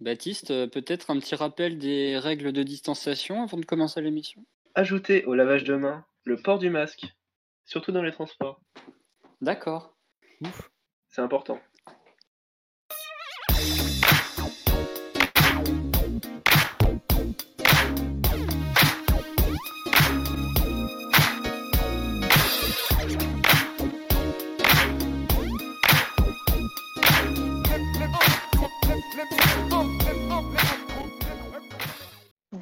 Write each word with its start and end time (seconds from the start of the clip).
Baptiste, 0.00 0.50
euh, 0.50 0.66
peut-être 0.66 1.10
un 1.10 1.18
petit 1.18 1.34
rappel 1.34 1.78
des 1.78 2.18
règles 2.18 2.52
de 2.52 2.62
distanciation 2.62 3.42
avant 3.42 3.58
de 3.58 3.64
commencer 3.64 4.00
l'émission? 4.02 4.44
Ajoutez 4.74 5.24
au 5.24 5.34
lavage 5.34 5.64
de 5.64 5.74
main 5.74 6.04
le 6.24 6.36
port 6.36 6.58
du 6.58 6.68
masque, 6.68 7.06
surtout 7.64 7.92
dans 7.92 8.02
les 8.02 8.12
transports. 8.12 8.60
D'accord. 9.40 9.96
Ouf. 10.42 10.70
C'est 11.08 11.22
important. 11.22 11.60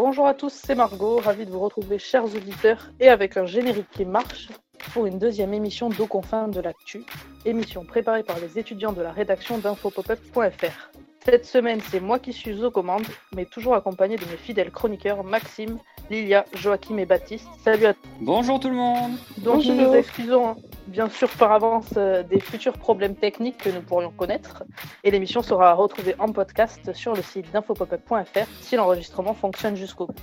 Bonjour 0.06 0.26
à 0.26 0.34
tous, 0.34 0.52
c'est 0.52 0.74
Margot, 0.74 1.16
ravi 1.16 1.46
de 1.46 1.50
vous 1.50 1.60
retrouver 1.60 1.98
chers 1.98 2.26
auditeurs 2.26 2.90
et 3.00 3.08
avec 3.08 3.38
un 3.38 3.46
générique 3.46 3.88
qui 3.90 4.04
marche 4.04 4.50
pour 4.92 5.06
une 5.06 5.18
deuxième 5.18 5.54
émission 5.54 5.88
d'Aux 5.88 6.06
confins 6.06 6.46
de 6.46 6.60
l'actu, 6.60 7.06
émission 7.46 7.86
préparée 7.86 8.22
par 8.22 8.38
les 8.38 8.59
étudiants 8.59 8.92
de 8.92 9.00
la 9.00 9.12
rédaction 9.12 9.56
d'infopopup.fr. 9.56 10.90
Cette 11.24 11.46
semaine, 11.46 11.80
c'est 11.90 12.00
moi 12.00 12.18
qui 12.18 12.34
suis 12.34 12.62
aux 12.62 12.70
commandes, 12.70 13.06
mais 13.34 13.46
toujours 13.46 13.76
accompagné 13.76 14.16
de 14.16 14.26
mes 14.26 14.36
fidèles 14.36 14.70
chroniqueurs 14.70 15.24
Maxime, 15.24 15.78
Lilia, 16.10 16.45
Joachim 16.52 16.98
et 16.98 17.06
Baptiste. 17.06 17.48
Salut 17.64 17.86
à 17.86 17.95
tous. 17.95 18.00
Bonjour 18.20 18.60
tout 18.60 18.68
le 18.68 18.74
monde. 18.74 19.12
Donc 19.38 19.64
nous 19.64 19.74
nous 19.74 19.95
excusons 19.95 20.48
hein, 20.50 20.56
bien 20.87 21.09
sûr 21.09 21.29
par 21.30 21.52
avance 21.52 21.95
euh, 21.97 22.23
des 22.23 22.41
futurs 22.41 22.79
problèmes 22.79 23.16
techniques 23.16 23.59
que 23.59 23.70
nous 23.70 23.83
pourrions 23.83 24.11
connaître, 24.11 24.65
et 25.02 25.10
l'émission 25.10 25.43
sera 25.43 25.74
retrouvée 25.74 26.15
en 26.19 26.29
podcast 26.29 26.93
sur 26.93 27.15
le 27.15 27.23
site 27.23 27.51
d'infopopup.fr 27.52 28.47
si 28.60 28.77
l'enregistrement 28.77 29.34
fonctionne 29.34 29.77
jusqu'au 29.77 30.07
bout. 30.07 30.15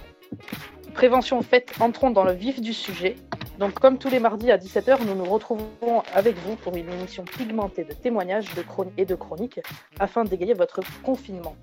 Prévention 0.94 1.42
faite, 1.42 1.74
entrons 1.80 2.12
dans 2.12 2.24
le 2.24 2.34
vif 2.34 2.62
du 2.62 2.74
sujet. 2.74 3.16
Donc, 3.60 3.80
comme 3.80 3.98
tous 3.98 4.10
les 4.10 4.20
mardis 4.20 4.52
à 4.52 4.58
17h, 4.58 5.06
nous 5.06 5.16
nous 5.16 5.24
retrouvons 5.24 6.04
avec 6.14 6.36
vous 6.40 6.56
pour 6.56 6.76
une 6.76 6.90
émission 6.92 7.24
pigmentée 7.24 7.84
de 7.84 7.94
témoignages 7.94 8.54
de 8.56 8.64
et 8.98 9.06
de 9.06 9.16
chroniques 9.16 9.60
afin 10.00 10.24
d'égayer 10.24 10.54
votre 10.54 10.82
confinement. 11.04 11.56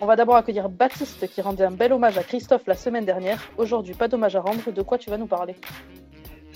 On 0.00 0.06
va 0.06 0.16
d'abord 0.16 0.36
accueillir 0.36 0.68
Baptiste 0.68 1.28
qui 1.28 1.40
rendait 1.40 1.64
un 1.64 1.70
bel 1.70 1.92
hommage 1.92 2.18
à 2.18 2.22
Christophe 2.22 2.66
la 2.66 2.74
semaine 2.74 3.04
dernière. 3.04 3.40
Aujourd'hui, 3.58 3.94
pas 3.94 4.08
d'hommage 4.08 4.36
à 4.36 4.40
rendre. 4.40 4.72
De 4.72 4.82
quoi 4.82 4.98
tu 4.98 5.10
vas 5.10 5.18
nous 5.18 5.26
parler? 5.26 5.56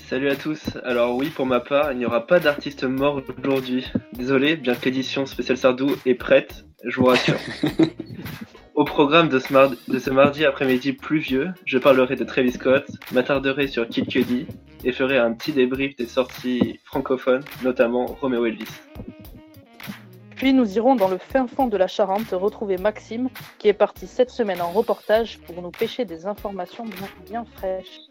Salut 0.07 0.29
à 0.29 0.35
tous. 0.35 0.61
Alors 0.83 1.15
oui, 1.15 1.29
pour 1.29 1.47
ma 1.47 1.59
part, 1.59 1.91
il 1.91 1.97
n'y 1.97 2.05
aura 2.05 2.27
pas 2.27 2.39
d'artiste 2.39 2.83
mort 2.83 3.23
aujourd'hui. 3.43 3.91
Désolé, 4.13 4.55
bien 4.55 4.75
que 4.75 4.85
l'édition 4.85 5.25
spéciale 5.25 5.57
Sardou 5.57 5.95
est 6.05 6.13
prête, 6.13 6.63
je 6.83 6.97
vous 6.97 7.05
rassure. 7.05 7.39
Au 8.75 8.85
programme 8.85 9.29
de 9.29 9.39
ce, 9.39 10.11
mardi, 10.11 10.45
après-midi 10.45 10.93
pluvieux, 10.93 11.53
je 11.65 11.79
parlerai 11.79 12.15
de 12.15 12.23
Travis 12.23 12.51
Scott, 12.51 12.85
m'attarderai 13.13 13.67
sur 13.67 13.89
Kid 13.89 14.07
Cudi 14.07 14.45
et 14.83 14.91
ferai 14.91 15.17
un 15.17 15.33
petit 15.33 15.53
débrief 15.53 15.95
des 15.95 16.05
sorties 16.05 16.79
francophones, 16.83 17.43
notamment 17.63 18.05
Romeo 18.05 18.45
Elvis. 18.45 18.69
Puis 20.35 20.53
nous 20.53 20.75
irons 20.77 20.95
dans 20.95 21.07
le 21.07 21.17
fin 21.17 21.47
fond 21.47 21.65
de 21.65 21.77
la 21.77 21.87
Charente 21.87 22.29
retrouver 22.31 22.77
Maxime, 22.77 23.29
qui 23.57 23.69
est 23.69 23.73
parti 23.73 24.05
cette 24.05 24.29
semaine 24.29 24.61
en 24.61 24.69
reportage 24.69 25.39
pour 25.39 25.63
nous 25.63 25.71
pêcher 25.71 26.05
des 26.05 26.27
informations 26.27 26.85
bien, 26.85 27.07
bien 27.27 27.45
fraîches. 27.55 28.01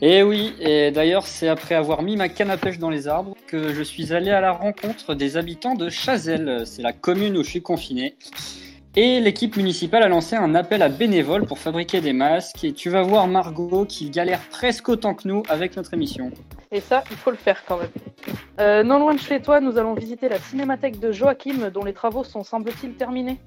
Et 0.00 0.18
eh 0.18 0.22
oui, 0.22 0.54
et 0.60 0.90
d'ailleurs 0.90 1.26
c'est 1.26 1.48
après 1.48 1.74
avoir 1.74 2.02
mis 2.02 2.16
ma 2.16 2.28
canne 2.28 2.50
à 2.50 2.56
pêche 2.56 2.78
dans 2.78 2.90
les 2.90 3.08
arbres 3.08 3.36
que 3.46 3.72
je 3.72 3.82
suis 3.82 4.12
allé 4.12 4.30
à 4.30 4.40
la 4.40 4.52
rencontre 4.52 5.14
des 5.14 5.36
habitants 5.36 5.74
de 5.74 5.88
Chazelle, 5.88 6.62
c'est 6.66 6.82
la 6.82 6.92
commune 6.92 7.36
où 7.36 7.42
je 7.42 7.50
suis 7.50 7.62
confiné. 7.62 8.16
Et 8.94 9.20
l'équipe 9.20 9.56
municipale 9.56 10.02
a 10.02 10.08
lancé 10.08 10.36
un 10.36 10.54
appel 10.54 10.82
à 10.82 10.90
bénévoles 10.90 11.46
pour 11.46 11.58
fabriquer 11.58 12.02
des 12.02 12.12
masques. 12.12 12.62
Et 12.62 12.74
tu 12.74 12.90
vas 12.90 13.00
voir 13.00 13.26
Margot 13.26 13.86
qui 13.86 14.10
galère 14.10 14.40
presque 14.50 14.86
autant 14.90 15.14
que 15.14 15.26
nous 15.26 15.42
avec 15.48 15.76
notre 15.78 15.94
émission. 15.94 16.30
Et 16.70 16.80
ça, 16.80 17.02
il 17.10 17.16
faut 17.16 17.30
le 17.30 17.38
faire 17.38 17.64
quand 17.66 17.78
même. 17.78 17.88
Euh, 18.60 18.82
non 18.82 18.98
loin 18.98 19.14
de 19.14 19.20
chez 19.20 19.40
toi, 19.40 19.60
nous 19.60 19.78
allons 19.78 19.94
visiter 19.94 20.28
la 20.28 20.38
cinémathèque 20.38 21.00
de 21.00 21.10
Joachim, 21.10 21.70
dont 21.72 21.84
les 21.84 21.94
travaux 21.94 22.22
sont 22.22 22.44
semble-t-il 22.44 22.92
terminés. 22.92 23.38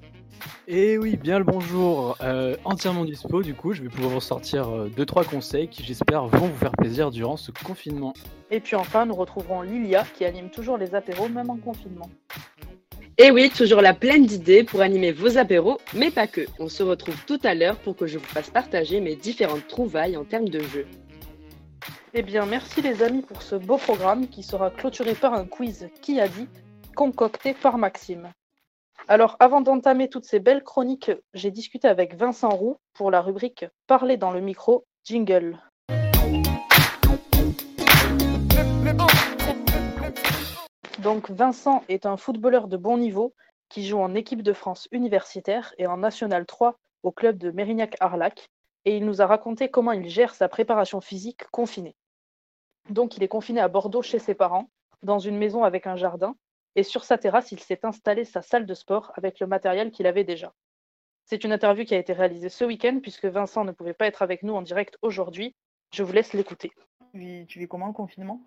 Et 0.68 0.92
eh 0.92 0.98
oui, 0.98 1.16
bien 1.16 1.38
le 1.38 1.44
bonjour. 1.44 2.16
Euh, 2.22 2.56
entièrement 2.64 3.04
dispo, 3.04 3.42
du 3.42 3.54
coup, 3.54 3.72
je 3.72 3.82
vais 3.82 3.88
pouvoir 3.88 4.14
vous 4.14 4.20
sortir 4.20 4.68
2-3 4.68 5.20
euh, 5.20 5.24
conseils 5.24 5.68
qui, 5.68 5.84
j'espère, 5.84 6.26
vont 6.26 6.48
vous 6.48 6.56
faire 6.56 6.72
plaisir 6.72 7.10
durant 7.10 7.36
ce 7.36 7.52
confinement. 7.52 8.14
Et 8.50 8.60
puis 8.60 8.74
enfin, 8.74 9.06
nous 9.06 9.14
retrouverons 9.14 9.62
Lilia 9.62 10.04
qui 10.14 10.24
anime 10.24 10.50
toujours 10.50 10.76
les 10.76 10.94
apéros, 10.94 11.28
même 11.28 11.50
en 11.50 11.56
confinement. 11.56 12.10
Et 13.18 13.30
oui, 13.30 13.48
toujours 13.48 13.80
la 13.80 13.94
pleine 13.94 14.26
d'idées 14.26 14.64
pour 14.64 14.82
animer 14.82 15.12
vos 15.12 15.38
apéros, 15.38 15.78
mais 15.94 16.10
pas 16.10 16.26
que. 16.26 16.42
On 16.58 16.68
se 16.68 16.82
retrouve 16.82 17.16
tout 17.26 17.40
à 17.44 17.54
l'heure 17.54 17.76
pour 17.76 17.96
que 17.96 18.06
je 18.06 18.18
vous 18.18 18.24
fasse 18.24 18.50
partager 18.50 19.00
mes 19.00 19.16
différentes 19.16 19.66
trouvailles 19.68 20.16
en 20.16 20.24
termes 20.24 20.48
de 20.48 20.60
jeux. 20.60 20.86
Eh 22.12 22.22
bien, 22.22 22.44
merci 22.44 22.82
les 22.82 23.02
amis 23.02 23.22
pour 23.22 23.40
ce 23.42 23.54
beau 23.54 23.76
programme 23.76 24.28
qui 24.28 24.42
sera 24.42 24.70
clôturé 24.70 25.14
par 25.14 25.32
un 25.32 25.44
quiz 25.44 25.88
qui 26.02 26.20
a 26.20 26.28
dit 26.28 26.48
concocté 26.94 27.54
par 27.54 27.78
Maxime. 27.78 28.30
Alors, 29.08 29.36
avant 29.38 29.60
d'entamer 29.60 30.08
toutes 30.08 30.24
ces 30.24 30.40
belles 30.40 30.64
chroniques, 30.64 31.12
j'ai 31.34 31.50
discuté 31.50 31.88
avec 31.88 32.14
Vincent 32.14 32.50
Roux 32.50 32.78
pour 32.92 33.10
la 33.10 33.20
rubrique 33.20 33.64
Parler 33.86 34.16
dans 34.16 34.30
le 34.30 34.40
micro, 34.40 34.84
jingle. 35.04 35.58
Donc 40.98 41.30
Vincent 41.30 41.84
est 41.88 42.04
un 42.04 42.16
footballeur 42.16 42.66
de 42.66 42.76
bon 42.76 42.98
niveau 42.98 43.32
qui 43.68 43.86
joue 43.86 43.98
en 44.00 44.14
équipe 44.14 44.42
de 44.42 44.52
France 44.52 44.88
universitaire 44.90 45.72
et 45.78 45.86
en 45.86 45.98
National 45.98 46.46
3 46.46 46.78
au 47.04 47.12
club 47.12 47.38
de 47.38 47.52
Mérignac-Arlac 47.52 48.50
et 48.84 48.96
il 48.96 49.04
nous 49.04 49.20
a 49.20 49.26
raconté 49.26 49.68
comment 49.68 49.92
il 49.92 50.08
gère 50.08 50.34
sa 50.34 50.48
préparation 50.48 51.00
physique 51.00 51.44
confinée. 51.50 51.94
Donc 52.88 53.16
il 53.16 53.22
est 53.22 53.28
confiné 53.28 53.60
à 53.60 53.68
Bordeaux 53.68 54.02
chez 54.02 54.18
ses 54.18 54.34
parents, 54.34 54.70
dans 55.02 55.18
une 55.18 55.36
maison 55.36 55.64
avec 55.64 55.86
un 55.86 55.96
jardin, 55.96 56.36
et 56.76 56.82
sur 56.82 57.04
sa 57.04 57.18
terrasse, 57.18 57.52
il 57.52 57.60
s'est 57.60 57.84
installé 57.84 58.24
sa 58.24 58.42
salle 58.42 58.66
de 58.66 58.74
sport 58.74 59.12
avec 59.16 59.40
le 59.40 59.46
matériel 59.46 59.90
qu'il 59.90 60.06
avait 60.06 60.24
déjà. 60.24 60.52
C'est 61.24 61.42
une 61.42 61.52
interview 61.52 61.84
qui 61.84 61.94
a 61.94 61.98
été 61.98 62.12
réalisée 62.12 62.48
ce 62.48 62.64
week-end 62.64 63.00
puisque 63.02 63.24
Vincent 63.24 63.64
ne 63.64 63.72
pouvait 63.72 63.94
pas 63.94 64.06
être 64.06 64.22
avec 64.22 64.42
nous 64.42 64.54
en 64.54 64.62
direct 64.62 64.96
aujourd'hui. 65.02 65.56
Je 65.92 66.02
vous 66.02 66.12
laisse 66.12 66.32
l'écouter. 66.34 66.70
Tu 67.14 67.58
vis 67.58 67.66
comment 67.68 67.88
le 67.88 67.92
confinement? 67.92 68.40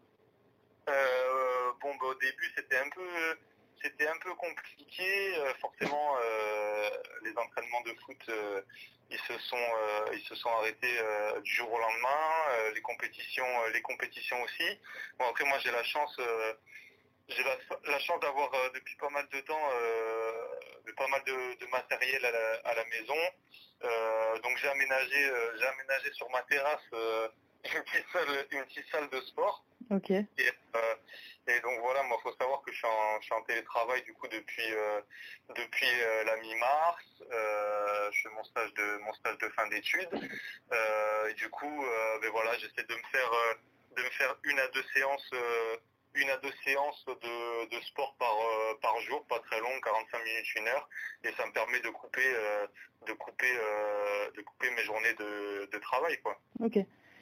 Euh, 0.87 1.71
bon, 1.81 1.89
bah, 1.99 2.07
au 2.07 2.15
début, 2.15 2.53
c'était 2.55 2.77
un 2.77 2.89
peu 2.89 3.35
c'était 3.81 4.07
un 4.07 4.17
peu 4.21 4.33
compliqué. 4.35 5.37
Euh, 5.37 5.53
forcément, 5.55 6.15
euh, 6.17 6.89
les 7.23 7.37
entraînements 7.37 7.81
de 7.81 7.93
foot, 8.05 8.17
euh, 8.29 8.61
ils 9.09 9.19
se 9.19 9.37
sont 9.39 9.67
ils 10.13 10.21
se 10.21 10.35
sont 10.35 10.49
arrêtés 10.49 10.99
du 11.43 11.51
jour 11.51 11.71
au 11.71 11.79
lendemain. 11.79 12.71
les 12.75 12.81
compétitions, 12.81 13.65
les 13.73 13.81
compétitions 13.81 14.39
aussi. 14.43 14.79
Bon 15.17 15.25
après, 15.27 15.45
moi 15.45 15.57
j'ai 15.59 15.71
la 15.71 15.83
chance 15.83 16.15
j'ai 17.29 17.43
la, 17.43 17.99
chance 17.99 18.19
d'avoir 18.21 18.51
depuis 18.73 18.95
pas 18.97 19.09
mal 19.09 19.27
de 19.29 19.39
temps 19.41 19.69
pas 20.97 21.07
mal 21.07 21.23
de, 21.23 21.65
matériel 21.67 22.25
à 22.25 22.73
la, 22.73 22.85
maison. 22.85 23.15
donc 24.43 24.57
j'ai 24.57 24.67
aménagé 24.67 25.31
j'ai 25.57 25.65
aménagé 25.65 26.11
sur 26.13 26.29
ma 26.29 26.41
terrasse 26.43 26.89
une 28.51 28.63
petite 28.63 28.85
salle, 28.91 29.09
de 29.09 29.21
sport. 29.21 29.63
Ok. 29.91 30.11
Et 30.11 31.59
donc 31.61 31.79
voilà, 31.79 32.03
moi, 32.03 32.17
faut 32.21 32.33
savoir 32.39 32.61
que 32.61 32.71
je 32.71 32.77
suis 32.77 32.87
en, 32.87 33.41
télétravail 33.47 34.03
du 34.03 34.13
coup 34.13 34.27
depuis 34.27 34.71
euh, 34.71 35.01
depuis 35.55 35.87
euh, 35.87 36.23
la 36.25 36.37
mi-mars. 36.37 37.03
Euh, 37.31 38.11
je 38.11 38.21
fais 38.21 38.35
mon 38.35 38.43
stage 38.43 38.73
de 38.75 38.97
mon 38.99 39.13
stage 39.13 39.37
de 39.39 39.49
fin 39.49 39.67
d'études. 39.67 40.29
et 41.29 41.33
du 41.33 41.49
coup, 41.49 41.85
ben 42.21 42.29
voilà, 42.31 42.55
j'essaie 42.59 42.83
de 42.87 42.95
me 42.95 43.03
faire 43.11 43.31
de 43.95 44.03
me 44.03 44.09
faire 44.11 44.35
une 44.43 44.59
à 44.59 44.67
deux 44.67 44.83
séances 44.93 45.31
une 46.15 46.29
à 46.29 46.37
deux 46.37 46.51
séances 46.63 47.05
de, 47.05 47.79
sport 47.81 48.15
par 48.19 48.35
par 48.81 48.99
jour, 49.01 49.25
pas 49.27 49.39
très 49.39 49.59
long, 49.59 49.69
45 49.83 50.23
minutes, 50.23 50.55
une 50.55 50.67
heure, 50.67 50.89
et 51.23 51.31
ça 51.33 51.45
me 51.45 51.51
permet 51.51 51.79
de 51.79 51.89
couper 51.89 52.27
de 53.07 53.13
couper 53.13 53.53
de 54.35 54.41
couper 54.41 54.71
mes 54.71 54.83
journées 54.83 55.13
de, 55.13 55.69
de 55.71 55.77
travail 55.79 56.19
quoi. 56.21 56.39
Ok. 56.59 56.77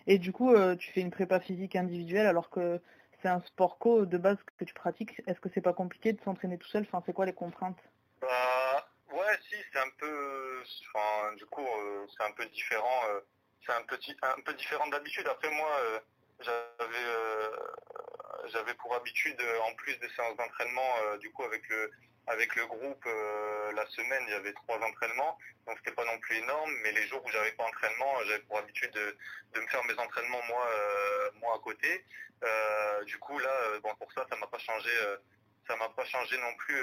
Et 0.08 0.18
du 0.18 0.32
coup, 0.32 0.54
tu 0.80 0.92
fais 0.94 1.02
une 1.02 1.12
prépa 1.12 1.40
physique 1.40 1.76
individuelle 1.76 2.28
alors 2.28 2.50
que 2.50 2.82
c'est 3.22 3.28
un 3.28 3.42
sport 3.42 3.78
co 3.78 4.06
de 4.06 4.18
base 4.18 4.38
que 4.58 4.64
tu 4.64 4.74
pratiques. 4.74 5.22
Est-ce 5.28 5.40
que 5.40 5.50
c'est 5.54 5.62
pas 5.62 5.74
compliqué 5.74 6.14
de 6.14 6.22
s'entraîner 6.22 6.58
tout 6.58 6.68
seul? 6.68 6.84
Enfin, 6.84 7.04
c'est 7.06 7.14
quoi 7.14 7.26
les 7.26 7.34
contraintes? 7.34 7.82
Bah, 8.22 8.88
Ouais, 9.12 9.40
si, 9.50 9.56
c'est 9.72 9.80
un 9.80 9.90
peu. 9.98 10.64
Enfin, 10.94 11.34
du 11.36 11.46
coup, 11.46 11.66
euh, 11.66 12.06
c'est 12.16 12.24
un 12.24 12.32
peu 12.32 12.46
différent. 12.48 13.02
Euh, 13.10 13.22
c'est 13.66 13.74
un, 13.74 13.84
petit, 13.84 14.16
un 14.22 14.42
peu 14.42 14.54
différent 14.54 14.88
d'habitude. 14.88 15.28
Après, 15.28 15.50
moi, 15.52 15.70
euh, 15.82 16.00
j'avais, 16.40 17.52
j'avais 18.46 18.74
pour 18.76 18.96
habitude, 18.96 19.42
en 19.64 19.74
plus 19.76 19.98
des 20.00 20.10
séances 20.10 20.38
d'entraînement, 20.38 21.18
du 21.20 21.32
coup, 21.32 21.44
avec 21.44 21.68
le, 21.70 21.92
avec 22.28 22.56
le 22.56 22.66
groupe, 22.68 23.06
la 23.76 23.86
semaine, 23.88 24.24
il 24.28 24.32
y 24.32 24.36
avait 24.36 24.54
trois 24.54 24.78
entraînements, 24.78 25.38
donc 25.66 25.78
c'était 25.80 25.96
pas 25.96 26.06
non 26.06 26.18
plus 26.20 26.38
énorme, 26.38 26.72
mais 26.84 26.92
les 26.92 27.08
jours 27.08 27.24
où 27.26 27.30
j'avais 27.30 27.52
pas 27.52 27.64
entraînement, 27.66 28.14
j'avais 28.26 28.40
pour 28.44 28.58
habitude 28.58 28.92
de, 28.92 29.18
de, 29.54 29.60
me 29.60 29.68
faire 29.68 29.84
mes 29.86 29.98
entraînements 29.98 30.42
moi, 30.48 30.68
moi 31.42 31.56
à 31.56 31.60
côté. 31.60 32.04
Euh, 32.44 33.04
du 33.06 33.18
coup 33.18 33.38
là, 33.40 33.50
euh, 33.50 33.80
bon 33.80 33.94
pour 33.96 34.12
ça, 34.14 34.26
ça 34.30 34.36
m'a 34.36 34.48
pas 34.48 34.60
changé, 34.60 34.90
euh, 35.02 35.18
ça 35.68 35.76
m'a 35.76 35.90
pas 35.90 36.06
changé 36.06 36.38
non 36.38 36.54
plus 36.56 36.82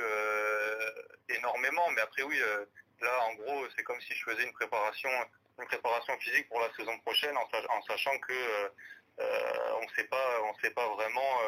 énormément. 1.29 1.89
Mais 1.93 2.01
après 2.01 2.23
oui, 2.23 2.39
là, 3.01 3.21
en 3.25 3.35
gros, 3.35 3.67
c'est 3.77 3.83
comme 3.83 4.01
si 4.01 4.15
je 4.15 4.25
faisais 4.25 4.45
une 4.45 4.53
préparation, 4.53 5.11
une 5.59 5.67
préparation 5.67 6.19
physique 6.19 6.49
pour 6.49 6.61
la 6.61 6.73
saison 6.75 6.99
prochaine, 7.01 7.37
en, 7.37 7.83
sachant 7.83 8.19
que 8.19 8.33
euh, 8.33 8.69
on 9.19 9.83
ne 9.83 9.89
sait 9.97 10.05
pas, 10.05 10.43
on 10.45 10.55
sait 10.61 10.71
pas 10.71 10.89
vraiment 10.95 11.41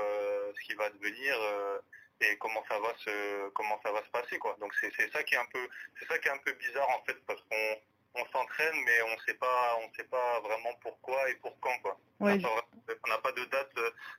ce 0.54 0.60
qui 0.66 0.74
va 0.74 0.88
devenir 0.90 1.36
et 2.20 2.36
comment 2.38 2.62
ça 2.68 2.78
va 2.78 2.94
se, 2.98 3.48
comment 3.50 3.78
ça 3.82 3.92
va 3.92 4.02
se 4.02 4.10
passer, 4.10 4.38
quoi. 4.38 4.56
Donc 4.60 4.72
c'est 4.80 5.12
ça 5.12 5.22
qui 5.22 5.34
est 5.34 5.38
un 5.38 5.46
peu, 5.52 5.68
c'est 5.98 6.06
ça 6.06 6.18
qui 6.18 6.28
est 6.28 6.32
un 6.32 6.38
peu 6.38 6.52
bizarre 6.52 6.88
en 6.90 7.04
fait, 7.04 7.16
parce 7.26 7.40
qu'on 7.42 7.76
on 8.16 8.24
s'entraîne, 8.32 8.74
mais 8.84 9.02
on 9.12 9.18
sait 9.26 9.34
pas, 9.34 9.78
on 9.84 9.94
sait 9.94 10.08
pas 10.08 10.40
vraiment 10.40 10.70
pourquoi 10.80 11.28
et 11.30 11.34
pour 11.36 11.58
quand, 11.60 11.78
quoi. 11.82 11.98
On 12.20 12.26
n'a 12.26 13.18
pas 13.18 13.32
de 13.32 13.44
date, 13.44 13.74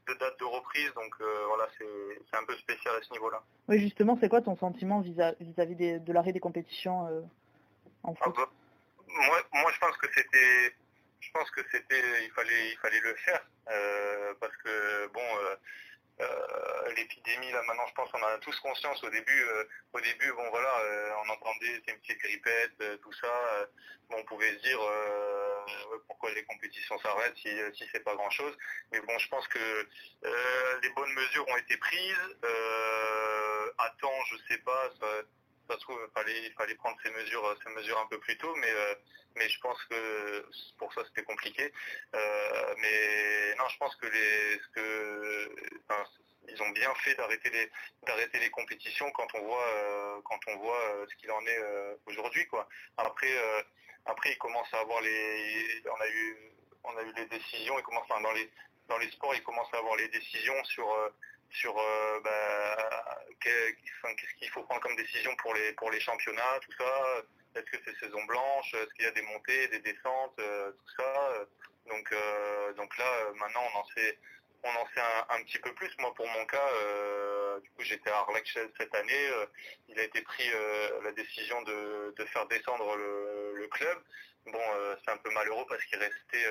de 0.07 0.13
date 0.13 0.39
de 0.39 0.45
reprise, 0.45 0.93
donc 0.93 1.13
euh, 1.19 1.45
voilà, 1.47 1.67
c'est 1.77 2.37
un 2.37 2.45
peu 2.45 2.55
spécial 2.57 2.95
à 2.95 3.01
ce 3.01 3.11
niveau-là. 3.13 3.41
Oui, 3.67 3.79
justement, 3.79 4.17
c'est 4.21 4.29
quoi 4.29 4.41
ton 4.41 4.55
sentiment 4.57 5.01
vis-à-vis 5.01 5.75
de 5.75 6.13
l'arrêt 6.13 6.31
des 6.31 6.39
compétitions 6.39 7.07
euh, 7.07 7.21
en 8.03 8.13
ah, 8.19 8.23
foot 8.23 8.35
bah, 8.37 8.49
moi, 9.07 9.41
moi, 9.53 9.71
je 9.73 9.79
pense 9.79 9.97
que 9.97 10.07
c'était, 10.13 10.75
je 11.19 11.31
pense 11.31 11.49
que 11.51 11.61
c'était, 11.71 12.23
il 12.23 12.31
fallait, 12.31 12.69
il 12.71 12.77
fallait 12.77 12.99
le 13.01 13.15
faire, 13.15 13.45
euh, 13.69 14.33
parce 14.39 14.55
que 14.57 15.07
bon 15.07 15.57
euh, 16.19 16.93
l'épidémie 16.95 17.51
là 17.51 17.61
maintenant 17.67 17.85
je 17.87 17.93
pense 17.93 18.09
qu'on 18.11 18.23
a 18.23 18.39
tous 18.39 18.59
conscience 18.61 19.03
au 19.03 19.09
début 19.11 19.43
euh, 19.43 19.63
au 19.93 20.01
début 20.01 20.31
bon 20.31 20.49
voilà 20.49 20.79
euh, 20.79 21.11
on 21.23 21.29
entendait 21.29 21.79
c'est 21.85 21.93
une 21.93 21.99
petite 21.99 22.17
grippette 22.17 23.01
tout 23.03 23.13
ça 23.13 23.67
bon 24.09 24.17
on 24.17 24.23
pouvait 24.23 24.51
se 24.53 24.63
dire 24.63 24.79
pourquoi 26.07 26.31
les 26.31 26.43
compétitions 26.45 26.97
s'arrêtent 26.99 27.37
si, 27.37 27.49
si 27.75 27.83
c'est 27.91 28.03
pas 28.03 28.15
grand 28.15 28.31
chose 28.31 28.57
mais 28.91 28.99
bon 29.01 29.15
je 29.19 29.27
pense 29.27 29.47
que 29.47 29.87
les 30.81 30.89
bonnes 30.89 31.13
mesures 31.13 31.47
ont 31.47 31.57
été 31.57 31.77
prises 31.77 32.37
temps 33.99 34.23
je 34.31 34.37
sais 34.53 34.59
pas 34.59 34.89
ça, 34.99 35.07
trouve, 35.75 35.99
il 36.27 36.53
fallait, 36.55 36.75
prendre 36.75 36.97
ces 37.03 37.11
mesures, 37.11 37.57
ces 37.63 37.69
mesures 37.73 37.99
un 37.99 38.07
peu 38.07 38.19
plus 38.19 38.37
tôt, 38.37 38.55
mais, 38.55 38.73
mais 39.35 39.49
je 39.49 39.59
pense 39.59 39.83
que 39.85 40.45
pour 40.77 40.93
ça 40.93 41.01
c'était 41.07 41.23
compliqué. 41.23 41.71
mais 42.13 43.55
non, 43.57 43.67
je 43.67 43.77
pense 43.77 43.95
que 43.97 44.07
les, 44.07 44.59
ils 46.49 46.61
ont 46.61 46.69
bien 46.69 46.93
fait 46.95 47.15
d'arrêter 47.15 47.49
les 47.49 47.71
d'arrêter 48.05 48.39
les 48.39 48.49
compétitions 48.49 49.09
quand 49.11 49.27
on 49.35 49.41
voit 49.41 49.67
euh, 49.67 50.21
quand 50.23 50.39
on 50.47 50.57
voit 50.57 50.79
euh, 50.89 51.05
ce 51.09 51.15
qu'il 51.15 51.31
en 51.31 51.41
est 51.41 51.59
euh, 51.59 51.95
aujourd'hui 52.05 52.45
quoi. 52.47 52.67
Après 52.97 53.31
après 54.05 54.31
ils 54.31 54.37
commencent 54.37 54.73
à 54.73 54.79
avoir 54.79 55.01
les 55.01 55.83
on 55.85 56.01
a 56.01 56.07
eu 56.07 56.37
on 56.83 56.97
a 56.97 57.03
eu 57.03 57.13
les 57.13 57.25
décisions 57.25 57.77
ils 57.77 57.83
commencent 57.83 58.07
dans 58.07 58.31
les 58.31 58.49
dans 58.87 58.97
les 58.97 59.09
sports 59.11 59.35
ils 59.35 59.43
commencent 59.43 59.73
à 59.73 59.77
avoir 59.77 59.95
les 59.97 60.07
décisions 60.09 60.63
sur 60.65 60.87
sur 61.49 61.73
bah, 62.23 63.23
qu'est-ce 63.39 64.33
qu'il 64.39 64.49
faut 64.49 64.63
prendre 64.63 64.81
comme 64.81 64.95
décision 64.95 65.35
pour 65.37 65.53
les 65.53 65.73
pour 65.73 65.91
les 65.91 65.99
championnats 65.99 66.59
tout 66.61 66.73
ça 66.77 67.23
est-ce 67.55 67.65
que 67.71 67.77
c'est 67.85 67.97
saison 68.05 68.23
blanche? 68.25 68.71
Est-ce 68.75 68.93
qu'il 68.93 69.05
y 69.05 69.07
a 69.07 69.11
des 69.11 69.23
montées 69.23 69.67
des 69.69 69.79
descentes 69.79 70.35
tout 70.35 70.91
ça? 70.95 71.45
Donc 71.87 72.13
donc 72.75 72.97
là 72.97 73.31
maintenant 73.35 73.63
on 73.73 73.79
en 73.79 73.85
sait 73.95 74.17
on 74.63 74.69
en 74.69 74.87
sait 74.93 75.01
un, 75.29 75.43
petit 75.43 75.59
peu 75.59 75.73
plus. 75.73 75.89
Moi, 75.99 76.13
pour 76.15 76.27
mon 76.27 76.45
cas, 76.45 76.69
euh, 76.81 77.59
du 77.59 77.69
coup, 77.71 77.83
j'étais 77.83 78.09
à 78.09 78.17
Arlec 78.17 78.47
cette 78.77 78.95
année. 78.95 79.29
Euh, 79.29 79.45
il 79.89 79.99
a 79.99 80.03
été 80.03 80.21
pris 80.21 80.49
euh, 80.53 81.01
la 81.03 81.11
décision 81.11 81.61
de, 81.63 82.13
faire 82.31 82.45
descendre 82.47 82.95
le, 82.95 83.67
club. 83.67 83.97
Bon, 84.47 84.59
c'est 85.03 85.11
un 85.11 85.17
peu 85.17 85.29
malheureux 85.31 85.65
parce 85.67 85.83
qu'il 85.85 85.99
restait, 85.99 86.45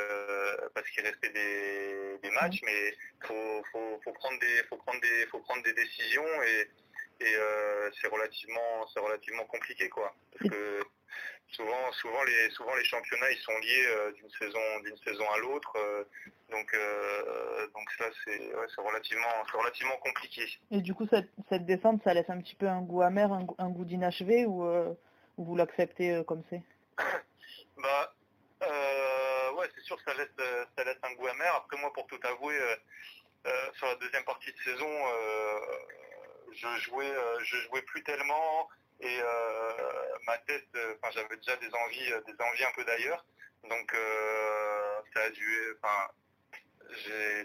parce 0.75 0.89
qu'il 0.91 1.05
restait 1.05 1.31
des, 1.31 2.31
matchs, 2.31 2.61
mais 2.65 2.95
faut, 3.27 3.63
faut, 3.73 4.13
prendre 4.13 4.39
des, 4.39 4.63
faut 4.69 4.77
prendre 4.77 5.01
des, 5.01 5.27
faut 5.31 5.39
prendre 5.41 5.63
des 5.63 5.73
décisions 5.73 6.43
et, 6.43 6.69
c'est 8.01 8.09
relativement, 8.09 8.87
c'est 8.93 9.01
relativement 9.01 9.45
compliqué, 9.45 9.89
quoi. 9.89 10.15
Parce 10.33 10.51
que 10.51 10.83
souvent, 11.49 11.93
souvent 11.93 12.23
les, 12.25 12.51
souvent 12.51 12.75
les 12.75 12.85
championnats, 12.85 13.31
ils 13.31 13.39
sont 13.39 13.59
liés 13.59 14.13
d'une 14.17 14.31
saison, 14.31 14.81
d'une 14.85 14.99
saison 14.99 15.25
à 15.31 15.39
l'autre. 15.39 15.73
Donc, 16.51 16.73
euh, 16.75 17.67
donc 17.75 17.91
ça, 17.99 18.05
c'est 18.25 18.81
relativement, 18.81 19.27
relativement 19.53 19.97
compliqué. 19.97 20.47
Et 20.71 20.81
du 20.81 20.95
coup, 20.95 21.07
cette, 21.11 21.29
cette, 21.49 21.67
descente, 21.67 22.03
ça 22.05 22.15
laisse 22.15 22.31
un 22.31 22.41
petit 22.41 22.55
peu 22.55 22.69
un 22.69 22.83
goût 22.83 23.03
amer, 23.03 23.33
un, 23.33 23.71
goût 23.71 23.85
d'inachevé, 23.85 24.47
ou, 24.47 24.65
euh, 24.65 24.95
vous 25.39 25.57
l'acceptez 25.57 26.13
euh, 26.13 26.23
comme 26.23 26.43
c'est? 26.51 26.63
Bah, 27.77 28.15
ouais, 29.55 29.71
c'est 29.75 29.83
sûr 29.83 29.97
que 29.97 30.11
ça 30.11 30.15
laisse, 30.15 30.29
ça 30.77 30.85
laisse 30.85 30.99
un 31.03 31.15
goût 31.15 31.27
amer. 31.29 31.55
Après, 31.55 31.77
moi, 31.79 31.93
pour 31.93 32.07
tout 32.07 32.21
avouer, 32.23 32.59
sur 33.75 33.87
la 33.87 33.95
deuxième 33.97 34.25
partie 34.25 34.53
de 34.53 34.59
saison, 34.59 34.91
je 36.53 36.81
jouais, 36.81 37.15
je 37.41 37.57
jouais 37.69 37.83
plus 37.83 38.03
tellement, 38.03 38.69
et 39.01 39.21
ma 40.27 40.39
tête, 40.39 40.69
enfin, 40.97 41.11
j'avais 41.13 41.37
déjà 41.37 41.57
des 41.57 41.73
envies, 41.75 42.11
des 42.27 42.45
envies 42.45 42.65
un 42.65 42.73
peu 42.75 42.85
d'ailleurs. 42.85 43.25
Donc, 43.69 43.95
ça 45.15 45.23
a 45.23 45.31
dû, 45.31 45.77
enfin, 45.83 46.11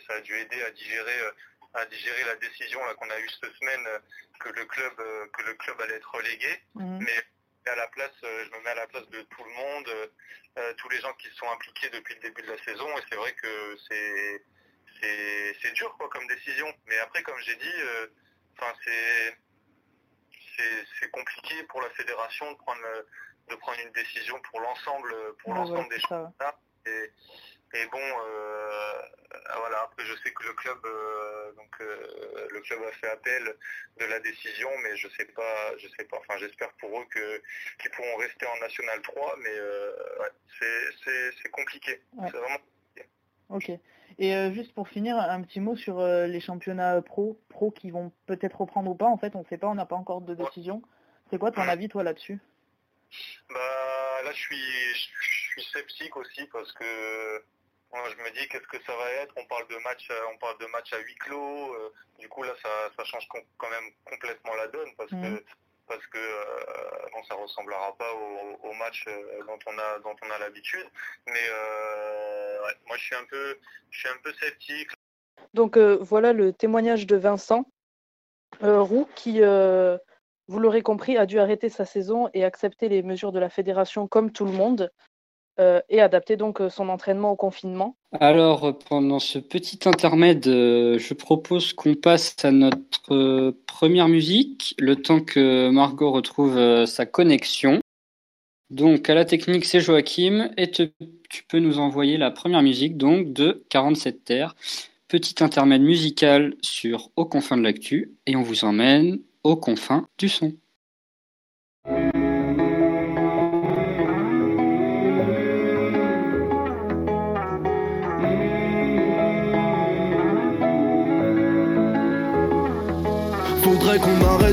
ça 0.07 0.13
a 0.13 0.21
dû 0.21 0.35
aider 0.35 0.61
à 0.63 0.71
digérer 0.71 1.19
euh, 1.21 1.31
à 1.73 1.85
digérer 1.85 2.23
la 2.25 2.35
décision 2.35 2.79
qu'on 2.97 3.09
a 3.09 3.19
eue 3.19 3.29
cette 3.29 3.53
semaine 3.53 3.87
euh, 3.87 3.99
que 4.39 4.49
le 4.49 4.65
club 4.65 4.93
euh, 4.99 5.27
que 5.33 5.43
le 5.43 5.53
club 5.55 5.79
allait 5.81 5.95
être 5.95 6.13
relégué. 6.13 6.61
Mhm. 6.75 6.99
Mais 7.01 7.23
à 7.69 7.75
la 7.75 7.87
place, 7.87 8.11
je 8.21 8.49
me 8.57 8.63
mets 8.63 8.71
à 8.71 8.75
la 8.75 8.87
place 8.87 9.07
de 9.09 9.21
tout 9.21 9.43
le 9.43 9.51
monde, 9.51 9.89
tous 10.77 10.89
les 10.89 10.99
gens 10.99 11.13
qui 11.13 11.27
se 11.27 11.35
sont 11.35 11.49
impliqués 11.51 11.89
depuis 11.89 12.15
le 12.15 12.21
début 12.21 12.41
de 12.41 12.51
la 12.51 12.63
saison. 12.63 12.87
Et 12.97 13.01
c'est 13.09 13.15
vrai 13.15 13.33
que 13.33 13.77
c'est 13.89 14.43
c'est 15.61 15.73
dur 15.73 15.95
quoi 15.97 16.09
comme 16.09 16.27
décision. 16.27 16.67
Mais 16.87 16.97
après, 16.99 17.23
comme 17.23 17.39
j'ai 17.39 17.55
dit, 17.55 17.73
enfin 18.57 18.73
c'est 18.83 19.37
c'est 20.99 21.09
compliqué 21.11 21.63
pour 21.63 21.81
la 21.81 21.89
fédération 21.91 22.51
de 22.51 22.57
prendre 22.57 22.81
de 23.49 23.55
prendre 23.55 23.79
une 23.79 23.91
décision 23.91 24.39
pour 24.49 24.59
l'ensemble 24.61 25.13
pour 25.37 25.53
l'ensemble 25.53 25.89
des 25.89 25.99
choses. 25.99 26.27
Et, 26.85 27.11
et 27.73 27.85
bon, 27.87 27.99
euh, 28.01 29.01
voilà. 29.57 29.81
Après, 29.83 30.05
je 30.05 30.15
sais 30.23 30.31
que 30.33 30.43
le 30.43 30.53
club, 30.53 30.79
euh, 30.85 31.51
donc 31.53 31.81
euh, 31.81 32.20
le 32.61 32.67
club 32.67 32.83
a 32.83 32.91
fait 32.93 33.09
appel 33.09 33.55
de 33.99 34.05
la 34.05 34.19
décision, 34.19 34.69
mais 34.83 34.95
je 34.95 35.07
sais 35.09 35.25
pas, 35.25 35.77
je 35.77 35.87
sais 35.87 36.05
pas. 36.05 36.17
Enfin, 36.17 36.37
j'espère 36.39 36.71
pour 36.73 36.99
eux 36.99 37.05
que 37.09 37.41
qu'ils 37.79 37.91
pourront 37.91 38.17
rester 38.17 38.45
en 38.45 38.57
National 38.59 39.01
3, 39.01 39.35
mais 39.39 39.59
ouais, 40.19 40.31
c'est 41.39 41.49
compliqué. 41.49 42.01
C'est 42.13 42.37
vraiment 42.37 42.57
compliqué. 42.57 43.09
Ok. 43.49 43.71
Et 44.19 44.53
juste 44.53 44.73
pour 44.73 44.87
finir, 44.87 45.17
un 45.17 45.41
petit 45.41 45.59
mot 45.59 45.75
sur 45.75 46.01
les 46.05 46.39
championnats 46.41 47.01
pro, 47.01 47.39
pro 47.49 47.71
qui 47.71 47.91
vont 47.91 48.11
peut-être 48.27 48.61
reprendre 48.61 48.91
ou 48.91 48.95
pas. 48.95 49.07
En 49.07 49.17
fait, 49.17 49.35
on 49.35 49.39
ne 49.39 49.45
sait 49.45 49.57
pas, 49.57 49.67
on 49.67 49.75
n'a 49.75 49.85
pas 49.85 49.95
encore 49.95 50.21
de 50.21 50.35
décision. 50.35 50.81
C'est 51.29 51.37
quoi 51.37 51.51
ton 51.51 51.61
avis, 51.61 51.89
toi, 51.89 52.03
là-dessus? 52.03 52.39
Bah 53.49 54.21
là, 54.23 54.31
je 54.31 54.39
suis, 54.39 54.55
je 54.55 55.49
suis 55.49 55.63
sceptique 55.63 56.15
aussi 56.15 56.45
parce 56.53 56.71
que 56.73 57.43
je 57.93 58.23
me 58.23 58.31
dis 58.31 58.47
qu'est-ce 58.47 58.67
que 58.67 58.81
ça 58.85 58.95
va 58.95 59.09
être? 59.21 59.33
On 59.37 59.45
parle 59.45 59.67
de 59.67 59.77
match, 59.83 60.07
euh, 60.11 60.21
on 60.33 60.37
parle 60.37 60.57
de 60.59 60.65
match 60.67 60.93
à 60.93 60.99
huis 60.99 61.15
clos. 61.15 61.73
Euh, 61.73 61.93
du 62.19 62.29
coup 62.29 62.43
là, 62.43 62.53
ça, 62.61 63.03
change 63.03 63.27
quand 63.27 63.69
même 63.69 63.91
complètement 64.05 64.55
la 64.55 64.67
donne 64.67 64.89
parce 64.97 65.09
que 65.09 65.15
mhm. 65.15 65.41
parce 65.87 66.05
que 66.07 66.17
euh, 66.17 67.09
bon, 67.13 67.23
ça 67.23 67.35
ressemblera 67.35 67.95
pas 67.97 68.13
au, 68.63 68.73
match 68.73 69.05
dont 69.47 69.59
on 69.65 69.77
a 69.77 69.99
dont 69.99 70.15
on 70.23 70.31
a 70.31 70.39
l'habitude. 70.39 70.87
Mais 71.27 71.49
moi, 72.87 72.97
je 72.97 73.03
suis 73.03 73.15
un 73.15 73.25
peu 73.25 73.59
je 73.89 73.99
suis 73.99 74.09
un 74.09 74.17
peu 74.23 74.33
sceptique. 74.33 74.89
Donc 75.53 75.77
voilà 75.77 76.33
le 76.33 76.53
témoignage 76.53 77.05
de 77.07 77.17
Vincent 77.17 77.65
Roux 78.61 79.07
qui 79.15 79.41
vous 80.51 80.59
l'aurez 80.59 80.81
compris, 80.81 81.17
a 81.17 81.25
dû 81.25 81.39
arrêter 81.39 81.69
sa 81.69 81.85
saison 81.85 82.29
et 82.33 82.43
accepter 82.43 82.89
les 82.89 83.03
mesures 83.03 83.31
de 83.31 83.39
la 83.39 83.49
fédération 83.49 84.07
comme 84.07 84.31
tout 84.31 84.45
le 84.45 84.51
monde. 84.51 84.91
Euh, 85.59 85.81
et 85.89 85.99
adapter 85.99 86.37
donc 86.37 86.61
euh, 86.61 86.69
son 86.69 86.87
entraînement 86.87 87.31
au 87.31 87.35
confinement 87.35 87.97
Alors, 88.19 88.79
pendant 88.87 89.19
ce 89.19 89.37
petit 89.37 89.79
intermède, 89.85 90.47
euh, 90.47 90.97
je 90.97 91.13
propose 91.13 91.73
qu'on 91.73 91.93
passe 91.93 92.35
à 92.43 92.51
notre 92.51 93.53
première 93.67 94.07
musique, 94.07 94.75
le 94.79 94.95
temps 94.95 95.19
que 95.19 95.69
Margot 95.69 96.11
retrouve 96.11 96.85
sa 96.85 97.05
connexion. 97.05 97.81
Donc, 98.69 99.09
à 99.09 99.13
la 99.13 99.25
technique, 99.25 99.65
c'est 99.65 99.81
Joachim, 99.81 100.51
et 100.55 100.71
tu 100.71 101.43
peux 101.49 101.59
nous 101.59 101.79
envoyer 101.79 102.17
la 102.17 102.31
première 102.31 102.61
musique 102.61 102.95
donc 102.95 103.33
de 103.33 103.65
47 103.69 104.23
Terres. 104.23 104.55
Petit 105.09 105.43
intermède 105.43 105.81
musical 105.81 106.55
sur 106.61 107.09
Aux 107.17 107.25
confins 107.25 107.57
de 107.57 107.63
l'actu, 107.63 108.13
et 108.25 108.37
on 108.37 108.41
vous 108.41 108.63
emmène 108.63 109.19
aux 109.43 109.57
confins 109.57 110.07
du 110.17 110.29
son. 110.29 110.53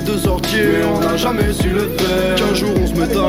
De 0.04 0.18
sortir, 0.18 0.64
mais 0.72 0.84
on 0.84 1.00
n'a 1.00 1.16
jamais 1.16 1.52
su 1.52 1.70
le 1.70 1.88
faire. 1.96 2.34
Qu'un 2.36 2.54
jour 2.54 2.70
on 2.76 2.86
se 2.86 2.92
met 2.94 3.16
à 3.16 3.22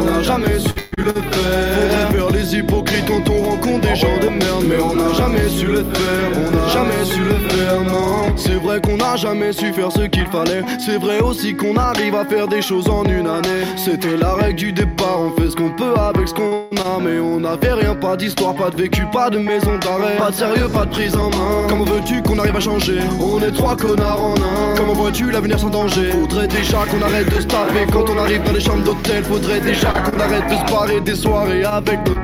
on 0.00 0.04
n'a 0.04 0.22
jamais 0.22 0.58
su 0.58 0.72
le 0.98 1.12
faire. 1.12 2.12
Faudrait 2.12 2.12
faire 2.12 2.30
les 2.30 2.56
hypocrites 2.56 3.04
quand 3.06 3.30
on 3.30 3.33
rencontre 3.54 3.80
des 3.88 3.96
gens 3.96 4.18
de 4.20 4.28
merde, 4.28 4.64
mais 4.68 4.82
on 4.82 4.94
n'a 4.94 5.12
jamais 5.14 5.48
su 5.48 5.66
le 5.66 5.84
faire. 5.84 6.30
On 6.36 6.50
n'a 6.50 6.68
jamais 6.68 7.04
su 7.04 7.20
le 7.20 7.48
faire, 7.48 7.80
non. 7.82 8.32
C'est 8.36 8.60
vrai 8.60 8.80
qu'on 8.80 8.96
n'a 8.96 9.16
jamais 9.16 9.52
su 9.52 9.72
faire 9.72 9.92
ce 9.92 10.02
qu'il 10.02 10.26
fallait. 10.26 10.62
C'est 10.78 10.98
vrai 10.98 11.20
aussi 11.20 11.54
qu'on 11.54 11.76
arrive 11.76 12.14
à 12.14 12.24
faire 12.24 12.48
des 12.48 12.62
choses 12.62 12.88
en 12.88 13.04
une 13.04 13.26
année. 13.26 13.64
C'était 13.76 14.16
la 14.16 14.34
règle 14.34 14.56
du 14.56 14.72
départ, 14.72 15.20
on 15.20 15.40
fait 15.40 15.50
ce 15.50 15.56
qu'on 15.56 15.70
peut 15.70 15.94
avec 15.96 16.28
ce 16.28 16.34
qu'on 16.34 16.66
a, 16.76 17.00
mais 17.00 17.18
on 17.18 17.40
n'avait 17.40 17.72
rien, 17.72 17.94
pas 17.94 18.16
d'histoire, 18.16 18.54
pas 18.54 18.70
de 18.70 18.76
vécu, 18.76 19.02
pas 19.12 19.30
de 19.30 19.38
maison 19.38 19.78
d'arrêt, 19.78 20.16
pas 20.18 20.30
de 20.30 20.36
sérieux, 20.36 20.68
pas 20.68 20.84
de 20.84 20.90
prise 20.90 21.16
en 21.16 21.30
main. 21.30 21.66
Comment 21.68 21.84
veux-tu 21.84 22.22
qu'on 22.22 22.38
arrive 22.38 22.56
à 22.56 22.60
changer? 22.60 22.98
On 23.20 23.40
est 23.40 23.52
trois 23.52 23.76
connards 23.76 24.22
en 24.22 24.34
un. 24.34 24.76
Comment 24.76 24.94
vois-tu 24.94 25.30
l'avenir 25.30 25.58
sans 25.58 25.70
danger? 25.70 26.10
Faudrait 26.10 26.48
déjà 26.48 26.78
qu'on 26.90 27.02
arrête 27.02 27.34
de 27.34 27.40
se 27.40 27.46
taper 27.46 27.86
quand 27.92 28.04
on 28.10 28.18
arrive 28.18 28.42
dans 28.42 28.52
les 28.52 28.60
chambres 28.60 28.84
d'hôtel. 28.84 29.22
Faudrait 29.24 29.60
déjà 29.60 29.90
qu'on 29.90 30.18
arrête 30.20 30.48
de 30.50 30.56
se 30.56 30.72
parler 30.72 31.00
des 31.00 31.14
soirées 31.14 31.64
avec 31.64 31.98
nos. 32.06 32.14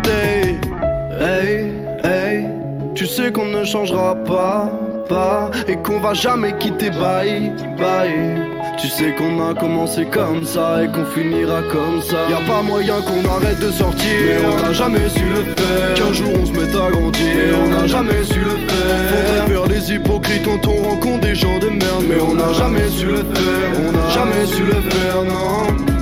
Hey, 1.21 1.71
hey, 2.03 2.47
tu 2.95 3.05
sais 3.05 3.31
qu'on 3.31 3.45
ne 3.45 3.62
changera 3.62 4.15
pas, 4.15 4.71
pas, 5.07 5.50
et 5.69 5.77
qu'on 5.77 6.00
va 6.00 6.15
jamais 6.15 6.57
quitter 6.59 6.89
bye, 6.89 7.53
bye. 7.77 8.41
Tu 8.79 8.89
sais 8.89 9.12
qu'on 9.12 9.47
a 9.47 9.53
commencé 9.53 10.07
comme 10.07 10.45
ça 10.45 10.83
et 10.83 10.87
qu'on 10.87 11.05
finira 11.05 11.61
comme 11.71 12.00
ça. 12.00 12.17
Y 12.31 12.33
a 12.33 12.41
pas 12.47 12.62
moyen 12.62 13.03
qu'on 13.03 13.23
arrête 13.29 13.61
de 13.61 13.71
sortir, 13.71 14.09
mais 14.09 14.47
on 14.47 14.62
n'a 14.62 14.73
jamais 14.73 15.11
su 15.11 15.25
le 15.25 15.43
faire. 15.62 15.95
Qu'un 15.95 16.12
jour 16.15 16.33
on 16.41 16.47
se 16.47 16.53
mette 16.53 16.75
à 16.75 16.91
grandir, 16.91 17.27
mais 17.37 17.55
on 17.67 17.69
n'a 17.69 17.87
jamais 17.87 18.25
su 18.25 18.41
le 18.41 18.57
faire. 18.67 19.11
Faudrait 19.11 19.55
faire 19.55 19.67
les 19.67 19.93
hypocrites 19.93 20.45
quand 20.47 20.67
on 20.69 20.89
rencontre 20.89 21.21
des 21.21 21.35
gens 21.35 21.59
de 21.59 21.69
merde, 21.69 22.05
mais 22.09 22.21
on 22.23 22.35
n'a 22.35 22.50
jamais 22.55 22.89
su 22.89 23.05
le 23.05 23.17
faire. 23.17 23.73
On 23.87 23.93
n'a 23.93 24.09
jamais 24.09 24.47
su 24.47 24.62
le 24.62 24.81
faire, 24.89 25.23
non. 25.25 26.00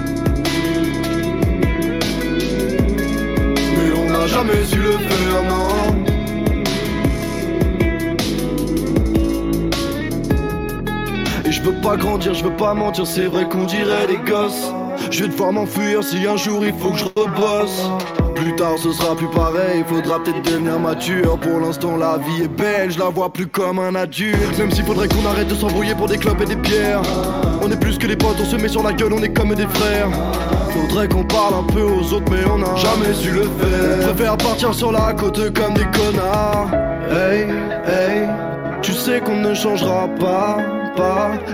Jamais 4.28 4.64
su 4.64 4.78
le 4.78 4.92
faire, 4.92 5.42
non. 5.48 6.04
Et 11.44 11.52
je 11.52 11.62
veux 11.62 11.80
pas 11.80 11.96
grandir, 11.96 12.34
je 12.34 12.44
veux 12.44 12.56
pas 12.56 12.74
mentir, 12.74 13.06
c'est 13.06 13.26
vrai 13.26 13.48
qu'on 13.48 13.64
dirait 13.64 14.06
des 14.06 14.18
gosses. 14.30 14.72
Je 15.10 15.22
vais 15.22 15.28
devoir 15.28 15.52
m'enfuir 15.52 16.04
si 16.04 16.26
un 16.26 16.36
jour 16.36 16.64
il 16.64 16.74
faut 16.74 16.90
que 16.90 16.98
je 16.98 17.04
rebosse. 17.04 17.88
Plus 18.34 18.54
tard 18.56 18.76
ce 18.78 18.92
sera 18.92 19.16
plus 19.16 19.30
pareil, 19.30 19.82
faudra 19.86 20.22
peut-être 20.22 20.42
devenir 20.42 20.78
mature. 20.78 21.38
Pour 21.38 21.60
l'instant 21.60 21.96
la 21.96 22.18
vie 22.18 22.44
est 22.44 22.48
belle, 22.48 22.90
je 22.90 22.98
la 22.98 23.08
vois 23.08 23.32
plus 23.32 23.46
comme 23.46 23.78
un 23.78 23.94
adulte. 23.94 24.58
Même 24.58 24.70
s'il 24.70 24.84
faudrait 24.84 25.08
qu'on 25.08 25.26
arrête 25.26 25.48
de 25.48 25.54
s'embrouiller 25.54 25.94
pour 25.94 26.08
des 26.08 26.18
clopes 26.18 26.40
et 26.42 26.46
des 26.46 26.56
pierres. 26.56 27.02
On 27.60 27.70
est 27.70 27.80
plus 27.80 27.98
que 27.98 28.06
des 28.06 28.16
potes, 28.16 28.36
on 28.40 28.44
se 28.44 28.56
met 28.56 28.68
sur 28.68 28.82
la 28.82 28.92
gueule, 28.92 29.12
on 29.12 29.22
est 29.22 29.32
comme 29.32 29.54
des 29.54 29.66
frères. 29.66 30.08
Faudrait 30.70 31.08
qu'on 31.08 31.24
parle 31.24 31.54
un 31.54 31.72
peu 31.72 31.82
aux 31.82 32.12
autres, 32.12 32.30
mais 32.30 32.44
on 32.50 32.58
n'a 32.58 32.74
jamais 32.76 33.12
su 33.14 33.30
le 33.30 33.42
faire. 33.42 33.98
On 34.00 34.04
préfère 34.14 34.36
partir 34.36 34.74
sur 34.74 34.92
la 34.92 35.12
côte 35.12 35.52
comme 35.52 35.74
des 35.74 35.86
connards. 35.86 36.70
Hey, 37.10 37.46
hey, 37.86 38.28
tu 38.82 38.92
sais 38.92 39.20
qu'on 39.20 39.36
ne 39.36 39.54
changera 39.54 40.08
pas, 40.20 40.58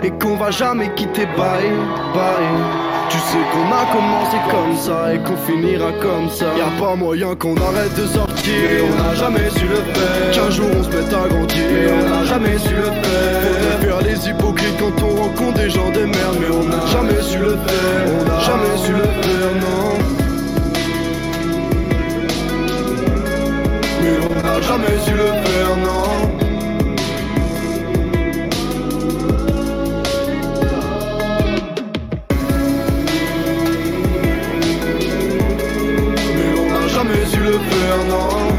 et 0.02 0.10
qu'on 0.10 0.36
va 0.36 0.50
jamais 0.50 0.90
quitter 0.94 1.26
bye, 1.36 1.70
bye. 2.14 2.84
Tu 3.10 3.18
sais 3.18 3.44
qu'on 3.52 3.68
a 3.70 3.84
commencé 3.92 4.36
comme 4.50 4.76
ça 4.76 5.14
et 5.14 5.18
qu'on 5.18 5.36
finira 5.36 5.92
comme 6.00 6.30
ça. 6.30 6.46
Y 6.56 6.60
a 6.60 6.80
pas 6.80 6.96
moyen 6.96 7.34
qu'on 7.34 7.54
arrête 7.56 7.94
de 7.96 8.06
sortir. 8.06 8.54
Mais 8.70 8.80
on 8.80 9.02
n'a 9.02 9.14
jamais 9.14 9.50
su 9.50 9.66
le 9.66 9.76
faire. 9.76 10.30
Qu'un 10.32 10.50
jour 10.50 10.66
on 10.78 10.82
se 10.82 10.88
mette 10.88 11.12
à 11.12 11.28
grandir. 11.28 11.64
Mais 11.72 11.92
on 11.92 12.08
n'a 12.08 12.24
jamais 12.24 12.58
su 12.58 12.74
le 12.74 12.82
faire. 12.82 13.42
Faudrait 13.42 13.86
faire 13.86 14.00
les 14.02 14.28
hypocrites 14.28 14.78
quand 14.78 15.04
on 15.04 15.22
rencontre 15.22 15.58
des 15.58 15.70
gens 15.70 15.90
de 15.90 16.00
merde. 16.00 16.36
Mais 16.40 16.56
on 16.56 16.64
n'a 16.64 16.86
jamais 16.86 17.22
su 17.22 17.38
le 17.38 17.56
faire. 17.66 18.04
On 18.20 18.24
n'a 18.24 18.40
jamais 18.40 18.76
su 18.78 18.92
le 18.92 19.02
faire, 19.02 19.52
non. 19.60 19.98
Mais 24.02 24.16
on 24.30 24.42
n'a 24.42 24.60
jamais 24.62 24.98
su 25.04 25.12
le 25.12 25.26
faire, 25.26 25.76
non. 25.84 26.43
Jamais 37.58 38.53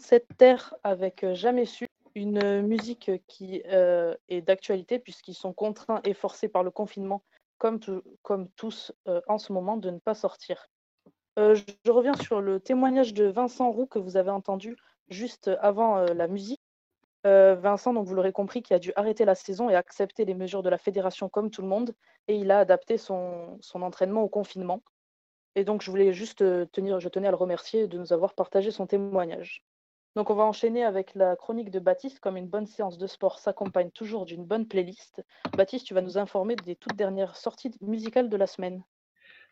Cette 0.00 0.36
terres 0.36 0.74
avec 0.82 1.24
euh, 1.24 1.34
Jamais 1.34 1.64
Su, 1.64 1.86
une 2.14 2.42
euh, 2.42 2.62
musique 2.62 3.10
qui 3.26 3.62
euh, 3.66 4.14
est 4.28 4.40
d'actualité 4.40 4.98
puisqu'ils 4.98 5.34
sont 5.34 5.52
contraints 5.52 6.00
et 6.04 6.14
forcés 6.14 6.48
par 6.48 6.62
le 6.62 6.70
confinement, 6.70 7.22
comme, 7.58 7.80
comme 8.22 8.48
tous 8.50 8.92
en 9.28 9.38
ce 9.38 9.52
moment, 9.52 9.76
de 9.76 9.90
ne 9.90 9.98
pas 9.98 10.14
sortir. 10.14 10.68
Je, 11.38 11.62
je, 11.84 11.90
reviens 11.90 12.14
sur 12.14 12.40
le 12.40 12.60
témoignage 12.60 13.14
de 13.14 13.24
Vincent 13.24 13.70
Roux 13.70 13.86
que 13.86 13.98
vous 13.98 14.16
avez 14.16 14.30
entendu 14.30 14.76
juste 15.08 15.50
avant 15.60 16.00
la 16.00 16.28
musique. 16.28 16.60
Vincent, 17.24 17.92
donc 17.92 18.06
vous 18.06 18.14
l'aurez 18.14 18.32
compris, 18.32 18.62
qui 18.62 18.74
a 18.74 18.78
dû 18.78 18.92
arrêter 18.94 19.24
la 19.24 19.34
saison 19.34 19.70
et 19.70 19.74
accepter 19.74 20.24
les 20.24 20.34
mesures 20.34 20.62
de 20.62 20.68
la 20.68 20.78
fédération 20.78 21.28
comme 21.28 21.50
tout 21.50 21.62
le 21.62 21.68
monde, 21.68 21.94
et 22.28 22.36
il 22.36 22.50
a 22.50 22.58
adapté 22.58 22.98
son, 22.98 23.58
son 23.60 23.82
entraînement 23.82 24.22
au 24.22 24.28
confinement. 24.28 24.82
Et 25.56 25.64
donc, 25.64 25.82
je 25.82 25.90
voulais 25.90 26.12
juste 26.12 26.44
tenir, 26.72 27.00
je 27.00 27.08
tenais 27.08 27.28
à 27.28 27.32
le 27.32 27.36
remercier 27.36 27.86
de 27.86 27.98
nous 27.98 28.12
avoir 28.12 28.34
partagé 28.34 28.70
son 28.70 28.86
témoignage. 28.86 29.64
Donc, 30.16 30.30
on 30.30 30.34
va 30.34 30.44
enchaîner 30.44 30.82
avec 30.82 31.14
la 31.14 31.36
chronique 31.36 31.70
de 31.70 31.78
Baptiste. 31.78 32.20
Comme 32.20 32.38
une 32.38 32.48
bonne 32.48 32.64
séance 32.64 32.96
de 32.96 33.06
sport 33.06 33.38
s'accompagne 33.38 33.90
toujours 33.90 34.24
d'une 34.24 34.46
bonne 34.46 34.66
playlist, 34.66 35.22
Baptiste, 35.54 35.86
tu 35.86 35.92
vas 35.92 36.00
nous 36.00 36.16
informer 36.16 36.56
des 36.56 36.74
toutes 36.74 36.96
dernières 36.96 37.36
sorties 37.36 37.70
musicales 37.82 38.30
de 38.30 38.36
la 38.38 38.46
semaine. 38.46 38.82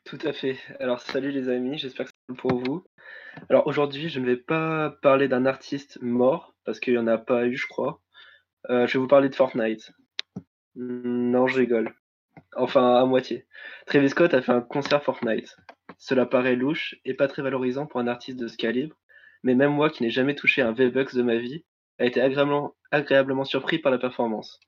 Tout 0.04 0.18
à 0.24 0.32
fait. 0.32 0.56
Alors 0.80 1.00
salut 1.00 1.30
les 1.30 1.50
amis, 1.50 1.76
j'espère 1.76 2.06
que 2.06 2.12
c'est 2.12 2.26
cool 2.26 2.36
pour 2.36 2.58
vous. 2.60 2.84
Alors 3.50 3.66
aujourd'hui, 3.66 4.08
je 4.08 4.20
ne 4.20 4.24
vais 4.24 4.38
pas 4.38 4.96
parler 5.02 5.28
d'un 5.28 5.44
artiste 5.44 5.98
mort, 6.00 6.54
parce 6.64 6.80
qu'il 6.80 6.94
n'y 6.94 6.98
en 6.98 7.06
a 7.08 7.18
pas 7.18 7.44
eu, 7.44 7.56
je 7.56 7.66
crois. 7.66 8.00
Euh, 8.70 8.86
je 8.86 8.94
vais 8.94 9.00
vous 9.00 9.06
parler 9.06 9.28
de 9.28 9.34
Fortnite. 9.34 9.92
Non, 10.76 11.46
je 11.46 11.58
rigole. 11.58 11.94
Enfin, 12.56 12.96
à 12.96 13.04
moitié. 13.04 13.46
Travis 13.84 14.08
Scott 14.08 14.32
a 14.32 14.40
fait 14.40 14.52
un 14.52 14.62
concert 14.62 15.02
Fortnite. 15.02 15.56
Cela 15.98 16.24
paraît 16.24 16.56
louche 16.56 16.96
et 17.04 17.12
pas 17.12 17.28
très 17.28 17.42
valorisant 17.42 17.84
pour 17.84 18.00
un 18.00 18.06
artiste 18.06 18.38
de 18.38 18.48
ce 18.48 18.56
calibre, 18.56 18.96
mais 19.44 19.54
même 19.54 19.72
moi 19.72 19.90
qui 19.90 20.02
n'ai 20.02 20.10
jamais 20.10 20.34
touché 20.34 20.62
un 20.62 20.72
V-Bucks 20.72 21.14
de 21.14 21.22
ma 21.22 21.36
vie, 21.36 21.64
a 21.98 22.06
été 22.06 22.20
agréablement, 22.20 23.44
surpris 23.44 23.78
par 23.78 23.92
la 23.92 23.98
performance. 23.98 24.58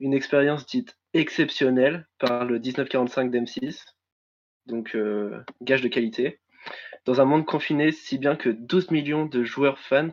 Une 0.00 0.12
expérience 0.12 0.66
dite 0.66 0.98
exceptionnelle 1.14 2.06
par 2.18 2.44
le 2.44 2.58
1945 2.58 3.30
d'M6, 3.30 3.84
donc 4.66 4.94
euh, 4.96 5.42
gage 5.62 5.80
de 5.80 5.88
qualité. 5.88 6.40
Dans 7.04 7.20
un 7.20 7.24
monde 7.24 7.46
confiné, 7.46 7.92
si 7.92 8.18
bien 8.18 8.34
que 8.34 8.50
12 8.50 8.90
millions 8.90 9.26
de 9.26 9.44
joueurs 9.44 9.78
fans 9.78 10.10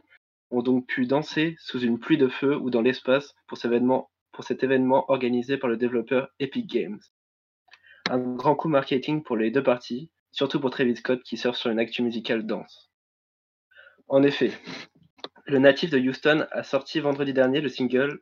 ont 0.52 0.62
donc 0.62 0.86
pu 0.86 1.08
danser 1.08 1.56
sous 1.60 1.80
une 1.80 2.00
pluie 2.00 2.18
de 2.18 2.28
feu 2.28 2.56
ou 2.56 2.70
dans 2.70 2.82
l'espace 2.82 3.34
pour, 3.48 3.58
cet 3.58 3.72
événement- 3.72 5.06
organisé 5.08 5.58
par 5.58 5.70
le 5.70 5.78
développeur 5.78 6.30
Epic 6.40 6.68
Games. 6.68 7.00
Un 8.10 8.20
grand 8.20 8.56
coup 8.56 8.70
marketing 8.70 9.24
pour 9.24 9.38
les 9.38 9.50
deux 9.50 9.64
parties, 9.64 10.12
surtout 10.32 10.60
pour 10.60 10.70
Travis 10.70 10.98
Scott 10.98 11.24
qui 11.24 11.38
surfe 11.38 11.58
sur 11.58 11.72
une 11.72 11.80
actu 11.80 12.04
musicale 12.04 12.46
dense. 12.46 12.91
En 14.12 14.24
effet, 14.24 14.52
le 15.46 15.58
natif 15.60 15.90
de 15.90 15.98
Houston 15.98 16.46
a 16.52 16.64
sorti 16.64 17.00
vendredi 17.00 17.32
dernier 17.32 17.62
le 17.62 17.70
single 17.70 18.20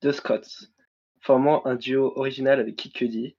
The 0.00 0.10
Scotts, 0.10 0.72
formant 1.20 1.64
un 1.64 1.76
duo 1.76 2.12
original 2.16 2.58
avec 2.58 2.74
Kid 2.74 3.36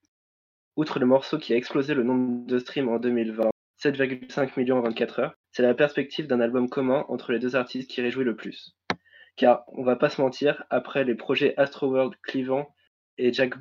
Outre 0.76 0.98
le 0.98 1.04
morceau 1.04 1.36
qui 1.36 1.52
a 1.52 1.56
explosé 1.56 1.92
le 1.92 2.02
nombre 2.02 2.46
de 2.46 2.58
streams 2.58 2.88
en 2.88 2.98
2020, 2.98 3.50
7,5 3.84 4.58
millions 4.58 4.78
en 4.78 4.80
24 4.80 5.18
heures, 5.18 5.34
c'est 5.50 5.62
la 5.62 5.74
perspective 5.74 6.26
d'un 6.26 6.40
album 6.40 6.70
commun 6.70 7.04
entre 7.10 7.32
les 7.32 7.38
deux 7.38 7.54
artistes 7.54 7.90
qui 7.90 8.00
réjouit 8.00 8.24
le 8.24 8.34
plus. 8.34 8.74
Car, 9.36 9.64
on 9.66 9.84
va 9.84 9.96
pas 9.96 10.08
se 10.08 10.22
mentir, 10.22 10.64
après 10.70 11.04
les 11.04 11.16
projets 11.16 11.52
Astroworld 11.58 12.14
clivant 12.22 12.74
et 13.18 13.30
Jack, 13.30 13.56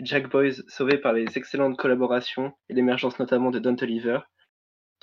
Jack 0.00 0.28
Boys 0.28 0.64
sauvés 0.66 0.98
par 0.98 1.12
les 1.12 1.26
excellentes 1.38 1.76
collaborations 1.76 2.54
et 2.68 2.74
l'émergence 2.74 3.20
notamment 3.20 3.52
de 3.52 3.60
Don 3.60 3.76
Toliver, 3.76 4.18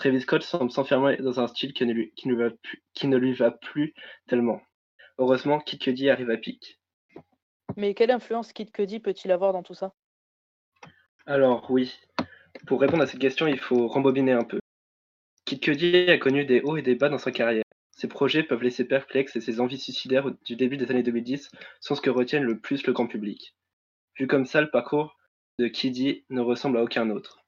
Travis 0.02 0.22
Scott 0.22 0.42
semble 0.42 0.72
s'enfermer 0.72 1.18
dans 1.18 1.40
un 1.40 1.48
style 1.48 1.74
qui 1.74 1.86
ne 1.86 1.94
lui, 1.94 2.12
qui 2.16 2.28
ne 2.28 2.34
lui 2.34 2.42
va 2.42 2.50
plus, 2.50 2.82
qui 2.96 3.08
ne 3.08 3.18
lui 3.18 3.34
va 3.34 3.52
plus 3.52 3.94
tellement. 4.28 4.60
Heureusement, 5.20 5.60
Kid 5.60 5.80
Cudi 5.80 6.10
arrive 6.10 6.32
à 6.32 6.38
pic. 6.38 6.80
Mais 7.78 7.94
quelle 7.94 8.10
influence 8.10 8.52
Kid 8.52 8.72
Cudi 8.72 9.00
peut-il 9.00 9.32
avoir 9.32 9.54
dans 9.54 9.62
tout 9.62 9.76
ça? 9.76 9.94
Alors 11.28 11.70
oui, 11.70 12.00
pour 12.66 12.82
répondre 12.82 13.04
à 13.04 13.06
cette 13.06 13.20
question, 13.20 13.46
il 13.46 13.60
faut 13.60 13.88
rembobiner 13.88 14.32
un 14.32 14.44
peu. 14.44 14.58
Kid 15.46 15.60
Cudi 15.60 16.10
a 16.10 16.18
connu 16.18 16.46
des 16.46 16.62
hauts 16.62 16.78
et 16.78 16.82
des 16.82 16.96
bas 16.96 17.10
dans 17.10 17.20
sa 17.20 17.32
carrière. 17.32 17.64
Ses 17.92 18.08
projets 18.08 18.42
peuvent 18.42 18.64
laisser 18.64 18.86
perplexes 18.86 19.36
et 19.36 19.42
ses 19.42 19.60
envies 19.60 19.78
suicidaires 19.78 20.32
du 20.46 20.56
début 20.56 20.78
des 20.78 20.90
années 20.90 21.04
2010 21.04 21.52
sont 21.80 21.94
ce 21.94 22.02
que 22.02 22.10
retiennent 22.10 22.42
le 22.42 22.60
plus 22.60 22.88
le 22.88 22.94
grand 22.94 23.06
public. 23.06 23.56
Vu 24.18 24.26
comme 24.26 24.46
ça, 24.46 24.62
le 24.62 24.72
parcours 24.72 25.16
de 25.60 25.68
Kiddy 25.68 26.26
ne 26.32 26.42
ressemble 26.42 26.80
à 26.80 26.84
aucun 26.84 27.12
autre. 27.12 27.41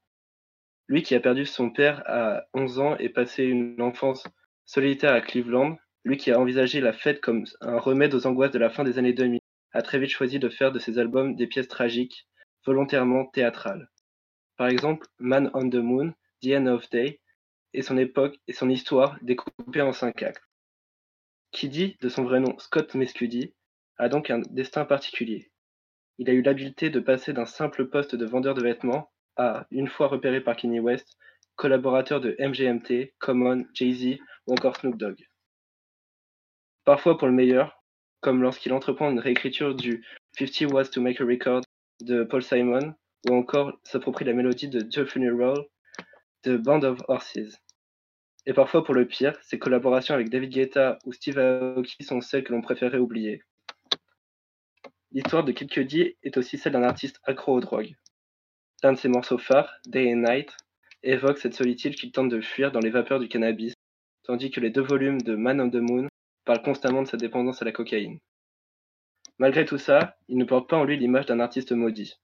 Lui 0.87 1.01
qui 1.01 1.15
a 1.15 1.19
perdu 1.19 1.45
son 1.45 1.69
père 1.69 2.03
à 2.05 2.45
11 2.53 2.79
ans 2.79 2.97
et 2.97 3.09
passé 3.09 3.43
une 3.43 3.81
enfance 3.81 4.23
solitaire 4.65 5.13
à 5.13 5.21
Cleveland, 5.21 5.77
lui 6.03 6.17
qui 6.17 6.31
a 6.31 6.39
envisagé 6.39 6.81
la 6.81 6.93
fête 6.93 7.21
comme 7.21 7.45
un 7.61 7.77
remède 7.77 8.13
aux 8.13 8.27
angoisses 8.27 8.51
de 8.51 8.59
la 8.59 8.69
fin 8.69 8.83
des 8.83 8.99
années 8.99 9.13
2000, 9.13 9.39
a 9.71 9.81
très 9.81 9.99
vite 9.99 10.09
choisi 10.09 10.39
de 10.39 10.49
faire 10.49 10.71
de 10.71 10.79
ses 10.79 10.99
albums 10.99 11.35
des 11.35 11.47
pièces 11.47 11.67
tragiques, 11.67 12.27
volontairement 12.65 13.25
théâtrales. 13.25 13.89
Par 14.57 14.67
exemple, 14.67 15.07
Man 15.19 15.49
on 15.53 15.69
the 15.69 15.75
Moon, 15.75 16.13
The 16.41 16.49
End 16.49 16.67
of 16.67 16.89
Day, 16.89 17.19
et 17.73 17.81
son 17.81 17.97
époque 17.97 18.37
et 18.47 18.53
son 18.53 18.69
histoire 18.69 19.17
découpée 19.21 19.81
en 19.81 19.93
cinq 19.93 20.21
actes. 20.21 20.43
Kiddy, 21.51 21.97
de 22.01 22.09
son 22.09 22.23
vrai 22.23 22.39
nom 22.39 22.57
Scott 22.59 22.93
Mescudi, 22.95 23.53
a 23.97 24.09
donc 24.09 24.29
un 24.29 24.39
destin 24.49 24.85
particulier. 24.85 25.51
Il 26.17 26.29
a 26.29 26.33
eu 26.33 26.41
l'habileté 26.41 26.89
de 26.89 26.99
passer 26.99 27.33
d'un 27.33 27.45
simple 27.45 27.87
poste 27.87 28.15
de 28.15 28.25
vendeur 28.25 28.53
de 28.53 28.61
vêtements 28.61 29.11
à, 29.37 29.67
une 29.71 29.87
fois 29.87 30.07
repéré 30.07 30.41
par 30.41 30.55
Kanye 30.55 30.79
West, 30.79 31.17
collaborateur 31.55 32.21
de 32.21 32.35
MGMT, 32.39 33.13
Common, 33.19 33.65
Jay-Z 33.73 34.19
ou 34.47 34.53
encore 34.53 34.75
Snoop 34.77 34.97
Dogg. 34.97 35.27
Parfois 36.85 37.17
pour 37.17 37.27
le 37.27 37.33
meilleur, 37.33 37.83
comme 38.21 38.41
lorsqu'il 38.41 38.73
entreprend 38.73 39.09
une 39.09 39.19
réécriture 39.19 39.75
du 39.75 40.03
50 40.37 40.71
Watts 40.71 40.91
to 40.91 41.01
Make 41.01 41.21
a 41.21 41.25
Record 41.25 41.61
de 42.01 42.23
Paul 42.23 42.43
Simon, 42.43 42.93
ou 43.29 43.35
encore 43.35 43.79
s'approprie 43.83 44.25
la 44.25 44.33
mélodie 44.33 44.67
de 44.67 44.81
The 44.81 45.05
Funeral 45.05 45.65
de 46.43 46.57
Band 46.57 46.83
of 46.83 46.99
Horses. 47.07 47.61
Et 48.45 48.53
parfois 48.53 48.83
pour 48.83 48.93
le 48.93 49.07
pire, 49.07 49.37
ses 49.41 49.57
collaborations 49.57 50.13
avec 50.13 50.29
David 50.29 50.49
Guetta 50.49 50.99
ou 51.05 51.13
Steve 51.13 51.39
Aoki 51.39 52.03
sont 52.03 52.19
celles 52.19 52.43
que 52.43 52.51
l'on 52.51 52.61
préférait 52.61 52.97
oublier. 52.97 53.41
L'histoire 55.11 55.43
de 55.43 55.51
Kid 55.51 55.69
Cudi 55.69 56.15
est 56.23 56.37
aussi 56.37 56.57
celle 56.57 56.73
d'un 56.73 56.83
artiste 56.83 57.21
accro 57.23 57.53
aux 57.53 57.61
drogues. 57.61 57.95
L'un 58.83 58.91
de 58.91 58.97
ses 58.97 59.07
morceaux 59.07 59.37
phares, 59.37 59.79
Day 59.87 60.13
and 60.13 60.25
Night, 60.29 60.57
évoque 61.03 61.37
cette 61.37 61.53
solitude 61.53 61.95
qu'il 61.95 62.11
tente 62.11 62.27
de 62.27 62.41
fuir 62.41 62.73
dans 62.73 62.81
les 62.81 62.89
vapeurs 62.89 63.21
du 63.21 63.29
cannabis, 63.29 63.73
tandis 64.23 64.51
que 64.51 64.59
les 64.59 64.71
deux 64.71 64.81
volumes 64.81 65.21
de 65.21 65.35
Man 65.35 65.61
on 65.61 65.69
the 65.69 65.75
Moon 65.75 66.07
parlent 66.43 66.61
constamment 66.61 67.01
de 67.01 67.07
sa 67.07 67.15
dépendance 67.15 67.61
à 67.61 67.65
la 67.65 67.71
cocaïne. 67.71 68.19
Malgré 69.37 69.63
tout 69.63 69.77
ça, 69.77 70.17
il 70.27 70.37
ne 70.37 70.43
porte 70.43 70.69
pas 70.69 70.75
en 70.75 70.83
lui 70.83 70.97
l'image 70.97 71.27
d'un 71.27 71.39
artiste 71.39 71.71
maudit. 71.71 72.19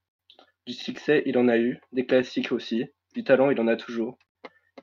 Du 0.67 0.73
succès, 0.73 1.23
il 1.25 1.37
en 1.37 1.47
a 1.47 1.57
eu, 1.57 1.79
des 1.93 2.05
classiques 2.05 2.51
aussi, 2.51 2.87
du 3.15 3.23
talent, 3.23 3.51
il 3.51 3.61
en 3.61 3.67
a 3.67 3.77
toujours. 3.77 4.19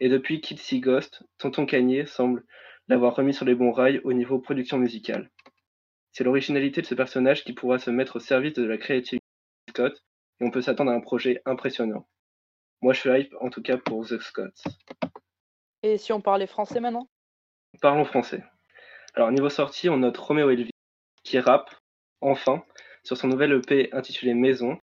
Et 0.00 0.09
depuis 0.09 0.40
Kid 0.40 0.59
See 0.59 0.80
Ghost, 0.80 1.25
Tonton 1.37 1.66
Kanye 1.66 2.06
semble 2.06 2.42
l'avoir 2.88 3.14
remis 3.14 3.35
sur 3.35 3.45
les 3.45 3.54
bons 3.54 3.73
rails 3.73 4.00
au 4.02 4.14
niveau 4.14 4.38
production 4.38 4.78
musicale. 4.78 5.30
C'est 6.12 6.25
l'originalité 6.25 6.80
de 6.80 6.87
ce 6.87 6.95
personnage 6.95 7.45
qui 7.45 7.52
pourra 7.52 7.78
se 7.78 7.90
mettre 7.90 8.16
au 8.16 8.21
service 8.21 8.54
de 8.54 8.64
la 8.64 8.78
créativité 8.78 9.23
de 9.66 9.73
Scott, 9.73 10.05
et 10.40 10.44
on 10.44 10.50
peut 10.50 10.62
s'attendre 10.62 10.90
à 10.90 10.94
un 10.94 11.00
projet 11.00 11.42
impressionnant. 11.44 12.06
Moi 12.82 12.92
je 12.92 13.00
suis 13.00 13.10
hype 13.10 13.34
en 13.40 13.50
tout 13.50 13.62
cas 13.62 13.76
pour 13.76 14.06
The 14.06 14.18
Scott. 14.20 14.54
Et 15.82 15.98
si 15.98 16.12
on 16.12 16.20
parlait 16.20 16.46
français 16.46 16.80
maintenant? 16.80 17.08
Parlons 17.80 18.04
français. 18.04 18.42
Alors 19.14 19.30
niveau 19.30 19.48
sortie, 19.48 19.88
on 19.88 19.98
note 19.98 20.16
Roméo 20.16 20.50
Elvis, 20.50 20.70
qui 21.24 21.38
rappe, 21.38 21.74
enfin, 22.20 22.62
sur 23.02 23.16
son 23.16 23.28
nouvel 23.28 23.52
EP 23.52 23.88
intitulé 23.92 24.34
Maison. 24.34 24.78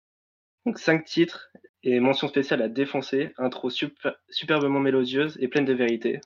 Donc 0.67 0.79
5 0.79 1.05
titres 1.05 1.51
et 1.83 2.01
mention 2.01 2.29
spéciale 2.29 2.61
à 2.63 2.69
Défoncer, 2.69 3.33
intro 3.39 3.71
superbement 3.71 4.81
mélodieuse 4.81 5.39
et 5.41 5.49
pleine 5.49 5.65
de 5.65 5.73
vérité. 5.73 6.21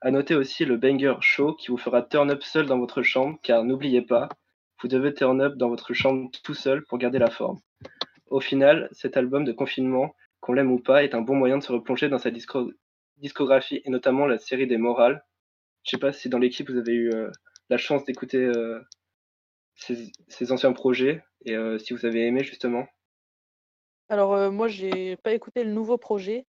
À 0.00 0.10
noter 0.10 0.34
aussi 0.34 0.64
le 0.64 0.76
banger 0.76 1.14
show 1.20 1.54
qui 1.54 1.68
vous 1.68 1.76
fera 1.76 2.02
turn 2.02 2.30
up 2.30 2.42
seul 2.42 2.66
dans 2.66 2.78
votre 2.78 3.02
chambre, 3.02 3.38
car 3.42 3.62
n'oubliez 3.64 4.02
pas, 4.02 4.30
vous 4.80 4.88
devez 4.88 5.12
turn 5.12 5.42
up 5.42 5.56
dans 5.56 5.68
votre 5.68 5.92
chambre 5.92 6.30
tout 6.42 6.54
seul 6.54 6.84
pour 6.86 6.96
garder 6.96 7.18
la 7.18 7.30
forme. 7.30 7.60
Au 8.30 8.40
final, 8.40 8.88
cet 8.92 9.16
album 9.16 9.44
de 9.44 9.52
confinement, 9.52 10.14
qu'on 10.38 10.52
l'aime 10.52 10.70
ou 10.70 10.78
pas, 10.78 11.02
est 11.02 11.14
un 11.14 11.20
bon 11.20 11.34
moyen 11.34 11.58
de 11.58 11.62
se 11.62 11.72
replonger 11.72 12.08
dans 12.08 12.18
sa 12.18 12.30
discographie 12.30 13.82
et 13.84 13.90
notamment 13.90 14.26
la 14.26 14.38
série 14.38 14.68
des 14.68 14.78
morales. 14.78 15.24
Je 15.84 15.90
sais 15.90 15.98
pas 15.98 16.12
si 16.12 16.28
dans 16.28 16.38
l'équipe 16.38 16.70
vous 16.70 16.78
avez 16.78 16.92
eu 16.92 17.10
euh, 17.12 17.30
la 17.70 17.76
chance 17.76 18.04
d'écouter 18.04 18.38
euh, 18.38 18.80
ces, 19.74 20.52
anciens 20.52 20.72
projets 20.72 21.24
et 21.44 21.56
euh, 21.56 21.78
si 21.78 21.92
vous 21.92 22.06
avez 22.06 22.26
aimé 22.26 22.44
justement. 22.44 22.86
Alors 24.08 24.50
moi, 24.50 24.68
j'ai 24.68 25.16
pas 25.16 25.32
écouté 25.32 25.62
le 25.62 25.72
nouveau 25.72 25.96
projet, 25.96 26.46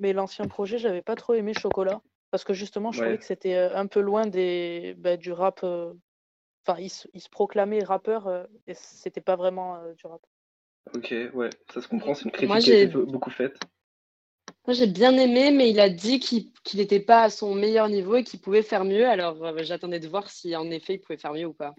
mais 0.00 0.12
l'ancien 0.12 0.46
projet, 0.46 0.78
j'avais 0.78 1.02
pas 1.02 1.14
trop 1.14 1.34
aimé 1.34 1.52
Chocolat 1.54 2.00
parce 2.30 2.42
que 2.44 2.52
justement, 2.52 2.90
je 2.90 3.00
trouvais 3.00 3.18
que 3.18 3.24
c'était 3.24 3.56
un 3.56 3.86
peu 3.86 4.00
loin 4.00 4.26
des 4.26 4.94
bah, 4.98 5.16
du 5.16 5.30
rap. 5.30 5.62
Enfin, 5.62 6.80
il, 6.80 6.90
se 6.90 7.28
proclamait 7.30 7.84
rappeur 7.84 8.48
et 8.66 8.74
c'était 8.74 9.20
pas 9.20 9.36
vraiment 9.36 9.80
du 9.94 10.06
rap. 10.06 10.20
Ok, 10.92 11.14
ouais, 11.32 11.50
ça 11.72 11.80
se 11.80 11.88
comprend, 11.88 12.14
c'est 12.14 12.24
une 12.24 12.30
critique 12.30 12.60
qui 12.60 12.72
a 12.72 12.82
été 12.82 12.86
beaucoup 12.86 13.30
faite. 13.30 13.58
Moi, 14.66 14.74
j'ai 14.74 14.86
bien 14.86 15.16
aimé, 15.16 15.50
mais 15.50 15.70
il 15.70 15.80
a 15.80 15.90
dit 15.90 16.20
qu'il 16.20 16.50
n'était 16.74 17.00
pas 17.00 17.24
à 17.24 17.30
son 17.30 17.54
meilleur 17.54 17.88
niveau 17.88 18.16
et 18.16 18.24
qu'il 18.24 18.40
pouvait 18.40 18.62
faire 18.62 18.84
mieux. 18.84 19.06
Alors, 19.06 19.36
j'attendais 19.62 20.00
de 20.00 20.08
voir 20.08 20.30
si 20.30 20.54
en 20.56 20.70
effet 20.70 20.94
il 20.94 21.00
pouvait 21.00 21.18
faire 21.18 21.32
mieux 21.32 21.46
ou 21.46 21.52
pas. 21.52 21.74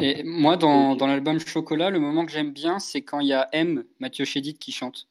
Et 0.00 0.22
moi, 0.22 0.56
dans, 0.56 0.96
dans 0.96 1.06
l'album 1.06 1.40
Chocolat, 1.40 1.90
le 1.90 1.98
moment 1.98 2.24
que 2.24 2.32
j'aime 2.32 2.52
bien, 2.52 2.78
c'est 2.78 3.02
quand 3.02 3.20
il 3.20 3.28
y 3.28 3.32
a 3.32 3.48
M, 3.52 3.84
Mathieu 3.98 4.24
Chédid, 4.24 4.58
qui 4.58 4.70
chante. 4.70 5.08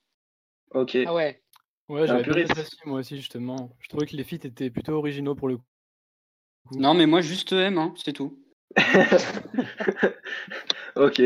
Ok. 0.72 0.98
Ah 1.06 1.14
ouais. 1.14 1.42
Ouais, 1.90 2.06
j'avais 2.06 2.24
bien 2.24 2.44
apprécié 2.44 2.78
moi 2.86 3.00
aussi, 3.00 3.18
justement. 3.18 3.72
Je 3.80 3.90
trouvais 3.90 4.06
que 4.06 4.16
les 4.16 4.24
feats 4.24 4.46
étaient 4.46 4.70
plutôt 4.70 4.94
originaux 4.94 5.36
pour 5.36 5.48
le 5.48 5.58
coup. 5.58 5.64
Non, 6.72 6.94
mais 6.94 7.06
moi, 7.06 7.22
juste 7.22 7.54
M, 7.54 7.78
hein, 7.78 7.94
c'est 7.98 8.14
tout. 8.14 8.40
ok. 10.96 11.22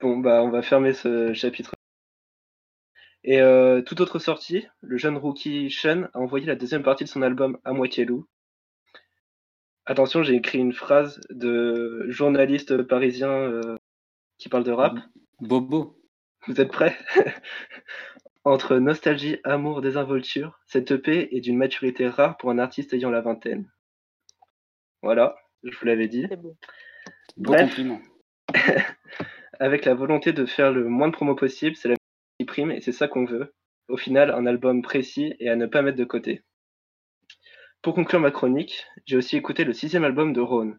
Bon, 0.00 0.18
bah, 0.18 0.42
on 0.42 0.50
va 0.50 0.62
fermer 0.62 0.92
ce 0.92 1.32
chapitre. 1.32 1.72
Et 3.24 3.40
euh, 3.40 3.82
toute 3.82 4.00
autre 4.00 4.18
sortie, 4.18 4.66
le 4.82 4.98
jeune 4.98 5.16
rookie 5.16 5.70
Sean 5.70 6.08
a 6.14 6.18
envoyé 6.18 6.46
la 6.46 6.54
deuxième 6.54 6.82
partie 6.82 7.04
de 7.04 7.08
son 7.08 7.22
album 7.22 7.58
À 7.64 7.72
moitié 7.72 8.04
loup, 8.04 8.28
Attention, 9.88 10.24
j'ai 10.24 10.34
écrit 10.34 10.58
une 10.58 10.72
phrase 10.72 11.20
de 11.30 12.06
journaliste 12.08 12.82
parisien 12.82 13.30
euh, 13.30 13.76
qui 14.36 14.48
parle 14.48 14.64
de 14.64 14.72
rap. 14.72 14.98
Bobo. 15.40 15.96
Vous 16.48 16.60
êtes 16.60 16.72
prêts? 16.72 16.96
Entre 18.44 18.78
nostalgie, 18.78 19.38
amour, 19.44 19.82
désinvolture, 19.82 20.58
cette 20.66 20.90
EP 20.90 21.36
est 21.36 21.40
d'une 21.40 21.56
maturité 21.56 22.08
rare 22.08 22.36
pour 22.36 22.50
un 22.50 22.58
artiste 22.58 22.94
ayant 22.94 23.10
la 23.10 23.20
vingtaine. 23.20 23.70
Voilà, 25.02 25.36
je 25.62 25.76
vous 25.78 25.86
l'avais 25.86 26.08
dit. 26.08 26.26
Beau. 26.36 26.56
Bref, 27.36 27.78
avec 29.60 29.84
la 29.84 29.94
volonté 29.94 30.32
de 30.32 30.46
faire 30.46 30.72
le 30.72 30.88
moins 30.88 31.08
de 31.08 31.12
promo 31.12 31.34
possible, 31.34 31.76
c'est 31.76 31.88
la 31.88 31.96
qui 32.38 32.44
prime 32.44 32.70
et 32.70 32.80
c'est 32.80 32.92
ça 32.92 33.08
qu'on 33.08 33.24
veut. 33.24 33.54
Au 33.88 33.96
final, 33.96 34.30
un 34.30 34.46
album 34.46 34.82
précis 34.82 35.34
et 35.38 35.48
à 35.48 35.56
ne 35.56 35.66
pas 35.66 35.82
mettre 35.82 35.98
de 35.98 36.04
côté. 36.04 36.42
Pour 37.82 37.94
conclure 37.94 38.20
ma 38.20 38.30
chronique, 38.30 38.86
j'ai 39.06 39.16
aussi 39.16 39.36
écouté 39.36 39.64
le 39.64 39.72
sixième 39.72 40.04
album 40.04 40.32
de 40.32 40.40
Rhône. 40.40 40.78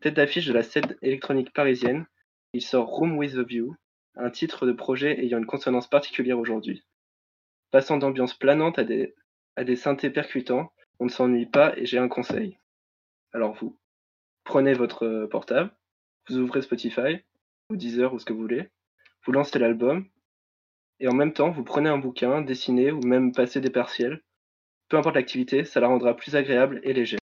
Tête 0.00 0.14
d'affiche 0.14 0.46
de 0.46 0.52
la 0.52 0.62
scène 0.62 0.96
électronique 1.00 1.52
parisienne, 1.52 2.06
il 2.52 2.62
sort 2.62 2.88
Room 2.88 3.16
with 3.16 3.36
a 3.36 3.42
View, 3.42 3.74
un 4.16 4.30
titre 4.30 4.66
de 4.66 4.72
projet 4.72 5.18
ayant 5.24 5.38
une 5.38 5.46
consonance 5.46 5.88
particulière 5.88 6.38
aujourd'hui. 6.38 6.84
Passant 7.70 7.96
d'ambiance 7.96 8.34
planante 8.34 8.78
à 8.78 8.84
des, 8.84 9.14
à 9.56 9.64
des 9.64 9.76
synthés 9.76 10.10
percutants, 10.10 10.72
on 10.98 11.06
ne 11.06 11.10
s'ennuie 11.10 11.46
pas 11.46 11.76
et 11.78 11.86
j'ai 11.86 11.98
un 11.98 12.08
conseil. 12.08 12.58
Alors 13.32 13.54
vous, 13.54 13.78
prenez 14.44 14.74
votre 14.74 15.26
portable, 15.30 15.74
vous 16.28 16.36
ouvrez 16.36 16.60
Spotify, 16.60 17.24
ou 17.72 17.76
Deezer 17.76 18.12
ou 18.12 18.18
ce 18.18 18.24
que 18.24 18.32
vous 18.32 18.40
voulez, 18.40 18.68
vous 19.24 19.32
lancez 19.32 19.58
l'album, 19.58 20.06
et 21.00 21.08
en 21.08 21.14
même 21.14 21.32
temps 21.32 21.50
vous 21.50 21.64
prenez 21.64 21.88
un 21.88 21.98
bouquin, 21.98 22.42
dessinez 22.42 22.92
ou 22.92 23.00
même 23.00 23.32
passez 23.32 23.60
des 23.60 23.70
partiels, 23.70 24.20
peu 24.88 24.98
importe 24.98 25.16
l'activité, 25.16 25.64
ça 25.64 25.80
la 25.80 25.88
rendra 25.88 26.14
plus 26.14 26.36
agréable 26.36 26.80
et 26.82 26.92
légère. 26.92 27.18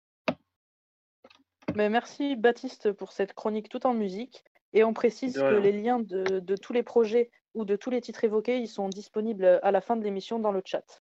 Mais 1.77 1.91
merci 1.91 2.35
Baptiste 2.35 2.93
pour 2.93 3.13
cette 3.13 3.35
chronique 3.35 3.69
tout 3.69 3.87
en 3.87 3.93
musique. 3.95 4.43
Et 4.73 4.85
on 4.85 4.93
précise 4.93 5.39
que 5.39 5.59
les 5.61 5.73
liens 5.73 5.99
de, 5.99 6.57
tous 6.57 6.73
les 6.73 6.83
projets 6.83 7.31
ou 7.55 7.65
de 7.65 7.77
tous 7.77 7.91
les 7.91 8.01
titres 8.01 8.25
évoqués, 8.25 8.59
ils 8.59 8.69
sont 8.69 8.89
disponibles 8.89 9.61
à 9.63 9.71
la 9.71 9.81
fin 9.81 9.97
de 9.97 10.05
l'émission 10.05 10.39
dans 10.39 10.53
le 10.53 10.63
chat. 10.65 11.03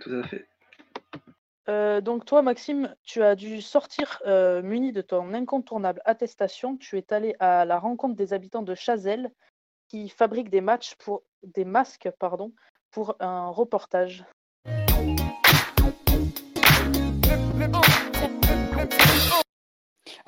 Tout 0.00 0.12
à 0.12 0.22
fait. 0.22 0.46
Euh, 1.68 2.00
donc 2.00 2.24
toi, 2.24 2.42
Maxime, 2.42 2.94
tu 3.02 3.22
as 3.22 3.34
dû 3.34 3.60
sortir 3.60 4.22
euh, 4.26 4.62
muni 4.62 4.92
de 4.92 5.00
ton 5.02 5.34
incontournable 5.34 6.00
attestation. 6.04 6.76
Tu 6.76 6.96
es 6.96 7.12
allé 7.12 7.34
à 7.40 7.64
la 7.64 7.78
rencontre 7.78 8.14
des 8.14 8.32
habitants 8.32 8.62
de 8.62 8.74
Chazelle 8.74 9.32
qui 9.88 10.08
fabriquent 10.08 10.50
des 10.50 10.60
matchs 10.60 10.94
pour 10.96 11.22
des 11.42 11.64
masques, 11.64 12.08
pardon, 12.18 12.52
pour 12.90 13.16
un 13.20 13.48
reportage. 13.48 14.24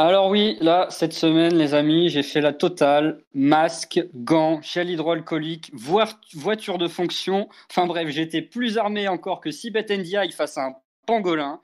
Alors 0.00 0.28
oui, 0.28 0.56
là, 0.60 0.86
cette 0.90 1.12
semaine, 1.12 1.56
les 1.56 1.74
amis, 1.74 2.08
j'ai 2.08 2.22
fait 2.22 2.40
la 2.40 2.52
totale. 2.52 3.20
Masque, 3.34 4.00
gants, 4.14 4.60
gel 4.62 4.90
hydroalcoolique, 4.90 5.72
voiture 5.74 6.78
de 6.78 6.86
fonction. 6.86 7.48
Enfin 7.68 7.86
bref, 7.86 8.08
j'étais 8.08 8.42
plus 8.42 8.78
armé 8.78 9.08
encore 9.08 9.40
que 9.40 9.50
si 9.50 9.72
Bet 9.72 9.86
NDI 9.90 10.30
face 10.30 10.56
à 10.56 10.66
un 10.66 10.74
pangolin. 11.08 11.62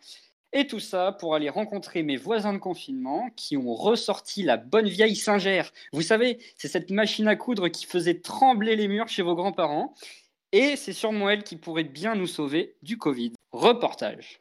Et 0.54 0.66
tout 0.66 0.80
ça 0.80 1.12
pour 1.12 1.34
aller 1.34 1.50
rencontrer 1.50 2.02
mes 2.02 2.16
voisins 2.16 2.54
de 2.54 2.58
confinement 2.58 3.28
qui 3.36 3.58
ont 3.58 3.74
ressorti 3.74 4.42
la 4.42 4.56
bonne 4.56 4.88
vieille 4.88 5.16
Singère. 5.16 5.70
Vous 5.92 6.00
savez, 6.00 6.38
c'est 6.56 6.68
cette 6.68 6.90
machine 6.90 7.28
à 7.28 7.36
coudre 7.36 7.68
qui 7.68 7.84
faisait 7.84 8.20
trembler 8.20 8.74
les 8.74 8.88
murs 8.88 9.08
chez 9.08 9.20
vos 9.20 9.34
grands-parents. 9.34 9.92
Et 10.52 10.76
c'est 10.76 10.94
sûrement 10.94 11.28
elle 11.28 11.42
qui 11.42 11.56
pourrait 11.56 11.84
bien 11.84 12.14
nous 12.14 12.26
sauver 12.26 12.76
du 12.82 12.96
Covid. 12.96 13.32
Reportage. 13.52 14.38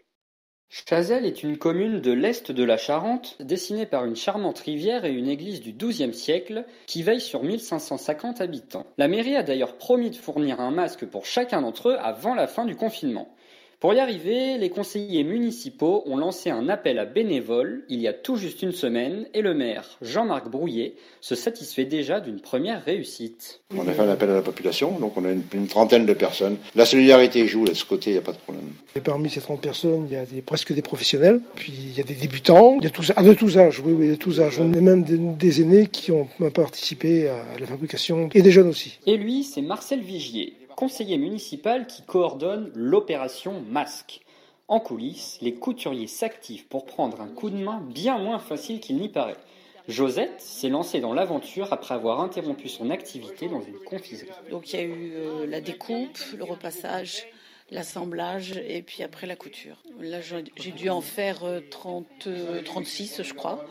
Chazelles 0.69 1.25
est 1.25 1.43
une 1.43 1.57
commune 1.57 1.99
de 1.99 2.11
l'est 2.13 2.51
de 2.51 2.63
la 2.63 2.77
Charente, 2.77 3.35
dessinée 3.41 3.85
par 3.85 4.05
une 4.05 4.15
charmante 4.15 4.59
rivière 4.59 5.03
et 5.05 5.11
une 5.11 5.27
église 5.27 5.59
du 5.59 5.73
XIIe 5.73 6.13
siècle, 6.13 6.65
qui 6.87 7.03
veille 7.03 7.21
sur 7.21 7.43
1550 7.43 8.39
habitants. 8.39 8.87
La 8.97 9.07
mairie 9.07 9.35
a 9.35 9.43
d'ailleurs 9.43 9.77
promis 9.77 10.11
de 10.11 10.15
fournir 10.15 10.61
un 10.61 10.71
masque 10.71 11.05
pour 11.05 11.25
chacun 11.25 11.61
d'entre 11.61 11.89
eux 11.89 11.97
avant 11.99 12.35
la 12.35 12.47
fin 12.47 12.65
du 12.65 12.75
confinement. 12.75 13.35
Pour 13.83 13.93
y 13.93 13.99
arriver, 13.99 14.57
les 14.57 14.69
conseillers 14.69 15.25
municipaux 15.25 16.03
ont 16.05 16.15
lancé 16.15 16.49
un 16.49 16.69
appel 16.69 16.97
à 16.99 17.03
bénévoles 17.03 17.83
il 17.89 17.99
y 17.99 18.07
a 18.07 18.13
tout 18.13 18.37
juste 18.37 18.61
une 18.61 18.71
semaine 18.71 19.27
et 19.33 19.41
le 19.41 19.53
maire, 19.53 19.97
Jean-Marc 20.01 20.49
Brouillet, 20.49 20.93
se 21.19 21.35
satisfait 21.35 21.83
déjà 21.83 22.21
d'une 22.21 22.39
première 22.39 22.81
réussite. 22.85 23.59
On 23.75 23.85
a 23.85 23.91
fait 23.91 24.03
un 24.03 24.09
appel 24.09 24.29
à 24.29 24.35
la 24.35 24.41
population, 24.41 24.97
donc 24.99 25.17
on 25.17 25.25
a 25.25 25.31
une, 25.31 25.41
une 25.53 25.67
trentaine 25.67 26.05
de 26.05 26.13
personnes. 26.13 26.55
La 26.75 26.85
solidarité 26.85 27.45
joue, 27.45 27.65
de 27.65 27.73
ce 27.73 27.83
côté, 27.83 28.11
il 28.11 28.13
n'y 28.13 28.19
a 28.19 28.21
pas 28.21 28.31
de 28.31 28.37
problème. 28.37 28.69
Et 28.95 29.01
parmi 29.01 29.29
ces 29.29 29.41
30 29.41 29.59
personnes, 29.59 30.07
il 30.09 30.13
y 30.13 30.15
a 30.17 30.25
des, 30.25 30.41
presque 30.41 30.71
des 30.71 30.81
professionnels, 30.81 31.41
puis 31.55 31.73
il 31.77 31.97
y 31.97 31.99
a 31.99 32.05
des 32.05 32.15
débutants, 32.15 32.77
il 32.79 32.85
y 32.85 32.87
a 32.87 32.89
tous, 32.89 33.11
ah, 33.17 33.21
de 33.21 33.33
tous 33.33 33.57
âges, 33.57 33.81
oui, 33.85 33.91
oui, 33.91 34.07
de 34.07 34.15
tous 34.15 34.39
âges. 34.39 34.61
On 34.61 34.71
a 34.71 34.79
même 34.79 35.03
des, 35.03 35.17
des 35.17 35.61
aînés 35.61 35.87
qui 35.87 36.13
ont 36.13 36.29
participé 36.53 37.27
à 37.27 37.59
la 37.59 37.67
fabrication, 37.67 38.29
et 38.33 38.41
des 38.41 38.51
jeunes 38.51 38.69
aussi. 38.69 38.99
Et 39.05 39.17
lui, 39.17 39.43
c'est 39.43 39.61
Marcel 39.61 39.99
Vigier, 39.99 40.53
conseiller 40.75 41.17
municipal 41.17 41.87
qui 41.87 42.03
coordonne 42.03 42.71
l'opération 42.75 43.61
Masque. 43.69 44.21
En 44.67 44.79
coulisses, 44.79 45.37
les 45.41 45.53
couturiers 45.53 46.07
s'activent 46.07 46.67
pour 46.67 46.85
prendre 46.85 47.21
un 47.21 47.27
coup 47.27 47.49
de 47.49 47.57
main 47.57 47.81
bien 47.81 48.17
moins 48.17 48.39
facile 48.39 48.79
qu'il 48.79 48.97
n'y 48.97 49.09
paraît. 49.09 49.37
Josette 49.87 50.39
s'est 50.39 50.69
lancée 50.69 51.01
dans 51.01 51.13
l'aventure 51.13 51.73
après 51.73 51.93
avoir 51.93 52.21
interrompu 52.21 52.69
son 52.69 52.89
activité 52.89 53.49
dans 53.49 53.61
une 53.61 53.79
confiserie. 53.79 54.29
Donc 54.49 54.71
il 54.71 54.79
y 54.79 54.79
a 54.79 54.85
eu 54.85 55.13
euh, 55.15 55.45
la 55.45 55.59
découpe, 55.59 56.17
le 56.37 56.43
repassage, 56.45 57.27
l'assemblage 57.69 58.53
et 58.65 58.81
puis 58.81 59.03
après 59.03 59.27
la 59.27 59.35
couture. 59.35 59.83
Là 59.99 60.19
j'ai 60.21 60.71
dû 60.71 60.89
en 60.89 61.01
faire 61.01 61.43
euh, 61.43 61.59
30, 61.69 62.07
euh, 62.27 62.61
36 62.63 63.23
je 63.23 63.33
crois. 63.33 63.65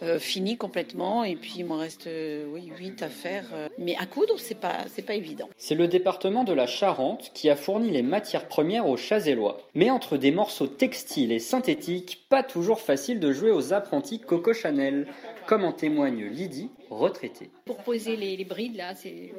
Euh, 0.00 0.20
fini 0.20 0.56
complètement 0.56 1.24
et 1.24 1.34
puis 1.34 1.54
il 1.58 1.64
m'en 1.64 1.78
reste 1.78 2.06
euh, 2.06 2.46
oui 2.52 2.70
8 2.78 3.02
à 3.02 3.08
faire 3.08 3.44
euh. 3.52 3.68
mais 3.78 3.96
à 3.96 4.06
coudre 4.06 4.38
c'est 4.38 4.54
pas 4.54 4.84
c'est 4.94 5.02
pas 5.02 5.14
évident. 5.14 5.48
C'est 5.56 5.74
le 5.74 5.88
département 5.88 6.44
de 6.44 6.52
la 6.52 6.68
Charente 6.68 7.32
qui 7.34 7.50
a 7.50 7.56
fourni 7.56 7.90
les 7.90 8.02
matières 8.02 8.46
premières 8.46 8.86
aux 8.86 8.96
Chazellois. 8.96 9.58
Mais 9.74 9.90
entre 9.90 10.16
des 10.16 10.30
morceaux 10.30 10.68
textiles 10.68 11.32
et 11.32 11.40
synthétiques, 11.40 12.26
pas 12.28 12.44
toujours 12.44 12.80
facile 12.80 13.18
de 13.18 13.32
jouer 13.32 13.50
aux 13.50 13.72
apprentis 13.72 14.20
Coco 14.20 14.52
Chanel, 14.52 15.08
comme 15.46 15.64
en 15.64 15.72
témoigne 15.72 16.26
Lydie, 16.26 16.70
retraitée. 16.90 17.50
Pour 17.64 17.78
poser 17.78 18.14
les, 18.14 18.36
les 18.36 18.44
brides 18.44 18.76
là, 18.76 18.94
c'est 18.94 19.32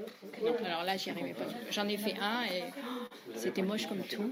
alors 0.66 0.84
là 0.84 0.98
j'y 0.98 1.10
arrivais 1.10 1.36
pas. 1.36 1.46
J'en 1.72 1.88
ai 1.88 1.96
fait 1.96 2.16
un 2.22 2.44
et 2.54 2.64
c'était 3.36 3.62
moche 3.62 3.88
comme 3.88 4.04
tout. 4.04 4.30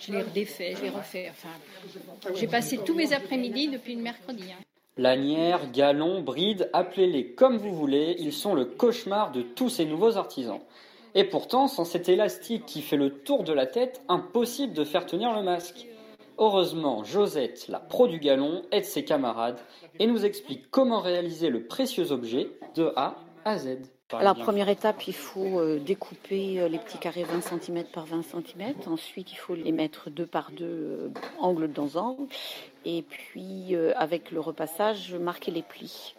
Je 0.00 0.12
l'ai 0.12 0.22
redéfait, 0.22 0.74
je 0.78 0.82
l'ai 0.82 0.90
refait. 0.90 1.30
Enfin, 1.30 2.32
j'ai 2.36 2.46
passé 2.46 2.78
tous 2.86 2.94
mes 2.94 3.12
après-midi 3.12 3.68
depuis 3.68 3.94
le 3.94 4.00
mercredi. 4.02 4.44
hein. 4.50 4.62
Lanières, 4.98 5.70
galons, 5.70 6.22
brides, 6.22 6.68
appelez-les 6.72 7.32
comme 7.34 7.56
vous 7.56 7.72
voulez, 7.72 8.16
ils 8.18 8.32
sont 8.32 8.52
le 8.52 8.64
cauchemar 8.64 9.30
de 9.30 9.42
tous 9.42 9.68
ces 9.68 9.84
nouveaux 9.84 10.16
artisans. 10.16 10.58
Et 11.14 11.22
pourtant, 11.22 11.68
sans 11.68 11.84
cet 11.84 12.08
élastique 12.08 12.66
qui 12.66 12.82
fait 12.82 12.96
le 12.96 13.10
tour 13.10 13.44
de 13.44 13.52
la 13.52 13.66
tête, 13.66 14.02
impossible 14.08 14.72
de 14.72 14.82
faire 14.82 15.06
tenir 15.06 15.32
le 15.36 15.44
masque. 15.44 15.86
Heureusement, 16.36 17.04
Josette, 17.04 17.68
la 17.68 17.78
pro 17.78 18.08
du 18.08 18.18
galon, 18.18 18.62
aide 18.72 18.84
ses 18.84 19.04
camarades 19.04 19.60
et 20.00 20.08
nous 20.08 20.26
explique 20.26 20.68
comment 20.72 21.00
réaliser 21.00 21.48
le 21.48 21.62
précieux 21.62 22.10
objet 22.10 22.50
de 22.74 22.92
A 22.96 23.14
à 23.44 23.56
Z. 23.56 23.97
Alors 24.12 24.36
première 24.36 24.70
étape, 24.70 25.06
il 25.06 25.14
faut 25.14 25.60
euh, 25.60 25.78
découper 25.78 26.60
euh, 26.60 26.68
les 26.68 26.78
petits 26.78 26.96
carrés 26.96 27.24
20 27.24 27.42
cm 27.42 27.84
par 27.92 28.06
20 28.06 28.22
cm. 28.22 28.74
Ensuite, 28.86 29.32
il 29.32 29.36
faut 29.36 29.54
les 29.54 29.70
mettre 29.70 30.08
deux 30.08 30.24
par 30.24 30.50
deux, 30.50 30.64
euh, 30.64 31.08
angle 31.38 31.70
dans 31.70 31.96
angle. 31.96 32.26
Et 32.86 33.02
puis, 33.02 33.74
avec 33.96 34.30
le 34.30 34.40
repassage, 34.40 35.12
marquer 35.14 35.50
les 35.50 35.62
plis. 35.62 36.14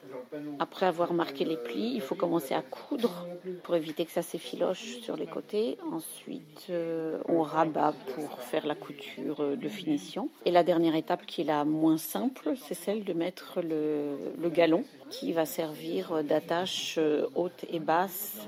Après 0.59 0.85
avoir 0.85 1.13
marqué 1.13 1.45
les 1.45 1.57
plis, 1.57 1.91
il 1.95 2.01
faut 2.01 2.15
commencer 2.15 2.53
à 2.53 2.61
coudre 2.61 3.27
pour 3.63 3.75
éviter 3.75 4.05
que 4.05 4.11
ça 4.11 4.21
s'effiloche 4.21 4.99
sur 5.01 5.15
les 5.15 5.25
côtés. 5.25 5.77
Ensuite, 5.91 6.67
euh, 6.69 7.19
on 7.27 7.41
rabat 7.41 7.93
pour 8.15 8.41
faire 8.41 8.65
la 8.65 8.75
couture 8.75 9.57
de 9.57 9.69
finition. 9.69 10.29
Et 10.45 10.51
la 10.51 10.63
dernière 10.63 10.95
étape, 10.95 11.25
qui 11.25 11.41
est 11.41 11.45
la 11.45 11.65
moins 11.65 11.97
simple, 11.97 12.53
c'est 12.67 12.73
celle 12.73 13.03
de 13.03 13.13
mettre 13.13 13.61
le, 13.61 14.17
le 14.37 14.49
galon 14.49 14.83
qui 15.09 15.33
va 15.33 15.45
servir 15.45 16.23
d'attache 16.23 16.95
euh, 16.97 17.27
haute 17.35 17.65
et 17.69 17.79
basse 17.79 18.47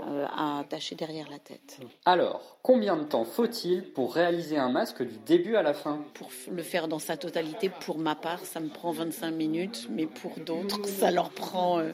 euh, 0.00 0.26
à 0.30 0.60
attacher 0.60 0.94
derrière 0.94 1.28
la 1.30 1.38
tête. 1.38 1.78
Alors, 2.06 2.58
combien 2.62 2.96
de 2.96 3.04
temps 3.04 3.24
faut-il 3.24 3.84
pour 3.92 4.14
réaliser 4.14 4.56
un 4.56 4.70
masque 4.70 5.02
du 5.02 5.18
début 5.18 5.56
à 5.56 5.62
la 5.62 5.74
fin? 5.74 6.02
Pour 6.14 6.30
le 6.50 6.62
faire 6.62 6.88
dans 6.88 6.98
sa 6.98 7.16
totalité, 7.16 7.68
pour 7.68 7.98
ma 7.98 8.14
part, 8.14 8.40
ça 8.40 8.60
me 8.60 8.68
prend 8.68 8.92
25 8.92 9.30
minutes, 9.30 9.88
mais 9.90 10.06
pour 10.06 10.32
d'autres, 10.44 10.80
ça 10.90 11.10
leur 11.10 11.30
prend 11.30 11.78
euh, 11.80 11.92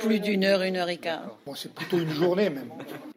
plus 0.00 0.18
d'une 0.20 0.44
heure, 0.44 0.62
une 0.62 0.76
heure 0.76 0.88
et 0.88 0.96
quart. 0.96 1.36
Bon, 1.46 1.54
c'est 1.54 1.72
plutôt 1.72 1.98
une 1.98 2.10
journée 2.10 2.50
même. 2.50 2.70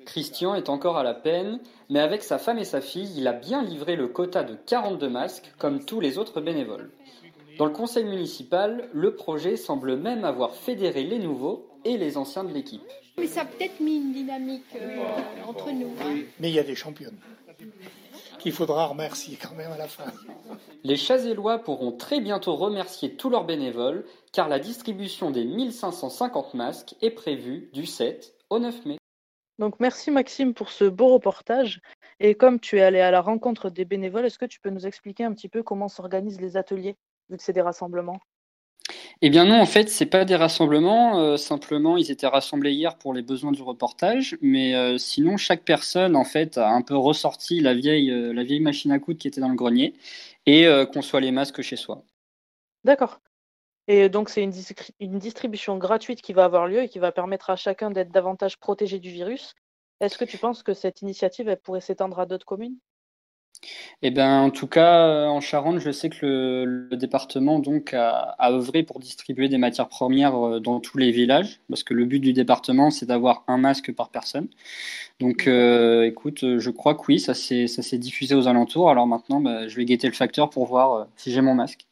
Christian 0.06 0.56
est 0.56 0.70
encore 0.70 0.98
à 0.98 1.04
la 1.04 1.14
peine, 1.14 1.60
mais 1.90 2.00
avec 2.00 2.24
sa 2.24 2.38
femme 2.38 2.58
et 2.60 2.64
sa 2.66 2.82
fille, 2.82 3.12
il 3.18 3.28
a 3.28 3.34
bien 3.34 3.64
livré 3.64 3.96
le 3.96 4.08
quota 4.08 4.44
de 4.44 4.56
42 4.66 5.10
masques, 5.10 5.52
comme 5.58 5.84
tous 5.86 6.00
les 6.00 6.18
autres 6.18 6.42
bénévoles. 6.42 6.90
Dans 7.58 7.66
le 7.66 7.72
conseil 7.72 8.06
municipal, 8.06 8.88
le 8.94 9.16
projet 9.16 9.58
semble 9.58 9.98
même 9.98 10.24
avoir 10.24 10.56
fédéré 10.56 11.04
les 11.04 11.20
nouveaux 11.20 11.68
et 11.86 11.98
les 11.98 12.16
anciens 12.18 12.44
de 12.44 12.54
l'équipe. 12.54 12.82
Mais 13.18 13.28
ça 13.28 13.42
a 13.42 13.46
peut-être 13.46 13.80
mis 13.82 13.98
une 13.98 14.14
dynamique 14.14 14.64
euh, 14.76 14.98
entre 15.46 15.72
nous. 15.72 15.92
hein. 16.02 16.20
Mais 16.40 16.50
il 16.50 16.56
y 16.56 16.60
a 16.60 16.64
des 16.64 16.76
championnes 16.76 17.18
qu'il 18.40 18.52
faudra 18.52 18.88
remercier 18.88 19.38
quand 19.40 19.54
même 19.54 19.72
à 19.72 19.78
la 19.78 19.88
fin. 19.88 20.12
Les 20.84 20.96
Chazellois 20.96 21.60
pourront 21.60 21.92
très 21.92 22.22
bientôt 22.22 22.56
remercier 22.56 23.16
tous 23.16 23.30
leurs 23.30 23.46
bénévoles, 23.46 24.06
car 24.32 24.50
la 24.50 24.58
distribution 24.58 25.30
des 25.30 25.46
1550 25.46 26.56
masques 26.56 26.96
est 27.02 27.12
prévue 27.12 27.70
du 27.74 27.86
7 27.86 28.34
au 28.50 28.58
9 28.58 28.86
mai. 28.86 28.98
Donc 29.60 29.80
merci 29.80 30.10
Maxime 30.10 30.54
pour 30.54 30.70
ce 30.70 30.86
beau 30.86 31.10
reportage. 31.10 31.82
Et 32.20 32.34
comme 32.34 32.60
tu 32.60 32.78
es 32.78 32.82
allé 32.82 33.02
à 33.02 33.12
la 33.12 33.22
rencontre 33.22 33.70
des 33.70 33.86
bénévoles, 33.86 34.26
est-ce 34.26 34.40
que 34.40 34.46
tu 34.46 34.60
peux 34.60 34.70
nous 34.70 34.88
expliquer 34.88 35.26
un 35.26 35.34
petit 35.34 35.50
peu 35.50 35.62
comment 35.62 35.90
s'organisent 35.90 36.42
les 36.42 36.58
ateliers, 36.58 36.96
vu 37.30 37.38
que 37.38 37.44
c'est 37.44 37.54
des 37.54 37.62
rassemblements? 37.62 38.20
Eh 39.22 39.30
bien 39.30 39.44
non, 39.44 39.60
en 39.60 39.66
fait, 39.66 39.90
c'est 39.90 40.06
pas 40.06 40.24
des 40.24 40.38
rassemblements. 40.38 41.20
euh, 41.20 41.36
simplement, 41.36 41.98
ils 41.98 42.10
étaient 42.10 42.28
rassemblés 42.28 42.72
hier 42.72 42.98
pour 42.98 43.14
les 43.14 43.22
besoins 43.22 43.52
du 43.52 43.62
reportage. 43.62 44.38
Mais 44.42 44.76
euh, 44.76 44.98
sinon, 44.98 45.36
chaque 45.36 45.66
personne, 45.66 46.16
en 46.16 46.24
fait, 46.24 46.58
a 46.58 46.70
un 46.70 46.82
peu 46.82 46.96
ressorti 46.96 47.60
la 47.60 47.74
vieille, 47.74 48.12
euh, 48.12 48.60
machine 48.62 48.94
à 48.94 49.00
coudre 49.00 49.20
qui 49.20 49.28
était 49.28 49.42
dans 49.42 49.50
le 49.50 49.56
grenier 49.56 49.94
et 50.46 50.68
conçoit 50.94 51.20
les 51.20 51.32
masques 51.32 51.62
chez 51.62 51.76
soi. 51.76 52.04
D'accord. 52.84 53.20
Et 53.88 54.10
donc 54.10 54.30
c'est 54.30 54.44
une, 54.44 55.20
distribution 55.20 55.78
gratuite 55.78 56.22
qui 56.22 56.34
va 56.34 56.46
avoir 56.46 56.68
lieu 56.68 56.84
et 56.84 56.90
qui 56.90 57.00
va 57.00 57.12
permettre 57.12 57.50
à 57.50 57.56
chacun 57.56 57.92
d'être 57.92 58.12
davantage 58.12 58.58
protégé 58.58 59.00
du 59.00 59.12
virus. 59.12 59.54
Est-ce 60.00 60.18
que 60.18 60.26
tu 60.26 60.38
penses 60.38 60.64
que 60.64 60.74
cette 60.74 61.02
initiative 61.02 61.56
pourrait 61.64 61.82
s'étendre 61.82 62.20
à 62.20 62.26
d'autres 62.26 62.46
communes? 62.46 62.78
Eh 64.02 64.12
ben, 64.12 64.42
en 64.42 64.50
tout 64.50 64.68
cas, 64.68 65.08
euh, 65.08 65.26
en 65.28 65.42
Charente, 65.42 65.80
je 65.80 65.92
sais 65.92 66.10
que 66.10 66.64
le, 66.66 66.96
département 66.96 67.60
donc 67.60 67.94
a, 67.94 68.36
œuvré 68.50 68.84
pour 68.84 69.00
distribuer 69.00 69.50
des 69.50 69.58
matières 69.58 69.90
premières 69.90 70.36
euh, 70.36 70.60
dans 70.60 70.80
tous 70.80 70.98
les 70.98 71.12
villages, 71.12 71.60
parce 71.70 71.84
que 71.84 71.94
le 71.94 72.06
but 72.06 72.20
du 72.20 72.34
département, 72.34 72.92
c'est 72.92 73.06
d'avoir 73.06 73.44
un 73.48 73.58
masque 73.58 73.94
par 73.94 74.10
personne. 74.10 74.48
Donc, 75.20 75.48
euh, 75.48 76.04
écoute, 76.06 76.58
je 76.58 76.70
crois 76.70 76.96
que 76.96 77.04
oui, 77.10 77.20
ça 77.20 77.34
s'est 77.34 77.98
diffusé 77.98 78.36
aux 78.36 78.48
alentours. 78.48 78.90
Alors 78.90 79.08
maintenant, 79.08 79.42
bah, 79.42 79.68
je 79.68 79.76
vais 79.76 79.86
guetter 79.86 80.08
le 80.08 80.14
facteur 80.14 80.50
pour 80.50 80.66
voir 80.66 81.08
si 81.16 81.32
j'ai 81.32 81.42
mon 81.42 81.56
masque. 81.56 81.86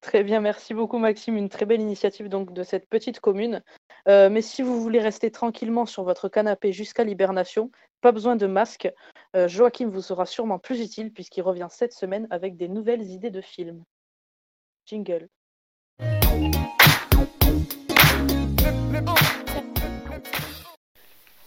Très 0.00 0.22
bien, 0.22 0.40
merci 0.40 0.74
beaucoup 0.74 0.98
Maxime. 0.98 1.36
Une 1.36 1.48
très 1.48 1.66
belle 1.66 1.80
initiative 1.80 2.28
donc 2.28 2.52
de 2.52 2.62
cette 2.62 2.88
petite 2.88 3.18
commune. 3.18 3.62
Euh, 4.06 4.30
mais 4.30 4.42
si 4.42 4.62
vous 4.62 4.80
voulez 4.80 5.00
rester 5.00 5.30
tranquillement 5.30 5.86
sur 5.86 6.04
votre 6.04 6.28
canapé 6.28 6.72
jusqu'à 6.72 7.04
l'hibernation, 7.04 7.70
pas 8.00 8.12
besoin 8.12 8.36
de 8.36 8.46
masque. 8.46 8.88
Euh, 9.34 9.48
Joachim 9.48 9.88
vous 9.88 10.02
sera 10.02 10.26
sûrement 10.26 10.58
plus 10.58 10.80
utile 10.80 11.12
puisqu'il 11.12 11.42
revient 11.42 11.68
cette 11.70 11.92
semaine 11.92 12.26
avec 12.30 12.56
des 12.56 12.68
nouvelles 12.68 13.02
idées 13.02 13.30
de 13.30 13.40
films. 13.40 13.84
Jingle. 14.86 15.28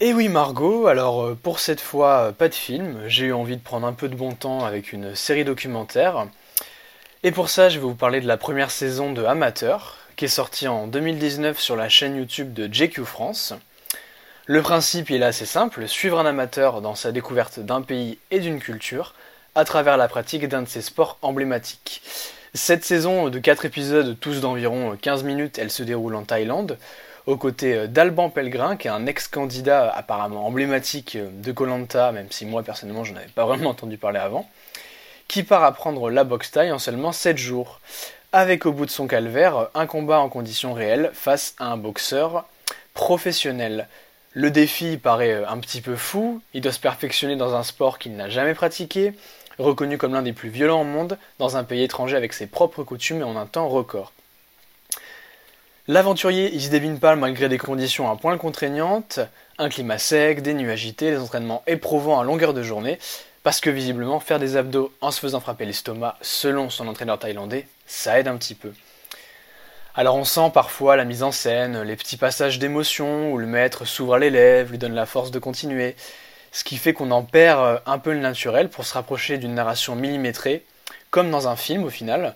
Et 0.03 0.13
oui 0.13 0.29
Margot, 0.29 0.87
alors 0.87 1.21
euh, 1.21 1.35
pour 1.35 1.59
cette 1.59 1.79
fois, 1.79 2.33
pas 2.33 2.49
de 2.49 2.55
film, 2.55 3.07
j'ai 3.07 3.27
eu 3.27 3.33
envie 3.33 3.55
de 3.55 3.61
prendre 3.61 3.85
un 3.85 3.93
peu 3.93 4.09
de 4.09 4.15
bon 4.15 4.33
temps 4.33 4.65
avec 4.65 4.93
une 4.93 5.15
série 5.15 5.45
documentaire. 5.45 6.27
Et 7.23 7.31
pour 7.31 7.49
ça, 7.49 7.69
je 7.69 7.77
vais 7.77 7.85
vous 7.85 7.93
parler 7.93 8.19
de 8.19 8.25
la 8.25 8.37
première 8.37 8.71
saison 8.71 9.13
de 9.13 9.23
Amateur, 9.23 9.97
qui 10.21 10.25
est 10.25 10.27
sortie 10.27 10.67
en 10.67 10.85
2019 10.85 11.59
sur 11.59 11.75
la 11.75 11.89
chaîne 11.89 12.15
YouTube 12.15 12.53
de 12.53 12.71
JQ 12.71 13.05
France. 13.05 13.55
Le 14.45 14.61
principe 14.61 15.09
est 15.09 15.23
assez 15.23 15.47
simple, 15.47 15.87
suivre 15.87 16.19
un 16.19 16.27
amateur 16.27 16.79
dans 16.81 16.93
sa 16.93 17.11
découverte 17.11 17.59
d'un 17.59 17.81
pays 17.81 18.19
et 18.29 18.39
d'une 18.39 18.59
culture, 18.59 19.15
à 19.55 19.65
travers 19.65 19.97
la 19.97 20.07
pratique 20.07 20.47
d'un 20.47 20.61
de 20.61 20.67
ses 20.67 20.83
sports 20.83 21.17
emblématiques. 21.23 22.03
Cette 22.53 22.85
saison 22.85 23.29
de 23.29 23.39
4 23.39 23.65
épisodes, 23.65 24.15
tous 24.19 24.41
d'environ 24.41 24.95
15 24.95 25.23
minutes, 25.23 25.57
elle 25.57 25.71
se 25.71 25.81
déroule 25.81 26.13
en 26.13 26.21
Thaïlande, 26.21 26.77
aux 27.25 27.37
côtés 27.37 27.87
d'Alban 27.87 28.29
Pellegrin, 28.29 28.77
qui 28.77 28.89
est 28.89 28.91
un 28.91 29.07
ex-candidat 29.07 29.89
apparemment 29.89 30.45
emblématique 30.45 31.17
de 31.17 31.51
Colanta, 31.51 32.11
même 32.11 32.27
si 32.29 32.45
moi 32.45 32.61
personnellement 32.61 33.05
je 33.05 33.13
n'avais 33.13 33.25
pas 33.25 33.45
vraiment 33.47 33.71
entendu 33.71 33.97
parler 33.97 34.19
avant, 34.19 34.47
qui 35.27 35.41
part 35.41 35.63
apprendre 35.63 36.11
la 36.11 36.23
boxe 36.25 36.51
thaï 36.51 36.71
en 36.71 36.77
seulement 36.77 37.11
7 37.11 37.39
jours, 37.39 37.79
avec 38.33 38.65
au 38.65 38.71
bout 38.71 38.85
de 38.85 38.91
son 38.91 39.07
calvaire 39.07 39.69
un 39.73 39.85
combat 39.85 40.19
en 40.19 40.29
conditions 40.29 40.73
réelles 40.73 41.11
face 41.13 41.55
à 41.59 41.65
un 41.65 41.77
boxeur 41.77 42.45
professionnel. 42.93 43.87
Le 44.33 44.49
défi 44.49 44.97
paraît 44.97 45.43
un 45.43 45.57
petit 45.57 45.81
peu 45.81 45.95
fou, 45.95 46.41
il 46.53 46.61
doit 46.61 46.71
se 46.71 46.79
perfectionner 46.79 47.35
dans 47.35 47.55
un 47.55 47.63
sport 47.63 47.99
qu'il 47.99 48.15
n'a 48.15 48.29
jamais 48.29 48.53
pratiqué, 48.53 49.13
reconnu 49.57 49.97
comme 49.97 50.13
l'un 50.13 50.21
des 50.21 50.31
plus 50.31 50.49
violents 50.49 50.81
au 50.81 50.85
monde, 50.85 51.17
dans 51.39 51.57
un 51.57 51.65
pays 51.65 51.83
étranger 51.83 52.15
avec 52.15 52.31
ses 52.31 52.47
propres 52.47 52.83
coutumes 52.83 53.19
et 53.19 53.25
en 53.25 53.35
un 53.35 53.45
temps 53.45 53.67
record. 53.67 54.13
L'aventurier 55.87 56.53
y 56.53 56.61
se 56.61 56.71
devine 56.71 56.99
pas 56.99 57.15
malgré 57.17 57.49
des 57.49 57.57
conditions 57.57 58.09
à 58.09 58.15
point 58.15 58.37
contraignantes, 58.37 59.19
un 59.57 59.67
climat 59.67 59.97
sec, 59.97 60.41
des 60.41 60.53
nuits 60.53 60.71
agités, 60.71 61.11
des 61.11 61.19
entraînements 61.19 61.63
éprouvants 61.67 62.19
à 62.19 62.23
longueur 62.23 62.53
de 62.53 62.63
journée, 62.63 62.99
parce 63.43 63.59
que 63.59 63.69
visiblement 63.69 64.19
faire 64.21 64.39
des 64.39 64.55
abdos 64.55 64.93
en 65.01 65.11
se 65.11 65.19
faisant 65.19 65.41
frapper 65.41 65.65
l'estomac, 65.65 66.17
selon 66.21 66.69
son 66.69 66.87
entraîneur 66.87 67.19
thaïlandais, 67.19 67.67
ça 67.91 68.19
aide 68.19 68.27
un 68.27 68.37
petit 68.37 68.55
peu. 68.55 68.71
Alors 69.93 70.15
on 70.15 70.23
sent 70.23 70.51
parfois 70.53 70.95
la 70.95 71.03
mise 71.03 71.23
en 71.23 71.33
scène, 71.33 71.81
les 71.81 71.97
petits 71.97 72.15
passages 72.15 72.57
d'émotion 72.57 73.33
où 73.33 73.37
le 73.37 73.45
maître 73.45 73.83
s'ouvre 73.83 74.13
à 74.13 74.19
l'élève, 74.19 74.71
lui 74.71 74.77
donne 74.77 74.95
la 74.95 75.05
force 75.05 75.29
de 75.29 75.39
continuer, 75.39 75.97
ce 76.53 76.63
qui 76.63 76.77
fait 76.77 76.93
qu'on 76.93 77.11
en 77.11 77.23
perd 77.23 77.59
euh, 77.59 77.79
un 77.85 77.99
peu 77.99 78.13
le 78.13 78.19
naturel 78.19 78.69
pour 78.69 78.85
se 78.85 78.93
rapprocher 78.93 79.37
d'une 79.37 79.53
narration 79.53 79.95
millimétrée, 79.95 80.63
comme 81.09 81.29
dans 81.29 81.49
un 81.49 81.57
film 81.57 81.83
au 81.83 81.89
final. 81.89 82.35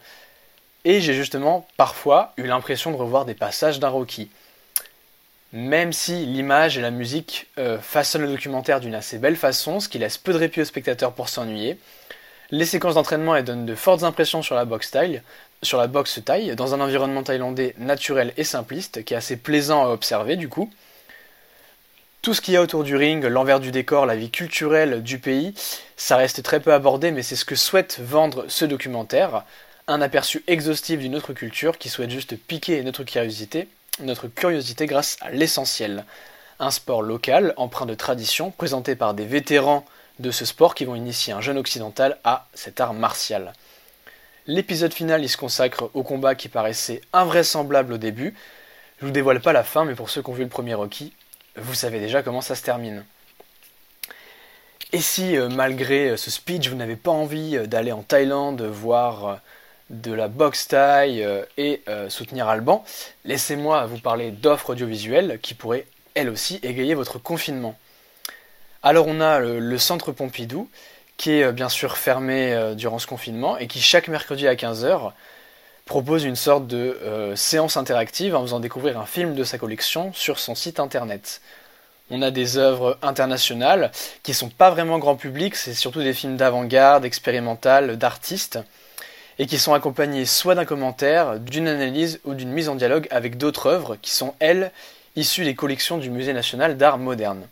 Et 0.84 1.00
j'ai 1.00 1.13
justement 1.13 1.65
parfois 1.78 2.34
eu 2.36 2.44
l'impression 2.44 2.91
de 2.91 2.98
revoir 2.98 3.24
des 3.24 3.34
passages 3.34 3.80
d'un 3.80 3.89
Rocky. 3.89 4.30
Même 5.54 5.94
si 5.94 6.26
l'image 6.26 6.78
et 6.78 6.82
la 6.82 6.91
musique 6.91 7.48
euh, 7.58 7.80
façonnent 7.80 8.24
le 8.24 8.28
documentaire 8.28 8.82
d'une 8.82 8.94
assez 8.94 9.18
belle 9.18 9.38
façon, 9.38 9.80
ce 9.80 9.88
qui 9.88 10.00
laisse 10.00 10.18
peu 10.18 10.34
de 10.34 10.38
répit 10.38 10.60
aux 10.60 10.65
spectateurs 10.65 11.13
pour 11.13 11.30
s'ennuyer, 11.30 11.80
les 12.52 12.65
séquences 12.65 12.96
d'entraînement 12.96 13.41
donnent 13.41 13.65
de 13.65 13.76
fortes 13.76 14.04
impressions 14.04 14.44
sur 14.44 14.56
la 14.56 14.65
boxe 14.65 14.91
taille, 14.91 15.22
sur 15.62 15.78
la 15.78 15.88
boxe 15.88 16.20
taille, 16.24 16.56
dans 16.56 16.74
un 16.74 16.82
environnement 16.82 17.24
thaïlandais 17.24 17.76
naturel 17.78 18.34
et 18.38 18.44
simpliste, 18.44 19.04
qui 19.04 19.13
est 19.13 19.18
assez 19.18 19.38
plaisant 19.38 19.86
à 19.86 19.89
observer 19.89 20.36
du 20.36 20.50
coup. 20.50 20.70
Tout 22.22 22.34
ce 22.34 22.41
qu'il 22.41 22.56
y 22.56 22.58
a 22.58 22.62
autour 22.62 22.84
du 22.84 22.96
ring, 22.96 23.24
l'envers 23.24 23.60
du 23.60 23.72
décor, 23.72 24.08
la 24.08 24.15
vie 24.15 24.32
culturelle 24.32 25.04
du 25.04 25.20
pays, 25.20 25.54
ça 25.96 26.18
reste 26.18 26.41
très 26.41 26.60
peu 26.60 26.74
abordé, 26.74 27.12
mais 27.12 27.22
c'est 27.22 27.36
ce 27.36 27.46
que 27.46 27.56
souhaite 27.56 28.00
vendre 28.00 28.46
ce 28.48 28.65
documentaire. 28.65 29.44
Un 29.88 30.02
aperçu 30.02 30.44
exhaustif 30.48 31.00
d'une 31.00 31.15
autre 31.15 31.34
culture 31.34 31.78
qui 31.78 31.89
souhaite 31.89 32.10
juste 32.10 32.36
piquer 32.36 32.82
notre 32.82 33.04
curiosité, 33.04 33.68
notre 34.00 34.28
curiosité 34.28 34.88
grâce 34.88 35.18
à 35.22 35.30
l'essentiel. 35.30 36.04
Un 36.60 36.72
sport 36.72 37.04
local, 37.04 37.54
empreint 37.58 37.86
de 37.86 37.94
tradition, 37.94 38.50
présenté 38.50 38.96
par 38.96 39.13
des 39.13 39.26
vétérans 39.26 39.86
de 40.18 40.32
ce 40.32 40.46
sport 40.46 40.74
qui 40.74 40.86
vont 40.86 40.96
initier 40.96 41.34
un 41.34 41.41
jeune 41.41 41.60
occidental 41.60 42.18
à 42.24 42.48
cet 42.56 42.82
art 42.82 42.94
martial. 42.94 43.54
L'épisode 44.47 44.93
final 44.93 45.23
il 45.23 45.29
se 45.29 45.38
consacre 45.38 45.89
au 45.93 46.03
combat 46.03 46.36
qui 46.36 46.49
paraissait 46.49 47.01
invraisemblable 47.13 47.93
au 47.93 47.97
début. 47.97 48.36
Je 48.99 49.05
vous 49.05 49.12
dévoile 49.12 49.41
pas 49.41 49.53
la 49.53 49.63
fin, 49.63 49.86
mais 49.86 49.95
pour 49.95 50.10
ceux 50.10 50.21
qui 50.21 50.29
ont 50.29 50.34
vu 50.34 50.43
le 50.43 50.49
premier 50.49 50.75
Rocky, 50.75 51.13
vous 51.55 51.73
savez 51.73 51.99
déjà 51.99 52.21
comment 52.21 52.41
ça 52.41 52.55
se 52.55 52.62
termine. 52.62 53.03
Et 54.91 55.01
si, 55.01 55.36
euh, 55.36 55.49
malgré 55.49 56.12
euh, 56.12 56.17
ce 56.17 56.31
speech, 56.31 56.69
vous 56.69 56.75
n'avez 56.75 56.95
pas 56.95 57.12
envie 57.12 57.58
euh, 57.58 57.65
d'aller 57.65 57.91
en 57.91 58.01
Thaïlande 58.01 58.62
voir 58.62 59.41
de 59.89 60.13
la 60.13 60.27
boxe 60.27 60.69
thaï 60.69 61.23
et 61.58 61.84
soutenir 62.10 62.47
Alban, 62.47 62.84
laissez-moi 63.23 63.86
vous 63.86 63.99
parler 63.99 64.31
d'offres 64.31 64.71
audiovisuelles 64.71 65.38
qui 65.43 65.53
pourraient, 65.53 65.86
elles 66.15 66.29
aussi, 66.29 66.60
égayer 66.63 66.95
votre 66.95 67.19
confinement. 67.19 67.77
Alors 68.81 69.05
on 69.08 69.21
a 69.21 69.39
le, 69.39 69.77
centre 69.77 70.12
Pompidou, 70.12 70.69
qui 71.17 71.32
est 71.32 71.51
bien 71.51 71.69
sûr 71.69 71.97
fermé 71.97 72.73
durant 72.75 72.99
ce 72.99 73.08
confinement 73.08 73.58
et 73.58 73.67
qui 73.67 73.82
chaque 73.82 74.08
mercredi 74.08 74.47
à 74.47 74.56
15h 74.56 75.13
propose 75.86 76.23
une 76.23 76.36
sorte 76.36 76.67
de 76.67 76.97
euh, 77.04 77.36
séance 77.36 77.78
interactive 77.78 78.36
en 78.36 78.41
faisant 78.41 78.60
découvrir 78.60 78.99
un 78.99 79.06
film 79.06 79.36
de 79.36 79.43
sa 79.43 79.58
collection 79.58 80.12
sur 80.13 80.39
son 80.39 80.56
site 80.56 80.80
internet. 80.80 81.41
On 82.10 82.21
a 82.21 82.32
des 82.32 82.58
œuvres 82.58 82.97
internationales 83.01 83.91
qui 84.23 84.34
sont 84.34 84.49
pas 84.49 84.71
vraiment 84.71 84.99
grand 84.99 85.15
public, 85.15 85.56
c'est 85.56 85.73
surtout 85.73 86.01
des 86.01 86.13
films 86.13 86.38
d'avant-garde, 86.38 87.06
expérimental, 87.06 87.97
d'artistes, 87.97 88.60
et 89.38 89.47
qui 89.47 89.58
sont 89.58 89.73
accompagnés 89.73 90.25
soit 90.25 90.56
d'un 90.56 90.65
commentaire, 90.65 91.39
d'une 91.39 91.67
analyse 91.67 92.19
ou 92.25 92.34
d'une 92.34 92.51
mise 92.51 92.69
en 92.69 92.75
dialogue 92.75 93.08
avec 93.12 93.38
d'autres 93.38 93.67
œuvres 93.67 93.95
qui 94.01 94.12
sont, 94.12 94.34
elles, 94.39 94.71
issues 95.15 95.45
des 95.45 95.56
collections 95.56 95.97
du 95.97 96.10
Musée 96.10 96.34
national 96.34 96.78
d'art 96.78 96.97
moderne. 96.97 97.47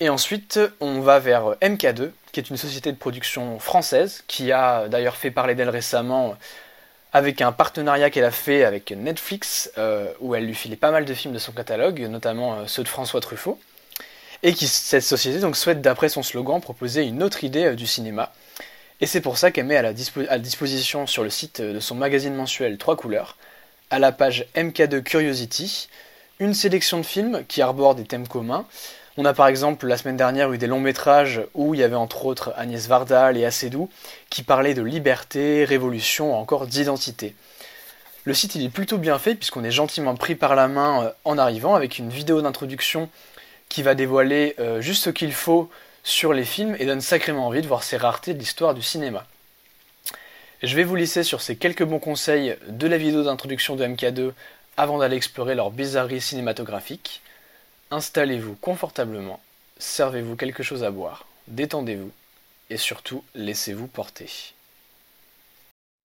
Et 0.00 0.08
ensuite, 0.08 0.60
on 0.80 1.00
va 1.00 1.18
vers 1.18 1.56
MK2, 1.60 2.10
qui 2.32 2.40
est 2.40 2.50
une 2.50 2.56
société 2.56 2.92
de 2.92 2.96
production 2.96 3.58
française, 3.58 4.24
qui 4.26 4.52
a 4.52 4.88
d'ailleurs 4.88 5.16
fait 5.16 5.30
parler 5.30 5.54
d'elle 5.54 5.70
récemment 5.70 6.36
avec 7.12 7.40
un 7.40 7.52
partenariat 7.52 8.10
qu'elle 8.10 8.24
a 8.24 8.30
fait 8.30 8.64
avec 8.64 8.90
Netflix, 8.90 9.70
euh, 9.78 10.12
où 10.20 10.34
elle 10.34 10.44
lui 10.44 10.54
filait 10.54 10.76
pas 10.76 10.90
mal 10.90 11.04
de 11.04 11.14
films 11.14 11.34
de 11.34 11.38
son 11.38 11.52
catalogue, 11.52 12.00
notamment 12.02 12.54
euh, 12.54 12.66
ceux 12.66 12.82
de 12.82 12.88
François 12.88 13.20
Truffaut, 13.20 13.58
et 14.42 14.52
qui 14.52 14.68
cette 14.68 15.02
société 15.02 15.38
donc 15.40 15.56
souhaite, 15.56 15.80
d'après 15.80 16.08
son 16.08 16.22
slogan, 16.22 16.60
proposer 16.60 17.04
une 17.04 17.22
autre 17.22 17.44
idée 17.44 17.64
euh, 17.64 17.74
du 17.74 17.86
cinéma. 17.86 18.32
Et 19.00 19.06
c'est 19.06 19.20
pour 19.20 19.38
ça 19.38 19.50
qu'elle 19.50 19.66
met 19.66 19.76
à 19.76 19.82
la, 19.82 19.92
à 20.28 20.38
disposition 20.38 21.06
sur 21.06 21.22
le 21.22 21.30
site 21.30 21.60
de 21.60 21.80
son 21.80 21.94
magazine 21.94 22.34
mensuel 22.34 22.76
Trois 22.78 22.96
couleurs, 22.96 23.36
à 23.90 23.98
la 23.98 24.12
page 24.12 24.46
MK2 24.54 25.02
Curiosity, 25.02 25.88
une 26.40 26.52
sélection 26.52 26.98
de 26.98 27.04
films 27.04 27.44
qui 27.48 27.62
arborent 27.62 27.94
des 27.94 28.04
thèmes 28.04 28.28
communs, 28.28 28.66
on 29.18 29.24
a 29.24 29.34
par 29.34 29.48
exemple 29.48 29.88
la 29.88 29.96
semaine 29.96 30.16
dernière 30.16 30.52
eu 30.52 30.58
des 30.58 30.68
longs 30.68 30.78
métrages 30.78 31.42
où 31.52 31.74
il 31.74 31.80
y 31.80 31.82
avait 31.82 31.96
entre 31.96 32.24
autres 32.24 32.54
Agnès 32.56 32.86
Vardal 32.86 33.36
et 33.36 33.44
Acédou 33.44 33.90
qui 34.30 34.44
parlaient 34.44 34.74
de 34.74 34.82
liberté, 34.82 35.64
révolution 35.64 36.38
encore 36.38 36.68
d'identité. 36.68 37.34
Le 38.22 38.32
site 38.32 38.54
il 38.54 38.64
est 38.64 38.68
plutôt 38.68 38.96
bien 38.96 39.18
fait 39.18 39.34
puisqu'on 39.34 39.64
est 39.64 39.72
gentiment 39.72 40.14
pris 40.14 40.36
par 40.36 40.54
la 40.54 40.68
main 40.68 41.02
euh, 41.02 41.10
en 41.24 41.36
arrivant 41.36 41.74
avec 41.74 41.98
une 41.98 42.10
vidéo 42.10 42.42
d'introduction 42.42 43.10
qui 43.68 43.82
va 43.82 43.96
dévoiler 43.96 44.54
euh, 44.60 44.80
juste 44.80 45.02
ce 45.02 45.10
qu'il 45.10 45.32
faut 45.32 45.68
sur 46.04 46.32
les 46.32 46.44
films 46.44 46.76
et 46.78 46.86
donne 46.86 47.00
sacrément 47.00 47.48
envie 47.48 47.60
de 47.60 47.66
voir 47.66 47.82
ces 47.82 47.96
raretés 47.96 48.34
de 48.34 48.38
l'histoire 48.38 48.72
du 48.72 48.82
cinéma. 48.82 49.26
Je 50.62 50.76
vais 50.76 50.84
vous 50.84 50.94
laisser 50.94 51.24
sur 51.24 51.40
ces 51.40 51.56
quelques 51.56 51.82
bons 51.82 51.98
conseils 51.98 52.56
de 52.68 52.86
la 52.86 52.98
vidéo 52.98 53.24
d'introduction 53.24 53.74
de 53.74 53.84
MK2 53.84 54.30
avant 54.76 54.98
d'aller 54.98 55.16
explorer 55.16 55.56
leur 55.56 55.72
bizarrerie 55.72 56.20
cinématographique. 56.20 57.20
Installez-vous 57.90 58.54
confortablement, 58.56 59.40
servez-vous 59.78 60.36
quelque 60.36 60.62
chose 60.62 60.84
à 60.84 60.90
boire, 60.90 61.26
détendez-vous 61.46 62.10
et 62.68 62.76
surtout 62.76 63.24
laissez-vous 63.34 63.86
porter. 63.86 64.54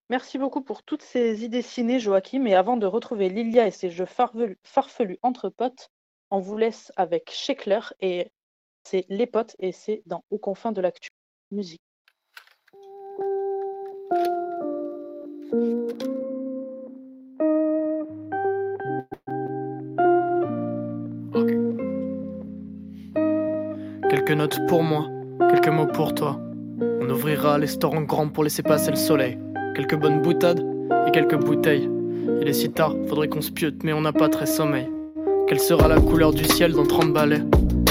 Merci 0.10 0.38
beaucoup 0.38 0.62
pour 0.62 0.84
toutes 0.84 1.02
ces 1.02 1.44
idées 1.44 1.62
ciné, 1.62 2.00
Joachim. 2.00 2.46
Et 2.46 2.56
avant 2.56 2.78
de 2.78 2.86
retrouver 2.86 3.30
Lilia 3.30 3.68
et 3.68 3.72
ses 3.72 3.90
jeux 3.90 4.06
farfelus, 4.06 5.18
entre 5.24 5.50
potes, 5.50 5.90
on 6.30 6.40
vous 6.40 6.58
laisse 6.58 6.92
avec 6.96 7.32
Sheckler 7.32 7.80
et 8.00 8.32
c'est 8.84 9.06
Les 9.10 9.28
Potes 9.28 9.56
et 9.60 9.72
c'est 9.72 10.04
dans 10.06 10.24
Aux 10.30 10.38
confins 10.38 10.72
de 10.72 10.82
l'actu. 10.82 11.10
Musique. 11.52 11.82
Quelques 24.26 24.38
notes 24.38 24.60
pour 24.70 24.84
moi, 24.84 25.10
quelques 25.50 25.68
mots 25.68 25.86
pour 25.86 26.16
toi. 26.16 26.40
On 27.02 27.10
ouvrira 27.10 27.58
les 27.58 27.68
stores 27.68 27.94
en 27.94 28.04
grand 28.04 28.30
pour 28.30 28.46
laisser 28.46 28.64
passer 28.64 28.90
le 28.90 28.96
soleil. 28.96 29.38
Quelques 29.76 29.98
bonnes 29.98 30.22
boutades 30.22 30.66
et 31.06 31.12
quelques 31.12 31.36
bouteilles. 31.36 31.90
Il 32.42 32.48
est 32.48 32.54
si 32.54 32.72
tard, 32.72 32.96
faudrait 33.10 33.28
qu'on 33.28 33.42
se 33.42 33.52
piote, 33.52 33.84
mais 33.84 33.92
on 33.92 34.00
n'a 34.00 34.14
pas 34.14 34.30
très 34.30 34.46
sommeil. 34.46 34.90
Quelle 35.50 35.60
sera 35.60 35.90
la 35.90 36.00
couleur 36.00 36.32
du 36.32 36.46
ciel 36.46 36.72
dans 36.72 36.86
30 36.86 37.12
balais 37.12 37.42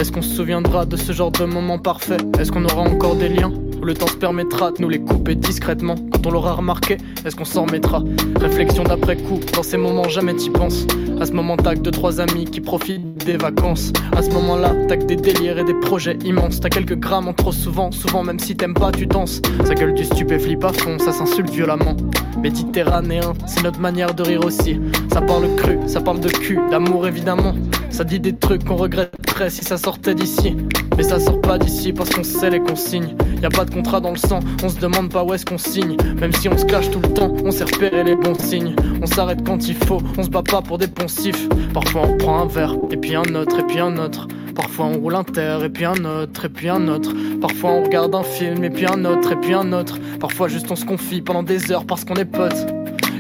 Est-ce 0.01 0.11
qu'on 0.11 0.23
se 0.23 0.35
souviendra 0.35 0.87
de 0.87 0.97
ce 0.97 1.13
genre 1.13 1.33
de 1.33 1.45
moment 1.45 1.79
parfait? 1.79 2.17
Est-ce 2.39 2.51
qu'on 2.51 2.65
aura 2.65 2.81
encore 2.81 3.17
des 3.17 3.29
liens? 3.29 3.53
Le 3.85 3.95
temps 3.95 4.07
se 4.07 4.17
permettra 4.17 4.71
de 4.71 4.81
nous 4.81 4.89
les 4.89 5.01
couper 5.01 5.35
discrètement 5.35 5.97
Quand 6.13 6.27
on 6.27 6.31
l'aura 6.31 6.53
remarqué, 6.53 6.99
est-ce 7.25 7.35
qu'on 7.35 7.45
s'en 7.45 7.65
remettra 7.65 8.03
Réflexion 8.41 8.85
d'après 8.85 9.17
coup, 9.17 9.41
dans 9.55 9.63
ces 9.63 9.77
moments 9.77 10.09
jamais 10.09 10.35
t'y 10.35 10.51
penses. 10.51 10.87
À 11.21 11.27
ce 11.27 11.33
moment, 11.33 11.57
tac, 11.57 11.83
deux, 11.83 11.91
trois 11.91 12.21
amis 12.21 12.47
qui 12.47 12.61
profitent 12.61 13.25
des 13.25 13.37
vacances. 13.37 13.93
À 14.17 14.23
ce 14.23 14.31
moment-là, 14.31 14.75
que 14.89 15.05
des 15.05 15.17
délires 15.17 15.59
et 15.59 15.65
des 15.65 15.75
projets 15.75 16.19
immenses. 16.25 16.61
T'as 16.61 16.69
quelques 16.69 16.97
grammes 16.97 17.29
en 17.29 17.33
trop 17.33 17.53
souvent, 17.53 17.91
souvent 17.93 18.23
même 18.25 18.39
si 18.39 18.57
t'aimes 18.57 18.75
pas, 18.75 18.93
tu 18.93 19.07
danses. 19.07 19.41
Sa 19.65 19.75
gueule 19.75 19.95
du 19.95 20.05
stupéflip 20.05 20.65
à 20.65 20.73
fond, 20.73 20.99
ça 20.99 21.13
s'insulte 21.13 21.51
violemment. 21.51 21.97
Méditerranéen, 22.43 23.35
c'est 23.47 23.63
notre 23.63 23.81
manière 23.81 24.15
de 24.15 24.23
rire 24.23 24.45
aussi. 24.45 24.81
Ça 25.13 25.21
parle 25.21 25.55
cru, 25.57 25.79
ça 25.87 26.01
parle 26.01 26.21
de 26.21 26.29
cul, 26.29 26.59
d'amour 26.71 27.07
évidemment. 27.07 27.55
Ça 27.91 28.05
dit 28.05 28.21
des 28.21 28.35
trucs 28.35 28.65
qu'on 28.65 28.77
regrette 28.77 29.15
si 29.49 29.65
ça 29.65 29.77
sortait 29.77 30.15
d'ici. 30.15 30.57
Mais 30.97 31.03
ça 31.03 31.19
sort 31.19 31.41
pas 31.41 31.59
d'ici 31.59 31.93
parce 31.93 32.11
qu'on 32.11 32.23
sait 32.23 32.51
les 32.51 32.61
consignes. 32.61 33.17
Y 33.43 33.47
a 33.47 33.51
pas 33.51 33.65
de 33.65 33.71
contrat 33.71 34.01
dans 34.01 34.11
le 34.11 34.19
sang, 34.19 34.41
on 34.63 34.69
se 34.69 34.79
demande 34.79 35.11
pas 35.11 35.25
où 35.25 35.33
est-ce 35.35 35.45
qu'on 35.45 35.59
signe. 35.59 35.97
Même 36.21 36.33
si 36.33 36.49
on 36.49 36.57
se 36.57 36.65
cache 36.65 36.91
tout 36.91 37.01
le 37.01 37.09
temps, 37.09 37.33
on 37.45 37.51
sait 37.51 37.65
repérer 37.65 38.05
les 38.05 38.15
bons 38.15 38.39
signes. 38.39 38.77
On 39.01 39.07
s'arrête 39.07 39.45
quand 39.45 39.67
il 39.69 39.75
faut, 39.75 40.01
on 40.17 40.23
se 40.23 40.29
bat 40.29 40.43
pas 40.43 40.63
pour 40.63 40.79
des 40.79 40.87
poncifs. 40.87 41.49
Parfois 41.73 42.03
on 42.09 42.17
prend 42.19 42.43
un 42.43 42.47
verre, 42.47 42.77
et 42.91 42.97
puis 42.97 43.17
un 43.17 43.35
autre, 43.35 43.59
et 43.59 43.67
puis 43.67 43.81
un 43.81 43.97
autre. 43.97 44.29
Parfois 44.55 44.87
on 44.87 44.99
roule 44.99 45.17
un 45.17 45.25
terre, 45.25 45.65
et 45.65 45.71
puis 45.71 45.85
un 45.85 46.05
autre, 46.05 46.45
et 46.45 46.49
puis 46.49 46.69
un 46.69 46.87
autre. 46.89 47.13
Parfois 47.41 47.71
on 47.71 47.85
regarde 47.85 48.15
un 48.15 48.23
film, 48.23 48.63
et 48.63 48.71
puis 48.71 48.87
un 48.87 49.05
autre, 49.05 49.33
et 49.33 49.37
puis 49.37 49.55
un 49.55 49.73
autre. 49.73 49.99
Parfois 50.21 50.49
juste 50.49 50.71
on 50.71 50.77
se 50.77 50.85
confie 50.85 51.23
pendant 51.23 51.43
des 51.43 51.73
heures 51.73 51.87
parce 51.87 52.05
qu'on 52.05 52.15
est 52.15 52.27
potes. 52.27 52.67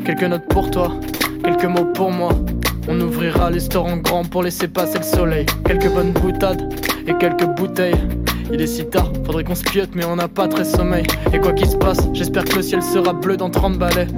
Quelques 0.04 0.24
notes 0.24 0.46
pour 0.48 0.70
toi, 0.70 0.92
quelques 1.42 1.64
mots 1.64 1.86
pour 1.86 2.10
moi. 2.10 2.32
On 2.88 3.00
ouvrira 3.00 3.50
les 3.50 3.60
stores 3.60 3.86
en 3.86 3.96
grand 3.98 4.24
pour 4.24 4.42
laisser 4.42 4.68
passer 4.68 4.98
le 4.98 5.04
soleil. 5.04 5.46
Quelques 5.64 5.92
bonnes 5.92 6.12
boutades 6.12 6.72
et 7.06 7.14
quelques 7.18 7.46
bouteilles. 7.56 7.94
Il 8.52 8.60
est 8.60 8.66
si 8.66 8.84
tard, 8.84 9.10
faudrait 9.24 9.44
qu'on 9.44 9.54
se 9.54 9.62
piote, 9.62 9.90
mais 9.94 10.04
on 10.04 10.16
n'a 10.16 10.28
pas 10.28 10.48
très 10.48 10.64
sommeil. 10.64 11.04
Et 11.32 11.38
quoi 11.38 11.52
qu'il 11.52 11.68
se 11.68 11.76
passe, 11.76 12.08
j'espère 12.12 12.44
que 12.44 12.56
le 12.56 12.62
ciel 12.62 12.82
sera 12.82 13.12
bleu 13.12 13.36
dans 13.36 13.50
30 13.50 13.78
balais. 13.78 14.08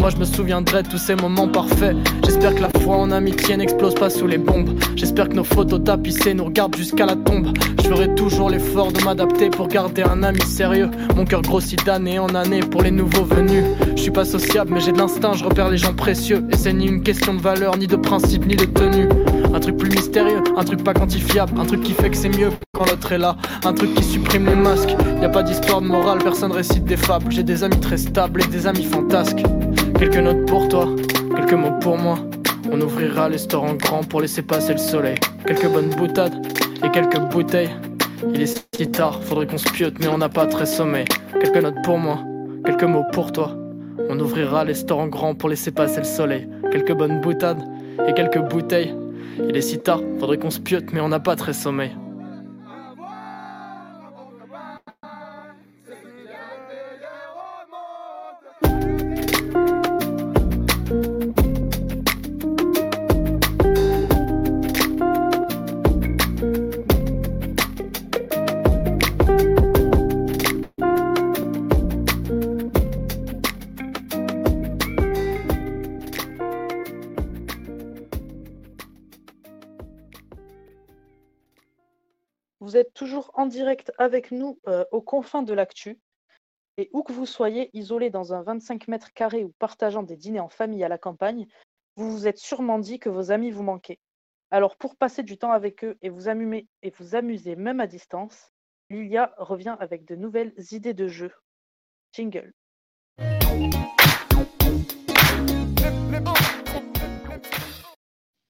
Moi 0.00 0.08
je 0.08 0.16
me 0.16 0.24
souviendrai 0.24 0.82
de 0.82 0.88
tous 0.88 0.98
ces 0.98 1.14
moments 1.14 1.46
parfaits. 1.46 1.94
J'espère 2.24 2.54
que 2.54 2.62
la 2.62 2.70
foi 2.80 2.96
en 2.96 3.10
amitié 3.10 3.56
n'explose 3.58 3.94
pas 3.94 4.08
sous 4.08 4.26
les 4.26 4.38
bombes. 4.38 4.70
J'espère 4.96 5.28
que 5.28 5.34
nos 5.34 5.44
photos 5.44 5.84
tapissées 5.84 6.32
nous 6.32 6.46
regardent 6.46 6.74
jusqu'à 6.74 7.04
la 7.04 7.16
tombe. 7.16 7.48
Je 7.82 7.88
ferai 7.88 8.14
toujours 8.14 8.48
l'effort 8.48 8.92
de 8.92 9.04
m'adapter 9.04 9.50
pour 9.50 9.68
garder 9.68 10.02
un 10.02 10.22
ami 10.22 10.40
sérieux. 10.40 10.90
Mon 11.16 11.26
cœur 11.26 11.42
grossit 11.42 11.84
d'année 11.84 12.18
en 12.18 12.34
année 12.34 12.60
pour 12.60 12.82
les 12.82 12.90
nouveaux 12.90 13.24
venus. 13.24 13.64
Je 13.94 14.00
suis 14.00 14.10
pas 14.10 14.24
sociable, 14.24 14.70
mais 14.72 14.80
j'ai 14.80 14.92
de 14.92 14.98
l'instinct, 14.98 15.34
je 15.34 15.44
repère 15.44 15.68
les 15.68 15.76
gens 15.76 15.92
précieux. 15.92 16.46
Et 16.50 16.56
c'est 16.56 16.72
ni 16.72 16.86
une 16.86 17.02
question 17.02 17.34
de 17.34 17.40
valeur, 17.40 17.76
ni 17.76 17.86
de 17.86 17.96
principe, 17.96 18.46
ni 18.46 18.56
de 18.56 18.64
tenue. 18.64 19.08
Un 19.52 19.60
truc 19.60 19.76
plus 19.76 19.90
mystérieux, 19.90 20.42
un 20.56 20.64
truc 20.64 20.82
pas 20.82 20.94
quantifiable, 20.94 21.52
un 21.60 21.66
truc 21.66 21.82
qui 21.82 21.92
fait 21.92 22.08
que 22.08 22.16
c'est 22.16 22.30
mieux 22.30 22.50
quand 22.72 22.86
l'autre 22.86 23.12
est 23.12 23.18
là, 23.18 23.36
un 23.64 23.74
truc 23.74 23.94
qui 23.94 24.02
supprime 24.02 24.46
les 24.46 24.54
masques. 24.54 24.96
Y 25.20 25.24
a 25.26 25.28
pas 25.28 25.42
d'histoire 25.42 25.82
de 25.82 25.86
morale, 25.86 26.18
personne 26.22 26.52
récite 26.52 26.84
des 26.84 26.96
fables. 26.96 27.30
J'ai 27.30 27.42
des 27.42 27.62
amis 27.62 27.78
très 27.80 27.98
stables 27.98 28.40
et 28.42 28.46
des 28.46 28.66
amis 28.66 28.84
fantasques. 28.84 29.42
Quelques 30.00 30.16
notes 30.16 30.46
pour 30.46 30.66
toi, 30.66 30.88
quelques 31.36 31.52
mots 31.52 31.78
pour 31.78 31.98
moi. 31.98 32.18
On 32.72 32.80
ouvrira 32.80 33.28
les 33.28 33.36
stores 33.36 33.64
en 33.64 33.74
grand 33.74 34.02
pour 34.02 34.22
laisser 34.22 34.40
passer 34.40 34.72
le 34.72 34.78
soleil. 34.78 35.16
Quelques 35.46 35.68
bonnes 35.68 35.90
boutades 35.90 36.34
et 36.82 36.90
quelques 36.90 37.18
bouteilles. 37.18 37.68
Il 38.32 38.40
est 38.40 38.64
si 38.74 38.90
tard, 38.90 39.22
faudrait 39.22 39.46
qu'on 39.46 39.58
se 39.58 39.68
piote, 39.68 39.98
mais 40.00 40.08
on 40.08 40.16
n'a 40.16 40.30
pas 40.30 40.46
très 40.46 40.64
sommeil. 40.64 41.04
Quelques 41.38 41.62
notes 41.62 41.82
pour 41.84 41.98
moi, 41.98 42.24
quelques 42.64 42.84
mots 42.84 43.04
pour 43.12 43.30
toi. 43.30 43.54
On 44.08 44.18
ouvrira 44.18 44.64
les 44.64 44.72
stores 44.72 45.00
en 45.00 45.08
grand 45.08 45.34
pour 45.34 45.50
laisser 45.50 45.70
passer 45.70 45.98
le 45.98 46.04
soleil. 46.04 46.48
Quelques 46.72 46.94
bonnes 46.94 47.20
boutades 47.20 47.62
et 48.08 48.14
quelques 48.14 48.40
bouteilles. 48.40 48.94
Il 49.50 49.54
est 49.54 49.60
si 49.60 49.80
tard, 49.80 50.00
faudrait 50.18 50.38
qu'on 50.38 50.48
se 50.48 50.60
piote, 50.60 50.94
mais 50.94 51.00
on 51.00 51.10
n'a 51.10 51.20
pas 51.20 51.36
très 51.36 51.52
sommeil. 51.52 51.94
Avec 83.98 84.30
nous 84.30 84.58
euh, 84.68 84.84
aux 84.92 85.02
confins 85.02 85.42
de 85.42 85.54
l'actu. 85.54 85.98
Et 86.76 86.88
où 86.92 87.02
que 87.02 87.12
vous 87.12 87.26
soyez, 87.26 87.70
isolé 87.72 88.10
dans 88.10 88.32
un 88.32 88.42
25 88.42 88.88
mètres 88.88 89.12
carrés 89.12 89.44
ou 89.44 89.52
partageant 89.58 90.02
des 90.02 90.16
dîners 90.16 90.40
en 90.40 90.48
famille 90.48 90.84
à 90.84 90.88
la 90.88 90.98
campagne, 90.98 91.46
vous 91.96 92.10
vous 92.10 92.26
êtes 92.26 92.38
sûrement 92.38 92.78
dit 92.78 92.98
que 92.98 93.08
vos 93.08 93.32
amis 93.32 93.50
vous 93.50 93.62
manquaient. 93.62 93.98
Alors 94.50 94.76
pour 94.76 94.96
passer 94.96 95.22
du 95.22 95.36
temps 95.36 95.52
avec 95.52 95.84
eux 95.84 95.96
et 96.02 96.08
vous, 96.08 96.28
amuser, 96.28 96.66
et 96.82 96.90
vous 96.90 97.14
amuser 97.14 97.56
même 97.56 97.80
à 97.80 97.86
distance, 97.86 98.50
Lilia 98.88 99.34
revient 99.36 99.76
avec 99.78 100.04
de 100.04 100.16
nouvelles 100.16 100.54
idées 100.72 100.94
de 100.94 101.06
jeu. 101.06 101.32
Jingle. 102.12 102.52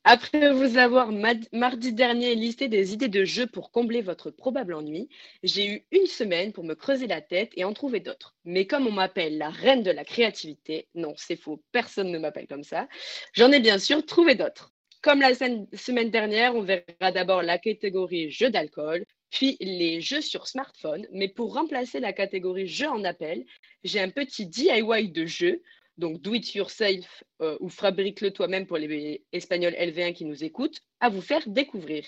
Après 0.04 0.52
vous 0.52 0.78
avoir 0.78 1.12
mardi 1.52 1.92
dernier 1.92 2.34
listé 2.34 2.68
des 2.68 2.94
idées 2.94 3.08
de 3.08 3.24
jeux 3.24 3.46
pour 3.46 3.70
combler 3.70 4.00
votre 4.00 4.30
probable 4.30 4.72
ennui, 4.74 5.08
j'ai 5.42 5.66
eu 5.66 5.86
une 5.92 6.06
semaine 6.06 6.52
pour 6.52 6.64
me 6.64 6.74
creuser 6.74 7.06
la 7.06 7.20
tête 7.20 7.52
et 7.56 7.64
en 7.64 7.74
trouver 7.74 8.00
d'autres. 8.00 8.34
Mais 8.44 8.66
comme 8.66 8.86
on 8.86 8.92
m'appelle 8.92 9.36
la 9.36 9.50
reine 9.50 9.82
de 9.82 9.90
la 9.90 10.04
créativité, 10.04 10.88
non, 10.94 11.12
c'est 11.16 11.36
faux, 11.36 11.62
personne 11.70 12.10
ne 12.10 12.18
m'appelle 12.18 12.46
comme 12.46 12.64
ça, 12.64 12.88
j'en 13.34 13.52
ai 13.52 13.60
bien 13.60 13.78
sûr 13.78 14.04
trouvé 14.06 14.34
d'autres. 14.34 14.72
Comme 15.02 15.20
la 15.20 15.34
sem- 15.34 15.66
semaine 15.74 16.10
dernière, 16.10 16.54
on 16.56 16.62
verra 16.62 17.12
d'abord 17.12 17.42
la 17.42 17.58
catégorie 17.58 18.30
jeux 18.30 18.50
d'alcool, 18.50 19.04
puis 19.30 19.56
les 19.60 20.00
jeux 20.00 20.20
sur 20.22 20.46
smartphone. 20.46 21.06
Mais 21.12 21.28
pour 21.28 21.54
remplacer 21.54 22.00
la 22.00 22.12
catégorie 22.12 22.66
jeux 22.66 22.88
en 22.88 23.04
appel, 23.04 23.44
j'ai 23.84 24.00
un 24.00 24.10
petit 24.10 24.46
DIY 24.46 25.10
de 25.10 25.26
jeux 25.26 25.62
donc 26.00 26.20
do 26.20 26.34
it 26.34 26.54
yourself 26.54 27.22
euh, 27.40 27.56
ou 27.60 27.68
fabrique-le 27.68 28.32
toi-même 28.32 28.66
pour 28.66 28.78
les 28.78 29.22
Espagnols 29.32 29.74
LV1 29.74 30.12
qui 30.14 30.24
nous 30.24 30.42
écoutent, 30.42 30.82
à 30.98 31.08
vous 31.08 31.20
faire 31.22 31.46
découvrir. 31.48 32.04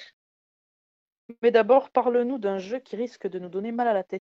Mais 1.42 1.50
d'abord, 1.50 1.90
parle-nous 1.90 2.38
d'un 2.38 2.58
jeu 2.58 2.80
qui 2.80 2.96
risque 2.96 3.28
de 3.28 3.38
nous 3.38 3.48
donner 3.48 3.70
mal 3.72 3.86
à 3.88 3.92
la 3.92 4.02
tête. 4.02 4.22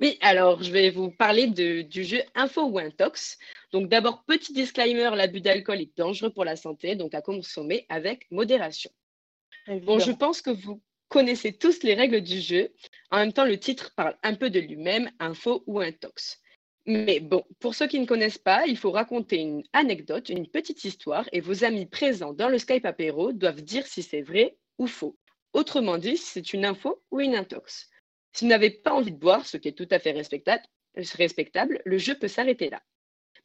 Oui, 0.00 0.16
alors 0.20 0.62
je 0.62 0.70
vais 0.70 0.90
vous 0.90 1.10
parler 1.10 1.48
de- 1.48 1.82
du 1.82 2.04
jeu 2.04 2.22
Info 2.36 2.62
ou 2.62 2.78
Intox. 2.78 3.36
Donc 3.72 3.88
d'abord, 3.88 4.22
petit 4.24 4.52
disclaimer, 4.52 5.10
l'abus 5.16 5.40
d'alcool 5.40 5.80
est 5.80 5.96
dangereux 5.96 6.30
pour 6.30 6.44
la 6.44 6.54
santé, 6.54 6.94
donc 6.94 7.14
à 7.14 7.20
consommer 7.22 7.84
avec 7.88 8.30
modération. 8.30 8.90
Bon, 9.66 9.98
je 9.98 10.12
pense 10.12 10.40
que 10.40 10.50
vous 10.50 10.80
connaissez 11.08 11.52
tous 11.52 11.82
les 11.82 11.94
règles 11.94 12.20
du 12.20 12.40
jeu. 12.40 12.72
En 13.10 13.18
même 13.18 13.32
temps, 13.32 13.44
le 13.44 13.58
titre 13.58 13.92
parle 13.96 14.16
un 14.22 14.34
peu 14.34 14.50
de 14.50 14.60
lui-même, 14.60 15.10
Info 15.18 15.64
ou 15.66 15.80
Intox. 15.80 16.40
Mais 16.90 17.20
bon, 17.20 17.44
pour 17.60 17.74
ceux 17.74 17.86
qui 17.86 18.00
ne 18.00 18.06
connaissent 18.06 18.38
pas, 18.38 18.66
il 18.66 18.78
faut 18.78 18.90
raconter 18.90 19.36
une 19.36 19.62
anecdote, 19.74 20.30
une 20.30 20.48
petite 20.48 20.84
histoire, 20.84 21.28
et 21.32 21.40
vos 21.42 21.62
amis 21.62 21.84
présents 21.84 22.32
dans 22.32 22.48
le 22.48 22.56
Skype 22.56 22.86
apéro 22.86 23.32
doivent 23.32 23.60
dire 23.60 23.86
si 23.86 24.02
c'est 24.02 24.22
vrai 24.22 24.56
ou 24.78 24.86
faux. 24.86 25.18
Autrement 25.52 25.98
dit, 25.98 26.16
si 26.16 26.24
c'est 26.24 26.54
une 26.54 26.64
info 26.64 27.02
ou 27.10 27.20
une 27.20 27.34
intox. 27.34 27.90
Si 28.32 28.46
vous 28.46 28.48
n'avez 28.48 28.70
pas 28.70 28.94
envie 28.94 29.12
de 29.12 29.18
boire, 29.18 29.44
ce 29.44 29.58
qui 29.58 29.68
est 29.68 29.76
tout 29.76 29.86
à 29.90 29.98
fait 29.98 30.12
respectable, 30.12 30.62
respectable 30.94 31.82
le 31.84 31.98
jeu 31.98 32.18
peut 32.18 32.26
s'arrêter 32.26 32.70
là. 32.70 32.82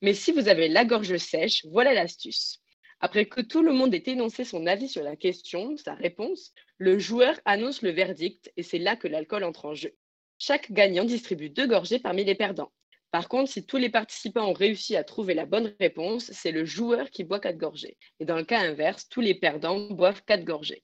Mais 0.02 0.14
si 0.14 0.32
vous 0.32 0.48
avez 0.48 0.70
la 0.70 0.86
gorge 0.86 1.18
sèche, 1.18 1.66
voilà 1.66 1.94
l'astuce. 1.94 2.62
Après 3.02 3.26
que 3.26 3.42
tout 3.42 3.62
le 3.62 3.74
monde 3.74 3.94
ait 3.94 4.04
énoncé 4.06 4.46
son 4.46 4.68
avis 4.68 4.88
sur 4.88 5.04
la 5.04 5.18
question, 5.18 5.76
sa 5.76 5.96
réponse, 5.96 6.54
le 6.78 6.98
joueur 6.98 7.38
annonce 7.44 7.82
le 7.82 7.92
verdict 7.92 8.54
et 8.56 8.64
c'est 8.64 8.80
là 8.80 8.96
que 8.96 9.10
l'alcool 9.10 9.44
entre 9.44 9.66
en 9.66 9.74
jeu. 9.74 9.94
Chaque 10.40 10.72
gagnant 10.72 11.04
distribue 11.04 11.50
deux 11.50 11.68
gorgées 11.68 12.00
parmi 12.00 12.24
les 12.24 12.36
perdants. 12.36 12.72
Par 13.14 13.30
contre, 13.30 13.52
si 13.52 13.64
tous 13.64 13.78
les 13.78 13.92
participants 13.92 14.50
ont 14.50 14.54
réussi 14.54 14.96
à 14.96 15.04
trouver 15.04 15.36
la 15.36 15.46
bonne 15.46 15.76
réponse, 15.80 16.32
c'est 16.32 16.52
le 16.52 16.66
joueur 16.66 17.12
qui 17.12 17.24
boit 17.24 17.40
quatre 17.40 17.60
gorgées. 17.60 17.96
Et 18.20 18.26
dans 18.26 18.38
le 18.38 18.44
cas 18.44 18.62
inverse, 18.62 19.08
tous 19.08 19.22
les 19.22 19.36
perdants 19.36 19.88
boivent 19.92 20.24
quatre 20.26 20.44
gorgées. 20.44 20.82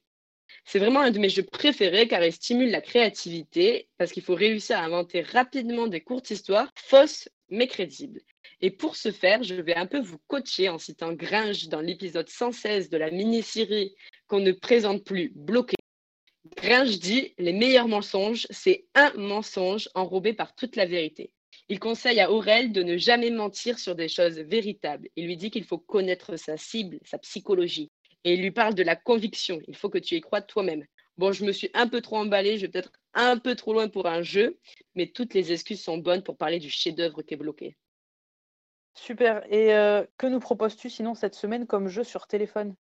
C'est 0.64 0.78
vraiment 0.78 1.00
un 1.00 1.10
de 1.10 1.18
mes 1.18 1.30
jeux 1.30 1.42
préférés 1.42 2.08
car 2.08 2.24
il 2.24 2.32
stimule 2.32 2.70
la 2.70 2.82
créativité 2.82 3.90
parce 3.98 4.12
qu'il 4.12 4.22
faut 4.22 4.36
réussir 4.36 4.78
à 4.78 4.84
inventer 4.84 5.22
rapidement 5.22 5.88
des 5.88 6.02
courtes 6.02 6.30
histoires 6.30 6.72
fausses 6.76 7.30
mais 7.50 7.66
crédibles. 7.66 8.22
Et 8.62 8.70
pour 8.70 8.96
ce 8.96 9.12
faire, 9.12 9.42
je 9.42 9.56
vais 9.56 9.76
un 9.76 9.88
peu 9.88 10.00
vous 10.00 10.20
coacher 10.28 10.70
en 10.70 10.78
citant 10.78 11.14
Gringe 11.14 11.68
dans 11.68 11.82
l'épisode 11.82 12.30
116 12.30 12.92
de 12.92 12.98
la 12.98 13.10
mini-série 13.10 13.96
qu'on 14.28 14.40
ne 14.40 14.52
présente 14.52 15.04
plus, 15.04 15.32
Bloqué. 15.34 15.78
Gringe 16.58 17.00
dit 17.00 17.34
Les 17.40 17.54
meilleurs 17.54 17.88
mensonges, 17.88 18.46
c'est 18.52 18.86
un 18.94 19.12
mensonge 19.16 19.90
enrobé 19.96 20.34
par 20.34 20.54
toute 20.54 20.76
la 20.76 20.86
vérité. 20.86 21.32
Il 21.70 21.80
conseille 21.80 22.20
à 22.20 22.32
Aurel 22.32 22.72
de 22.72 22.82
ne 22.82 22.98
jamais 22.98 23.30
mentir 23.30 23.78
sur 23.78 23.96
des 23.96 24.08
choses 24.08 24.40
véritables. 24.40 25.08
Il 25.16 25.28
lui 25.28 25.38
dit 25.38 25.52
qu'il 25.52 25.64
faut 25.64 25.78
connaître 25.78 26.36
sa 26.36 26.58
cible, 26.58 27.00
sa 27.04 27.20
psychologie. 27.20 27.92
Et 28.24 28.34
il 28.34 28.42
lui 28.42 28.52
parle 28.52 28.74
de 28.74 28.84
la 28.84 28.96
conviction. 28.96 29.62
Il 29.68 29.76
faut 29.76 29.90
que 29.90 30.00
tu 30.00 30.16
y 30.16 30.22
crois 30.22 30.42
toi-même. 30.42 30.84
Bon, 31.18 31.32
je 31.32 31.46
me 31.46 31.52
suis 31.52 31.70
un 31.74 31.88
peu 31.88 32.02
trop 32.02 32.18
emballée, 32.18 32.58
je 32.58 32.62
vais 32.62 32.72
peut-être 32.72 32.92
un 33.14 33.38
peu 33.38 33.56
trop 33.56 33.74
loin 33.74 33.88
pour 33.88 34.08
un 34.08 34.22
jeu, 34.24 34.58
mais 34.96 35.08
toutes 35.08 35.34
les 35.34 35.52
excuses 35.52 35.84
sont 35.84 35.98
bonnes 35.98 36.24
pour 36.24 36.38
parler 36.38 36.60
du 36.60 36.70
chef-d'œuvre 36.70 37.22
qui 37.22 37.34
est 37.34 37.38
bloqué. 37.38 37.76
Super. 38.96 39.44
Et 39.54 39.74
euh, 39.74 40.04
que 40.18 40.28
nous 40.28 40.40
proposes-tu 40.40 40.90
sinon 40.90 41.14
cette 41.14 41.36
semaine 41.36 41.68
comme 41.68 41.88
jeu 41.88 42.04
sur 42.04 42.26
téléphone? 42.26 42.76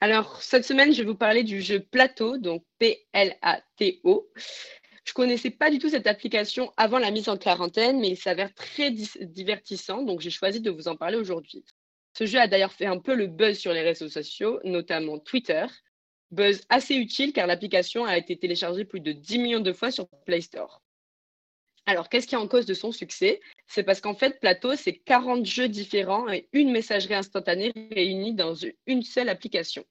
Alors, 0.00 0.42
cette 0.42 0.64
semaine, 0.64 0.92
je 0.92 1.02
vais 1.02 1.08
vous 1.08 1.16
parler 1.16 1.42
du 1.42 1.62
jeu 1.62 1.80
Plateau, 1.80 2.36
donc 2.36 2.64
P-L-A-T-O. 2.78 4.30
Je 5.06 5.12
connaissais 5.12 5.50
pas 5.50 5.70
du 5.70 5.78
tout 5.78 5.88
cette 5.88 6.08
application 6.08 6.72
avant 6.76 6.98
la 6.98 7.12
mise 7.12 7.28
en 7.28 7.36
quarantaine, 7.36 8.00
mais 8.00 8.08
il 8.08 8.16
s'avère 8.16 8.52
très 8.54 8.90
divertissant, 8.90 10.02
donc 10.02 10.20
j'ai 10.20 10.30
choisi 10.30 10.60
de 10.60 10.70
vous 10.70 10.88
en 10.88 10.96
parler 10.96 11.16
aujourd'hui. 11.16 11.64
Ce 12.18 12.26
jeu 12.26 12.40
a 12.40 12.48
d'ailleurs 12.48 12.72
fait 12.72 12.86
un 12.86 12.98
peu 12.98 13.14
le 13.14 13.26
buzz 13.26 13.56
sur 13.56 13.72
les 13.72 13.82
réseaux 13.82 14.08
sociaux, 14.08 14.58
notamment 14.64 15.18
Twitter. 15.18 15.64
Buzz 16.32 16.62
assez 16.68 16.96
utile 16.96 17.32
car 17.32 17.46
l'application 17.46 18.04
a 18.04 18.18
été 18.18 18.36
téléchargée 18.36 18.84
plus 18.84 19.00
de 19.00 19.12
10 19.12 19.38
millions 19.38 19.60
de 19.60 19.72
fois 19.72 19.92
sur 19.92 20.08
Play 20.24 20.40
Store. 20.40 20.82
Alors, 21.88 22.08
qu'est-ce 22.08 22.26
qui 22.26 22.34
est 22.34 22.38
en 22.38 22.48
cause 22.48 22.66
de 22.66 22.74
son 22.74 22.90
succès? 22.90 23.40
C'est 23.68 23.84
parce 23.84 24.00
qu'en 24.00 24.14
fait, 24.14 24.40
Plateau, 24.40 24.74
c'est 24.74 24.94
40 24.94 25.46
jeux 25.46 25.68
différents 25.68 26.28
et 26.28 26.48
une 26.52 26.72
messagerie 26.72 27.14
instantanée 27.14 27.72
réunie 27.92 28.34
dans 28.34 28.54
une 28.86 29.02
seule 29.02 29.28
application. 29.28 29.84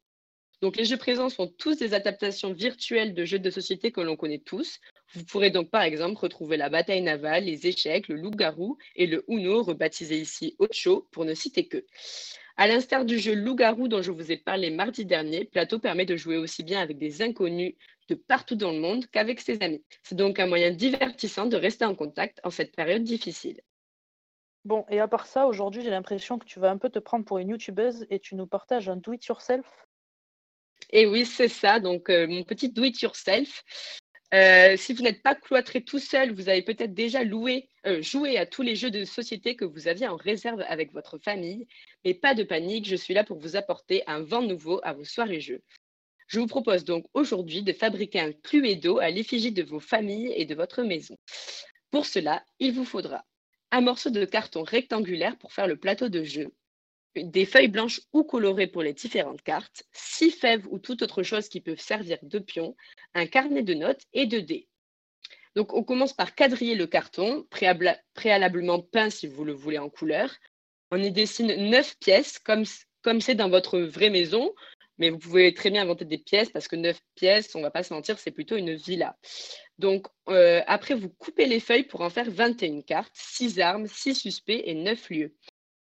Donc, 0.61 0.75
les 0.75 0.83
jeux 0.83 0.97
présents 0.97 1.29
sont 1.29 1.47
tous 1.47 1.77
des 1.77 1.93
adaptations 1.93 2.51
virtuelles 2.51 3.13
de 3.13 3.23
jeux 3.23 3.39
de 3.39 3.49
société 3.49 3.93
que 3.93 4.01
l'on 4.01 4.17
connaît 4.17 4.39
tous. 4.39 4.79
Vous 5.13 5.23
pourrez 5.25 5.51
donc, 5.51 5.69
par 5.69 5.83
exemple, 5.83 6.19
retrouver 6.19 6.57
la 6.57 6.69
bataille 6.69 7.01
navale, 7.01 7.45
les 7.45 7.67
échecs, 7.67 8.07
le 8.07 8.15
loup-garou 8.15 8.77
et 8.95 9.07
le 9.07 9.23
Uno, 9.27 9.63
rebaptisé 9.63 10.19
ici 10.19 10.55
Ocho, 10.59 11.07
pour 11.11 11.25
ne 11.25 11.33
citer 11.33 11.67
que. 11.67 11.85
À 12.57 12.67
l'instar 12.67 13.03
du 13.03 13.19
jeu 13.19 13.35
Loup-garou 13.35 13.89
dont 13.89 14.01
je 14.01 14.11
vous 14.11 14.31
ai 14.31 14.37
parlé 14.37 14.69
mardi 14.69 15.03
dernier, 15.05 15.43
Plateau 15.43 15.77
permet 15.77 16.05
de 16.05 16.15
jouer 16.15 16.37
aussi 16.37 16.63
bien 16.63 16.79
avec 16.79 16.97
des 16.97 17.21
inconnus 17.21 17.75
de 18.07 18.15
partout 18.15 18.55
dans 18.55 18.71
le 18.71 18.79
monde 18.79 19.05
qu'avec 19.07 19.41
ses 19.41 19.61
amis. 19.61 19.83
C'est 20.03 20.15
donc 20.15 20.39
un 20.39 20.47
moyen 20.47 20.71
divertissant 20.71 21.47
de 21.47 21.57
rester 21.57 21.83
en 21.83 21.95
contact 21.95 22.39
en 22.43 22.49
cette 22.49 22.73
période 22.73 23.03
difficile. 23.03 23.59
Bon, 24.63 24.85
et 24.89 24.99
à 24.99 25.07
part 25.07 25.27
ça, 25.27 25.47
aujourd'hui, 25.47 25.83
j'ai 25.83 25.89
l'impression 25.89 26.39
que 26.39 26.45
tu 26.45 26.59
vas 26.59 26.71
un 26.71 26.77
peu 26.77 26.89
te 26.89 26.97
prendre 26.97 27.25
pour 27.25 27.39
une 27.39 27.49
youtubeuse 27.49 28.07
et 28.09 28.19
tu 28.19 28.35
nous 28.35 28.47
partages 28.47 28.87
un 28.87 28.95
do-it-yourself. 28.95 29.67
Et 30.91 31.05
oui, 31.05 31.25
c'est 31.25 31.49
ça, 31.49 31.79
donc 31.79 32.09
euh, 32.09 32.25
mon 32.27 32.43
petit 32.43 32.69
do-it-yourself. 32.69 33.63
Euh, 34.33 34.75
si 34.75 34.93
vous 34.93 35.03
n'êtes 35.03 35.21
pas 35.21 35.35
cloîtré 35.35 35.81
tout 35.81 35.99
seul, 35.99 36.33
vous 36.33 36.49
avez 36.49 36.61
peut-être 36.61 36.93
déjà 36.93 37.21
euh, 37.21 38.01
joué 38.01 38.37
à 38.37 38.45
tous 38.45 38.63
les 38.63 38.75
jeux 38.75 38.91
de 38.91 39.05
société 39.05 39.55
que 39.55 39.65
vous 39.65 39.87
aviez 39.87 40.07
en 40.07 40.15
réserve 40.15 40.63
avec 40.67 40.91
votre 40.93 41.17
famille. 41.19 41.67
Mais 42.03 42.13
pas 42.13 42.33
de 42.33 42.43
panique, 42.43 42.87
je 42.87 42.95
suis 42.95 43.13
là 43.13 43.23
pour 43.23 43.39
vous 43.39 43.55
apporter 43.55 44.03
un 44.07 44.21
vent 44.21 44.41
nouveau 44.41 44.81
à 44.83 44.93
vos 44.93 45.05
soirées 45.05 45.41
jeux. 45.41 45.61
Je 46.27 46.39
vous 46.39 46.47
propose 46.47 46.85
donc 46.85 47.05
aujourd'hui 47.13 47.61
de 47.61 47.71
fabriquer 47.71 48.19
un 48.19 48.31
Cluedo 48.31 48.97
à 48.97 49.11
l'effigie 49.11 49.51
de 49.51 49.63
vos 49.63 49.79
familles 49.79 50.33
et 50.35 50.45
de 50.45 50.55
votre 50.55 50.81
maison. 50.81 51.17
Pour 51.91 52.07
cela, 52.07 52.43
il 52.59 52.73
vous 52.73 52.85
faudra 52.85 53.23
un 53.71 53.81
morceau 53.81 54.09
de 54.09 54.25
carton 54.25 54.63
rectangulaire 54.63 55.37
pour 55.37 55.53
faire 55.53 55.67
le 55.67 55.77
plateau 55.77 56.09
de 56.09 56.23
jeu, 56.23 56.51
des 57.15 57.45
feuilles 57.45 57.67
blanches 57.67 58.01
ou 58.13 58.23
colorées 58.23 58.67
pour 58.67 58.83
les 58.83 58.93
différentes 58.93 59.41
cartes, 59.41 59.83
six 59.91 60.31
fèves 60.31 60.67
ou 60.69 60.79
toute 60.79 61.01
autre 61.01 61.23
chose 61.23 61.49
qui 61.49 61.61
peut 61.61 61.75
servir 61.75 62.17
de 62.23 62.39
pion, 62.39 62.75
un 63.13 63.25
carnet 63.25 63.63
de 63.63 63.73
notes 63.73 64.01
et 64.13 64.25
de 64.25 64.39
dés. 64.39 64.67
Donc 65.55 65.73
on 65.73 65.83
commence 65.83 66.13
par 66.13 66.35
quadriller 66.35 66.75
le 66.75 66.87
carton, 66.87 67.47
préalablement 68.13 68.81
peint 68.81 69.09
si 69.09 69.27
vous 69.27 69.45
le 69.45 69.53
voulez 69.53 69.77
en 69.77 69.89
couleur. 69.89 70.35
On 70.91 71.01
y 71.01 71.11
dessine 71.11 71.69
neuf 71.69 71.97
pièces 71.99 72.39
comme 72.39 72.65
c'est 73.21 73.35
dans 73.35 73.49
votre 73.49 73.79
vraie 73.79 74.09
maison, 74.09 74.53
mais 74.97 75.09
vous 75.09 75.17
pouvez 75.17 75.53
très 75.53 75.69
bien 75.69 75.83
inventer 75.83 76.05
des 76.05 76.17
pièces 76.17 76.49
parce 76.49 76.67
que 76.67 76.75
neuf 76.75 76.99
pièces, 77.15 77.55
on 77.55 77.61
va 77.61 77.71
pas 77.71 77.83
se 77.83 77.93
mentir, 77.93 78.19
c'est 78.19 78.31
plutôt 78.31 78.55
une 78.55 78.75
villa. 78.75 79.17
Donc 79.77 80.07
euh, 80.29 80.61
après, 80.67 80.93
vous 80.93 81.09
coupez 81.09 81.45
les 81.45 81.59
feuilles 81.59 81.83
pour 81.83 82.01
en 82.01 82.09
faire 82.09 82.29
21 82.29 82.81
cartes, 82.81 83.13
6 83.13 83.59
armes, 83.59 83.87
6 83.87 84.15
suspects 84.15 84.61
et 84.65 84.73
9 84.73 85.09
lieux. 85.09 85.35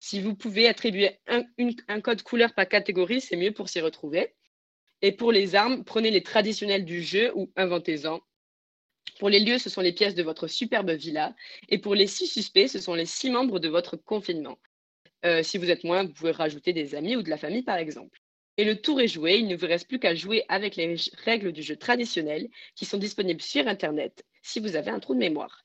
Si 0.00 0.20
vous 0.20 0.34
pouvez 0.34 0.68
attribuer 0.68 1.18
un, 1.26 2.00
code 2.00 2.22
couleur 2.22 2.54
par 2.54 2.68
catégorie, 2.68 3.20
c'est 3.20 3.36
mieux 3.36 3.52
pour 3.52 3.68
s'y 3.68 3.80
retrouver. 3.80 4.34
Et 5.02 5.12
pour 5.12 5.32
les 5.32 5.54
armes, 5.54 5.84
prenez 5.84 6.10
les 6.10 6.22
traditionnels 6.22 6.84
du 6.84 7.02
jeu 7.02 7.32
ou 7.34 7.50
inventez-en. 7.56 8.20
Pour 9.18 9.28
les 9.28 9.40
lieux, 9.40 9.58
ce 9.58 9.70
sont 9.70 9.80
les 9.80 9.92
pièces 9.92 10.14
de 10.14 10.22
votre 10.22 10.46
superbe 10.46 10.90
villa. 10.90 11.34
Et 11.68 11.78
pour 11.78 11.94
les 11.94 12.06
six 12.06 12.26
suspects, 12.26 12.68
ce 12.68 12.80
sont 12.80 12.94
les 12.94 13.06
six 13.06 13.30
membres 13.30 13.58
de 13.58 13.68
votre 13.68 13.96
confinement. 13.96 14.58
Euh, 15.24 15.42
si 15.42 15.58
vous 15.58 15.70
êtes 15.70 15.84
moins, 15.84 16.04
vous 16.04 16.12
pouvez 16.12 16.30
rajouter 16.30 16.72
des 16.72 16.94
amis 16.94 17.16
ou 17.16 17.22
de 17.22 17.30
la 17.30 17.36
famille, 17.36 17.62
par 17.62 17.76
exemple. 17.76 18.20
Et 18.56 18.64
le 18.64 18.80
tour 18.80 19.00
est 19.00 19.08
joué, 19.08 19.36
il 19.36 19.46
ne 19.46 19.56
vous 19.56 19.66
reste 19.66 19.88
plus 19.88 19.98
qu'à 20.00 20.14
jouer 20.14 20.44
avec 20.48 20.76
les 20.76 20.96
règles 21.24 21.52
du 21.52 21.62
jeu 21.62 21.76
traditionnel 21.76 22.48
qui 22.74 22.84
sont 22.84 22.98
disponibles 22.98 23.42
sur 23.42 23.66
Internet 23.68 24.24
si 24.42 24.58
vous 24.60 24.76
avez 24.76 24.90
un 24.90 24.98
trou 24.98 25.14
de 25.14 25.20
mémoire. 25.20 25.64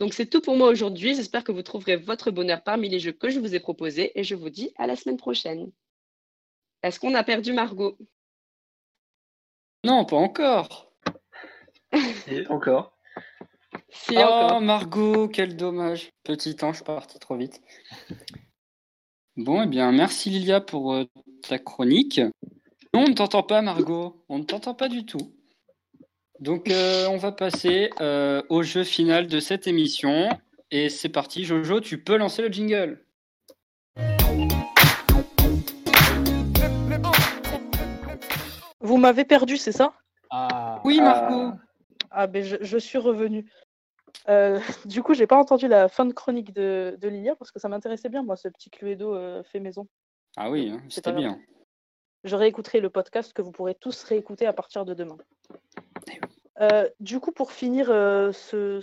Donc 0.00 0.14
c'est 0.14 0.26
tout 0.26 0.40
pour 0.40 0.56
moi 0.56 0.68
aujourd'hui. 0.68 1.14
J'espère 1.14 1.44
que 1.44 1.52
vous 1.52 1.62
trouverez 1.62 1.96
votre 1.96 2.30
bonheur 2.30 2.62
parmi 2.62 2.88
les 2.88 3.00
jeux 3.00 3.12
que 3.12 3.30
je 3.30 3.40
vous 3.40 3.54
ai 3.54 3.60
proposés 3.60 4.18
et 4.18 4.24
je 4.24 4.34
vous 4.34 4.50
dis 4.50 4.72
à 4.76 4.86
la 4.86 4.96
semaine 4.96 5.16
prochaine. 5.16 5.70
Est-ce 6.82 7.00
qu'on 7.00 7.14
a 7.14 7.24
perdu 7.24 7.52
Margot? 7.52 7.98
Non, 9.84 10.04
pas 10.04 10.16
encore. 10.16 10.92
Et 12.28 12.46
encore. 12.48 12.96
oh 14.14 14.60
Margot, 14.60 15.28
quel 15.28 15.56
dommage. 15.56 16.12
Petit 16.22 16.56
ange 16.62 16.84
parti 16.84 17.18
trop 17.18 17.36
vite. 17.36 17.60
Bon, 19.36 19.62
eh 19.62 19.66
bien, 19.66 19.92
merci 19.92 20.30
Lilia 20.30 20.60
pour 20.60 20.94
euh, 20.94 21.04
ta 21.42 21.58
chronique. 21.58 22.20
Non, 22.92 23.04
on 23.04 23.08
ne 23.08 23.14
t'entend 23.14 23.44
pas, 23.44 23.62
Margot. 23.62 24.24
On 24.28 24.38
ne 24.38 24.44
t'entend 24.44 24.74
pas 24.74 24.88
du 24.88 25.06
tout. 25.06 25.32
Donc, 26.40 26.70
euh, 26.70 27.08
on 27.08 27.16
va 27.16 27.32
passer 27.32 27.90
euh, 28.00 28.42
au 28.48 28.62
jeu 28.62 28.84
final 28.84 29.26
de 29.26 29.40
cette 29.40 29.66
émission. 29.66 30.28
Et 30.70 30.88
c'est 30.88 31.08
parti, 31.08 31.44
Jojo, 31.44 31.80
tu 31.80 32.02
peux 32.02 32.16
lancer 32.16 32.42
le 32.42 32.48
jingle. 32.48 33.04
Vous 38.80 38.98
m'avez 38.98 39.24
perdu, 39.24 39.56
c'est 39.56 39.72
ça? 39.72 39.94
Ah. 40.30 40.80
Oui, 40.84 41.00
Margot. 41.00 41.58
Ah, 42.10 42.28
ben 42.28 42.44
je, 42.44 42.78
suis 42.78 42.98
revenu. 42.98 43.50
Euh, 44.28 44.60
du 44.84 45.02
coup, 45.02 45.14
j'ai 45.14 45.26
pas 45.26 45.36
entendu 45.36 45.66
la 45.66 45.88
fin 45.88 46.06
de 46.06 46.12
chronique 46.12 46.52
de, 46.52 46.96
de 47.00 47.08
Lilia 47.08 47.34
parce 47.34 47.50
que 47.50 47.58
ça 47.58 47.68
m'intéressait 47.68 48.08
bien, 48.08 48.22
moi, 48.22 48.36
ce 48.36 48.46
petit 48.46 48.70
Cluedo 48.70 49.42
fait 49.42 49.58
maison. 49.58 49.88
Ah 50.36 50.50
oui, 50.50 50.70
hein, 50.70 50.80
c'était 50.88 51.12
bien. 51.12 51.40
Je 52.22 52.36
réécouterai 52.36 52.80
le 52.80 52.90
podcast 52.90 53.32
que 53.32 53.42
vous 53.42 53.52
pourrez 53.52 53.74
tous 53.74 54.04
réécouter 54.04 54.46
à 54.46 54.52
partir 54.52 54.84
de 54.84 54.94
demain. 54.94 55.16
Euh, 56.60 56.88
du 57.00 57.20
coup, 57.20 57.32
pour 57.32 57.52
finir 57.52 57.88
euh, 57.90 58.32
ce, 58.32 58.80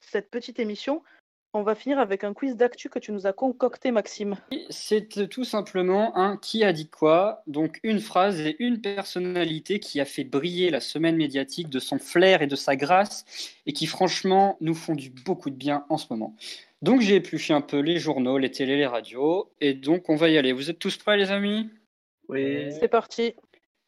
cette 0.00 0.30
petite 0.30 0.58
émission, 0.58 1.02
on 1.54 1.62
va 1.62 1.74
finir 1.74 1.98
avec 1.98 2.24
un 2.24 2.32
quiz 2.32 2.56
d'actu 2.56 2.88
que 2.88 2.98
tu 2.98 3.12
nous 3.12 3.26
as 3.26 3.32
concocté, 3.34 3.90
Maxime. 3.90 4.36
C'est 4.70 5.28
tout 5.28 5.44
simplement 5.44 6.16
un 6.16 6.38
qui 6.38 6.64
a 6.64 6.72
dit 6.72 6.88
quoi, 6.88 7.42
donc 7.46 7.78
une 7.82 8.00
phrase 8.00 8.40
et 8.40 8.56
une 8.58 8.80
personnalité 8.80 9.78
qui 9.78 10.00
a 10.00 10.06
fait 10.06 10.24
briller 10.24 10.70
la 10.70 10.80
semaine 10.80 11.16
médiatique 11.16 11.68
de 11.68 11.78
son 11.78 11.98
flair 11.98 12.40
et 12.40 12.46
de 12.46 12.56
sa 12.56 12.74
grâce 12.74 13.26
et 13.66 13.74
qui 13.74 13.86
franchement 13.86 14.56
nous 14.60 14.74
font 14.74 14.94
du 14.94 15.10
beaucoup 15.10 15.50
de 15.50 15.56
bien 15.56 15.84
en 15.90 15.98
ce 15.98 16.06
moment. 16.08 16.34
Donc 16.80 17.02
j'ai 17.02 17.16
épluché 17.16 17.52
un 17.52 17.60
peu 17.60 17.80
les 17.80 17.98
journaux, 17.98 18.38
les 18.38 18.50
télés, 18.50 18.76
les 18.76 18.86
radios 18.86 19.52
et 19.60 19.74
donc 19.74 20.08
on 20.08 20.16
va 20.16 20.30
y 20.30 20.38
aller. 20.38 20.52
Vous 20.52 20.70
êtes 20.70 20.78
tous 20.78 20.96
prêts 20.96 21.18
les 21.18 21.30
amis? 21.30 21.68
Oui. 22.28 22.72
C'est 22.72 22.88
parti. 22.88 23.34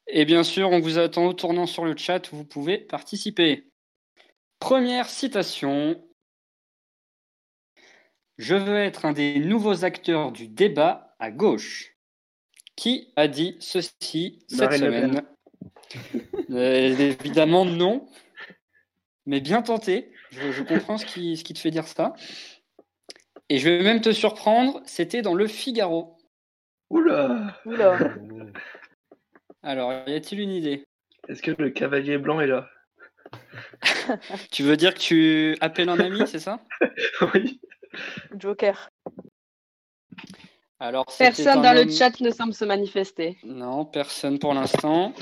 Et 0.06 0.24
bien 0.24 0.42
sûr, 0.42 0.70
on 0.70 0.80
vous 0.80 0.98
attend 0.98 1.26
au 1.26 1.32
tournant 1.32 1.66
sur 1.66 1.84
le 1.84 1.96
chat 1.96 2.30
où 2.32 2.36
vous 2.36 2.44
pouvez 2.44 2.78
participer. 2.78 3.70
Première 4.58 5.08
citation. 5.08 6.02
Je 8.36 8.54
veux 8.54 8.76
être 8.76 9.04
un 9.04 9.12
des 9.12 9.38
nouveaux 9.38 9.84
acteurs 9.84 10.32
du 10.32 10.48
débat 10.48 11.14
à 11.18 11.30
gauche. 11.30 11.96
Qui 12.76 13.12
a 13.14 13.28
dit 13.28 13.56
ceci 13.60 14.40
cette 14.48 14.72
semaine 14.72 15.22
euh, 16.50 16.98
Évidemment 16.98 17.64
non, 17.64 18.08
mais 19.26 19.40
bien 19.40 19.62
tenté. 19.62 20.10
Je, 20.30 20.62
comprends 20.62 20.98
ce 20.98 21.06
qui, 21.06 21.36
ce 21.36 21.44
qui 21.44 21.54
te 21.54 21.60
fait 21.60 21.70
dire 21.70 21.86
ça. 21.86 22.14
Et 23.48 23.58
je 23.58 23.68
vais 23.68 23.82
même 23.82 24.00
te 24.00 24.12
surprendre, 24.12 24.82
c'était 24.84 25.22
dans 25.22 25.34
le 25.34 25.46
Figaro. 25.46 26.16
Oula 26.90 27.56
Oula 27.64 27.98
alors, 29.64 29.92
y 30.06 30.14
a-t-il 30.14 30.40
une 30.40 30.50
idée? 30.50 30.84
Est-ce 31.28 31.42
que 31.42 31.50
le 31.50 31.70
cavalier 31.70 32.18
blanc 32.18 32.40
est 32.40 32.46
là? 32.46 32.68
Tu 34.52 34.62
veux 34.62 34.76
dire 34.76 34.94
que 34.94 34.98
tu 34.98 35.56
appelles 35.60 35.88
un 35.88 35.98
ami, 35.98 36.26
c'est 36.26 36.38
ça? 36.38 36.60
Oui. 37.34 37.60
Joker. 38.38 38.90
Alors, 40.80 41.06
personne 41.18 41.62
dans 41.62 41.72
le 41.72 41.90
chat 41.90 42.20
ne 42.20 42.30
semble 42.30 42.52
se 42.52 42.64
manifester. 42.64 43.38
Non, 43.44 43.86
personne 43.86 44.38
pour 44.38 44.52
l'instant. 44.52 45.14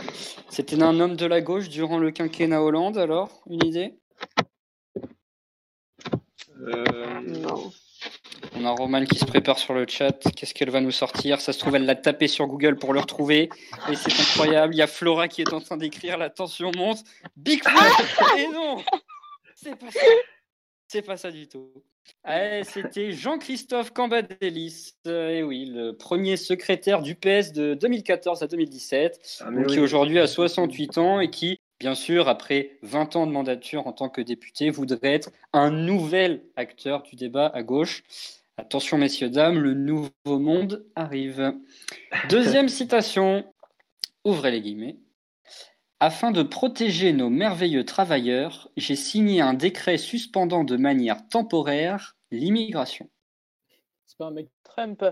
C'était 0.49 0.83
un 0.83 0.99
homme 0.99 1.15
de 1.15 1.27
la 1.27 1.41
gauche 1.41 1.69
durant 1.69 1.99
le 1.99 2.11
quinquennat 2.11 2.63
Hollande, 2.63 2.99
alors? 2.99 3.43
Une 3.47 3.65
idée? 3.65 3.95
Euh... 6.67 7.21
Non. 7.21 7.71
On 8.55 8.65
a 8.65 8.71
Roman 8.71 9.05
qui 9.05 9.19
se 9.19 9.25
prépare 9.25 9.59
sur 9.59 9.75
le 9.75 9.87
chat. 9.89 10.19
Qu'est-ce 10.37 10.55
qu'elle 10.55 10.71
va 10.71 10.81
nous 10.81 10.91
sortir? 10.91 11.41
Ça 11.41 11.53
se 11.53 11.59
trouve, 11.59 11.77
elle 11.77 11.87
l'a 11.87 11.95
tapé 11.95 12.29
sur 12.29 12.47
Google 12.47 12.77
pour 12.77 12.93
le 12.93 13.01
retrouver. 13.01 13.49
Et 13.91 13.97
c'est 13.97 14.13
incroyable. 14.13 14.75
Il 14.75 14.79
y 14.79 14.83
a 14.83 14.87
Flora 14.87 15.29
qui 15.29 15.43
est 15.43 15.53
en 15.53 15.61
train 15.61 15.77
d'écrire 15.77 16.19
La 16.19 16.31
tension 16.31 16.71
monte. 16.77 17.03
Bigfoot 17.37 17.73
Et 18.39 18.49
non 18.49 18.83
C'est 19.55 19.77
pas 19.77 19.91
ça. 19.91 20.01
C'est 20.89 21.03
pas 21.03 21.17
ça 21.17 21.31
du 21.31 21.49
tout. 21.49 21.73
C'était 22.65 23.13
Jean-Christophe 23.13 23.93
Cambadélis, 23.93 24.95
euh, 25.07 25.31
et 25.31 25.43
oui, 25.43 25.67
le 25.67 25.93
premier 25.93 26.37
secrétaire 26.37 27.01
du 27.03 27.15
PS 27.15 27.53
de 27.53 27.75
2014 27.75 28.43
à 28.43 28.47
2017, 28.47 29.41
ah, 29.41 29.51
qui 29.69 29.81
aujourd'hui 29.81 30.19
a 30.19 30.27
68 30.27 30.99
ans 30.99 31.21
et 31.21 31.31
qui, 31.31 31.59
bien 31.81 31.95
sûr, 31.95 32.29
après 32.29 32.79
20 32.83 33.17
ans 33.17 33.27
de 33.27 33.33
mandature 33.33 33.87
en 33.87 33.93
tant 33.93 34.09
que 34.09 34.21
député, 34.21 34.71
voudrait 34.71 35.15
être 35.15 35.31
un 35.53 35.71
nouvel 35.71 36.43
acteur 36.57 37.03
du 37.03 37.17
débat 37.17 37.47
à 37.47 37.63
gauche. 37.63 38.03
Attention, 38.63 38.97
messieurs, 38.97 39.29
dames, 39.29 39.59
le 39.59 39.75
nouveau 39.75 40.39
monde 40.39 40.87
arrive. 40.95 41.53
Deuxième 42.29 42.69
citation, 42.69 43.53
ouvrez 44.23 44.53
les 44.53 44.61
guillemets. 44.61 45.01
Afin 45.99 46.31
de 46.31 46.45
protéger 46.45 47.13
nos 47.13 47.29
merveilleux 47.29 47.85
travailleurs, 47.85 48.71
j'ai 48.77 48.95
signé 48.95 49.41
un 49.41 49.53
décret 49.53 49.99
suspendant 49.99 50.63
de 50.63 50.77
manière 50.77 51.29
temporaire 51.29 52.17
l'immigration. 52.31 53.11
C'est 54.07 54.17
pas 54.17 54.27
un 54.27 54.31
mec. 54.31 54.49
Trump. 54.63 55.05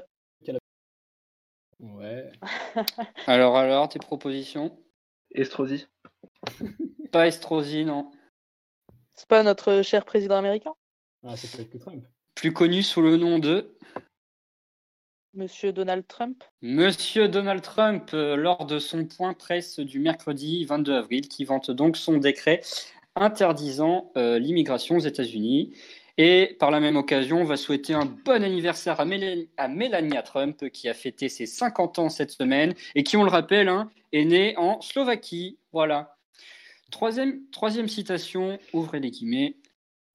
Ouais. 1.80 2.30
Alors, 3.26 3.56
alors, 3.56 3.88
tes 3.88 3.98
propositions? 3.98 4.78
Estrosi. 5.32 5.88
Pas 7.10 7.26
Estrosi, 7.26 7.84
non. 7.84 8.12
C'est 9.14 9.28
pas 9.28 9.42
notre 9.42 9.82
cher 9.82 10.04
président 10.04 10.36
américain? 10.36 10.72
Ah, 11.24 11.36
c'est 11.36 11.50
peut-être 11.50 11.70
que 11.70 11.78
Trump. 11.78 12.06
Plus 12.40 12.54
connu 12.54 12.82
sous 12.82 13.02
le 13.02 13.18
nom 13.18 13.38
de 13.38 13.76
Monsieur 15.34 15.74
Donald 15.74 16.06
Trump 16.08 16.42
Monsieur 16.62 17.28
Donald 17.28 17.60
Trump, 17.60 18.12
euh, 18.14 18.34
lors 18.34 18.64
de 18.64 18.78
son 18.78 19.04
point 19.04 19.34
presse 19.34 19.78
du 19.78 19.98
mercredi 19.98 20.64
22 20.64 20.94
avril, 20.94 21.28
qui 21.28 21.44
vante 21.44 21.70
donc 21.70 21.98
son 21.98 22.16
décret 22.16 22.62
interdisant 23.14 24.10
euh, 24.16 24.38
l'immigration 24.38 24.96
aux 24.96 25.00
États-Unis. 25.00 25.76
Et 26.16 26.56
par 26.58 26.70
la 26.70 26.80
même 26.80 26.96
occasion, 26.96 27.42
on 27.42 27.44
va 27.44 27.58
souhaiter 27.58 27.92
un 27.92 28.06
bon 28.06 28.42
anniversaire 28.42 28.98
à, 29.00 29.04
à 29.58 29.68
Melania 29.68 30.22
Trump, 30.22 30.70
qui 30.70 30.88
a 30.88 30.94
fêté 30.94 31.28
ses 31.28 31.44
50 31.44 31.98
ans 31.98 32.08
cette 32.08 32.30
semaine 32.30 32.72
et 32.94 33.02
qui, 33.02 33.18
on 33.18 33.22
le 33.24 33.30
rappelle, 33.30 33.68
hein, 33.68 33.90
est 34.12 34.24
née 34.24 34.54
en 34.56 34.80
Slovaquie. 34.80 35.58
Voilà. 35.74 36.16
Troisième, 36.90 37.42
troisième 37.52 37.88
citation, 37.88 38.58
ouvrez 38.72 38.98
les 38.98 39.10
guillemets. 39.10 39.56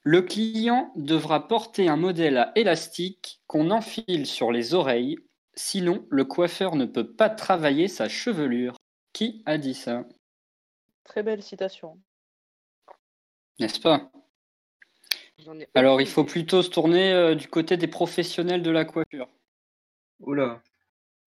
Le 0.07 0.21
client 0.21 0.91
devra 0.95 1.47
porter 1.47 1.89
un 1.89 1.95
modèle 1.97 2.37
à 2.37 2.51
élastique 2.55 3.41
qu'on 3.47 3.71
enfile 3.71 4.27
sur 4.27 4.51
les 4.51 4.75
oreilles, 4.75 5.17
sinon 5.55 6.05
le 6.11 6.25
coiffeur 6.25 6.75
ne 6.75 6.85
peut 6.85 7.11
pas 7.11 7.27
travailler 7.27 7.87
sa 7.87 8.07
chevelure. 8.07 8.77
Qui 9.13 9.41
a 9.47 9.57
dit 9.57 9.73
ça? 9.73 10.05
Très 11.05 11.23
belle 11.23 11.41
citation. 11.41 11.99
N'est-ce 13.57 13.79
pas? 13.79 14.11
Alors 15.73 15.99
il 16.01 16.07
faut 16.07 16.23
plutôt 16.23 16.61
se 16.61 16.69
tourner 16.69 17.11
euh, 17.11 17.33
du 17.33 17.47
côté 17.47 17.75
des 17.75 17.87
professionnels 17.87 18.61
de 18.61 18.69
la 18.69 18.85
coiffure. 18.85 19.27
Oula. 20.19 20.61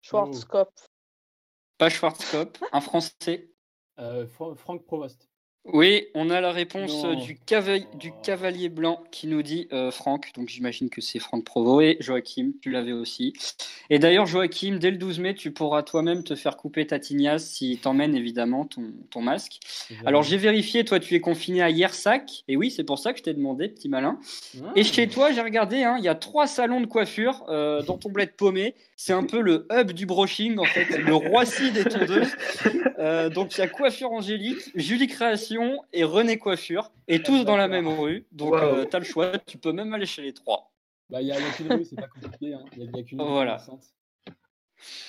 Schwarzkopf. 0.02 0.90
Pas 1.78 1.90
Schwarzkopf, 1.90 2.62
un 2.74 2.82
français. 2.82 3.54
Euh, 4.00 4.28
Fra- 4.28 4.54
Franck 4.56 4.84
Provost. 4.86 5.30
Oui, 5.74 6.04
on 6.14 6.30
a 6.30 6.42
la 6.42 6.52
réponse 6.52 6.92
Non. 7.04 7.14
euh, 7.14 7.16
du, 7.16 7.36
cava- 7.44 7.80
du 7.98 8.12
cavalier 8.24 8.70
blanc 8.70 9.04
qui 9.10 9.26
nous 9.26 9.42
dit 9.42 9.68
euh, 9.74 9.90
Franck, 9.90 10.32
donc 10.36 10.48
j'imagine 10.48 10.92
que 10.92 11.02
c'est 11.02 11.18
Franck 11.18 11.44
Provo 11.44 11.82
et 11.82 11.98
Joachim, 12.02 12.52
tu 12.62 12.70
l'avais 12.70 12.92
aussi. 12.92 13.34
Et 13.90 13.98
d'ailleurs, 13.98 14.28
Joachim, 14.28 14.78
dès 14.80 14.92
le 14.92 14.98
12 14.98 15.20
mai, 15.20 15.34
tu 15.34 15.50
pourras 15.52 15.82
toi-même 15.82 16.24
te 16.24 16.36
faire 16.36 16.56
couper 16.56 16.86
ta 16.86 17.00
tignasse 17.00 17.46
si 17.50 17.80
t'emmènes 17.82 18.16
évidemment 18.16 18.66
ton, 18.66 18.84
ton 19.10 19.22
masque. 19.24 19.54
Alors 20.06 20.22
j'ai 20.22 20.38
vérifié, 20.38 20.86
toi 20.86 21.00
tu 21.00 21.16
es 21.16 21.20
confiné 21.20 21.64
à 21.64 21.72
Yersac, 21.72 22.44
et 22.48 22.56
oui, 22.58 22.70
c'est 22.70 22.84
pour 22.84 23.00
ça 23.00 23.12
que 23.12 23.18
je 23.18 23.24
t'ai 23.24 23.34
demandé, 23.34 23.68
petit 23.68 23.90
malin. 23.90 24.20
Ah. 24.64 24.72
Et 24.76 24.84
chez 24.84 25.08
toi, 25.08 25.32
j'ai 25.32 25.42
regardé, 25.42 25.82
hein, 25.82 25.96
il 25.98 26.04
y 26.04 26.10
a 26.10 26.16
trois 26.16 26.46
salons 26.46 26.80
de 26.80 26.86
coiffure 26.86 27.44
euh, 27.50 27.82
dans 27.82 27.98
ton 27.98 28.10
bled 28.12 28.34
paumé. 28.38 28.76
C'est 28.98 29.14
un 29.14 29.24
peu 29.24 29.42
le 29.42 29.68
hub 29.72 29.92
du 29.92 30.06
brushing, 30.06 30.58
en 30.60 30.64
fait, 30.66 30.98
le 31.00 31.14
Roissy 31.16 31.72
des 31.72 31.84
tondeuses. 31.84 32.32
Euh, 32.98 33.30
donc 33.30 33.56
il 33.58 33.60
y 33.60 33.62
a 33.62 33.68
Coiffure 33.68 34.12
Angélique, 34.14 34.58
Julie 34.76 35.08
Création 35.08 35.55
et 35.94 36.04
René 36.04 36.38
Coiffure, 36.38 36.92
et 37.08 37.22
tous 37.22 37.44
dans 37.46 37.58
la 37.58 37.68
même 37.68 37.88
rue. 37.88 38.26
Donc 38.32 38.54
Wow. 38.54 38.58
euh, 38.60 38.86
t'as 38.86 39.00
le 39.00 39.06
choix, 39.06 39.38
tu 39.40 39.58
peux 39.58 39.72
même 39.72 39.94
aller 39.94 40.06
chez 40.06 40.22
les 40.22 40.34
trois. 40.34 40.72
Bah, 41.10 41.22
il 41.22 41.28
y 41.28 41.32
a, 41.32 41.40
il 41.40 41.46
y 41.46 41.48
a 41.48 41.52
qu'une 41.52 41.72
rue, 41.74 41.86
c'est 41.86 41.96
pas 41.96 42.08
compliqué. 42.08 42.54
hein. 42.54 42.64
Il 42.74 42.80
y 42.80 42.82
a, 42.88 42.90
il 42.92 42.98
y 42.98 43.00
a 43.00 43.04
qu'une 43.04 43.22
rue 43.22 43.28
Voilà. 43.28 43.58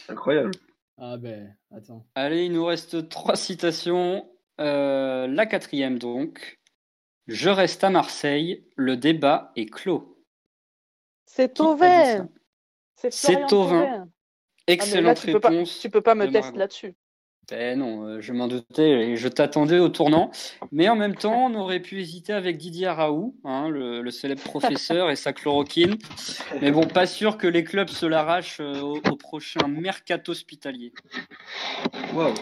Incroyable. 0.08 0.50
Ah, 0.98 1.16
ben, 1.16 1.54
attends. 1.74 2.06
Allez, 2.14 2.46
il 2.46 2.52
nous 2.52 2.64
reste 2.64 3.08
trois 3.08 3.36
citations. 3.36 4.28
Euh, 4.60 5.26
la 5.26 5.46
quatrième 5.46 5.98
donc. 5.98 6.58
Je 7.26 7.50
reste 7.50 7.82
à 7.82 7.90
Marseille, 7.90 8.64
le 8.76 8.96
débat 8.96 9.52
est 9.56 9.66
clos. 9.66 10.22
C'est 11.26 11.52
Qui 11.52 11.62
a 11.62 11.64
dit 11.64 11.76
Tauvin 11.76 12.28
ça 12.94 13.08
C'est. 13.10 13.46
Tauvin. 13.48 13.82
Ah, 13.84 13.96
là, 13.98 14.06
Excellente 14.68 15.20
tu 15.20 15.32
peux 15.32 15.40
pas, 15.40 15.48
réponse. 15.50 15.78
tu 15.80 15.90
peux 15.90 16.00
pas 16.00 16.14
me 16.14 16.30
tester 16.30 16.56
là-dessus. 16.56 16.94
Ben 17.48 17.78
non, 17.78 18.02
euh, 18.04 18.20
je 18.20 18.32
m'en 18.32 18.48
doutais 18.48 18.90
et 18.90 19.16
je 19.16 19.28
t'attendais 19.28 19.78
au 19.78 19.88
tournant. 19.88 20.32
Mais 20.72 20.88
en 20.88 20.96
même 20.96 21.14
temps, 21.14 21.46
on 21.46 21.54
aurait 21.54 21.78
pu 21.78 22.00
hésiter 22.00 22.32
avec 22.32 22.58
Didier 22.58 22.88
Raoult, 22.88 23.36
hein, 23.44 23.68
le, 23.68 24.02
le 24.02 24.10
célèbre 24.10 24.42
professeur 24.42 25.10
et 25.10 25.16
sa 25.16 25.32
chloroquine. 25.32 25.96
Mais 26.60 26.72
bon, 26.72 26.88
pas 26.88 27.06
sûr 27.06 27.38
que 27.38 27.46
les 27.46 27.62
clubs 27.62 27.88
se 27.88 28.04
l'arrachent 28.04 28.60
euh, 28.60 28.80
au, 28.80 28.96
au 28.96 29.16
prochain 29.16 29.68
mercato 29.68 30.32
hospitalier. 30.32 30.92
Waouh. 32.14 32.34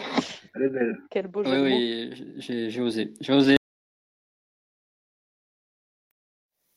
Elle 0.55 0.63
est 0.63 0.69
belle. 0.69 0.97
Quel 1.11 1.27
beau 1.27 1.43
Oui, 1.43 1.51
jeu 1.51 1.61
oui, 1.61 2.33
j'ai 2.37 2.69
j'ai 2.71 2.81
osé. 2.81 3.13
J'ai 3.21 3.33
osé. 3.33 3.55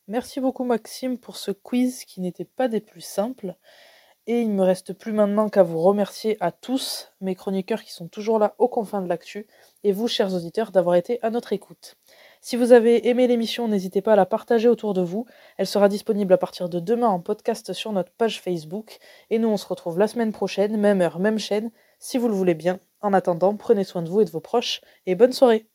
Merci 0.06 0.40
beaucoup 0.40 0.64
Maxime 0.64 1.18
pour 1.18 1.36
ce 1.36 1.50
quiz 1.50 2.04
qui 2.04 2.20
n'était 2.20 2.44
pas 2.46 2.68
des 2.68 2.80
plus 2.80 3.02
simples. 3.02 3.54
Et 4.30 4.42
il 4.42 4.50
me 4.50 4.62
reste 4.62 4.92
plus 4.92 5.12
maintenant 5.12 5.48
qu'à 5.48 5.62
vous 5.62 5.80
remercier 5.80 6.36
à 6.40 6.52
tous, 6.52 7.10
mes 7.22 7.34
chroniqueurs 7.34 7.82
qui 7.82 7.92
sont 7.92 8.08
toujours 8.08 8.38
là 8.38 8.54
aux 8.58 8.68
confins 8.68 9.00
de 9.00 9.08
l'actu, 9.08 9.46
et 9.84 9.92
vous, 9.92 10.06
chers 10.06 10.34
auditeurs, 10.34 10.70
d'avoir 10.70 10.96
été 10.96 11.18
à 11.22 11.30
notre 11.30 11.54
écoute. 11.54 11.96
Si 12.42 12.54
vous 12.54 12.72
avez 12.72 13.08
aimé 13.08 13.26
l'émission, 13.26 13.68
n'hésitez 13.68 14.02
pas 14.02 14.12
à 14.12 14.16
la 14.16 14.26
partager 14.26 14.68
autour 14.68 14.92
de 14.92 15.00
vous. 15.00 15.24
Elle 15.56 15.66
sera 15.66 15.88
disponible 15.88 16.34
à 16.34 16.36
partir 16.36 16.68
de 16.68 16.78
demain 16.78 17.08
en 17.08 17.20
podcast 17.20 17.72
sur 17.72 17.90
notre 17.90 18.12
page 18.12 18.42
Facebook. 18.42 18.98
Et 19.30 19.38
nous, 19.38 19.48
on 19.48 19.56
se 19.56 19.66
retrouve 19.66 19.98
la 19.98 20.08
semaine 20.08 20.32
prochaine, 20.32 20.76
même 20.76 21.00
heure, 21.00 21.20
même 21.20 21.38
chaîne, 21.38 21.70
si 21.98 22.18
vous 22.18 22.28
le 22.28 22.34
voulez 22.34 22.54
bien. 22.54 22.80
En 23.00 23.14
attendant, 23.14 23.56
prenez 23.56 23.84
soin 23.84 24.02
de 24.02 24.10
vous 24.10 24.20
et 24.20 24.26
de 24.26 24.30
vos 24.30 24.40
proches, 24.40 24.82
et 25.06 25.14
bonne 25.14 25.32
soirée 25.32 25.66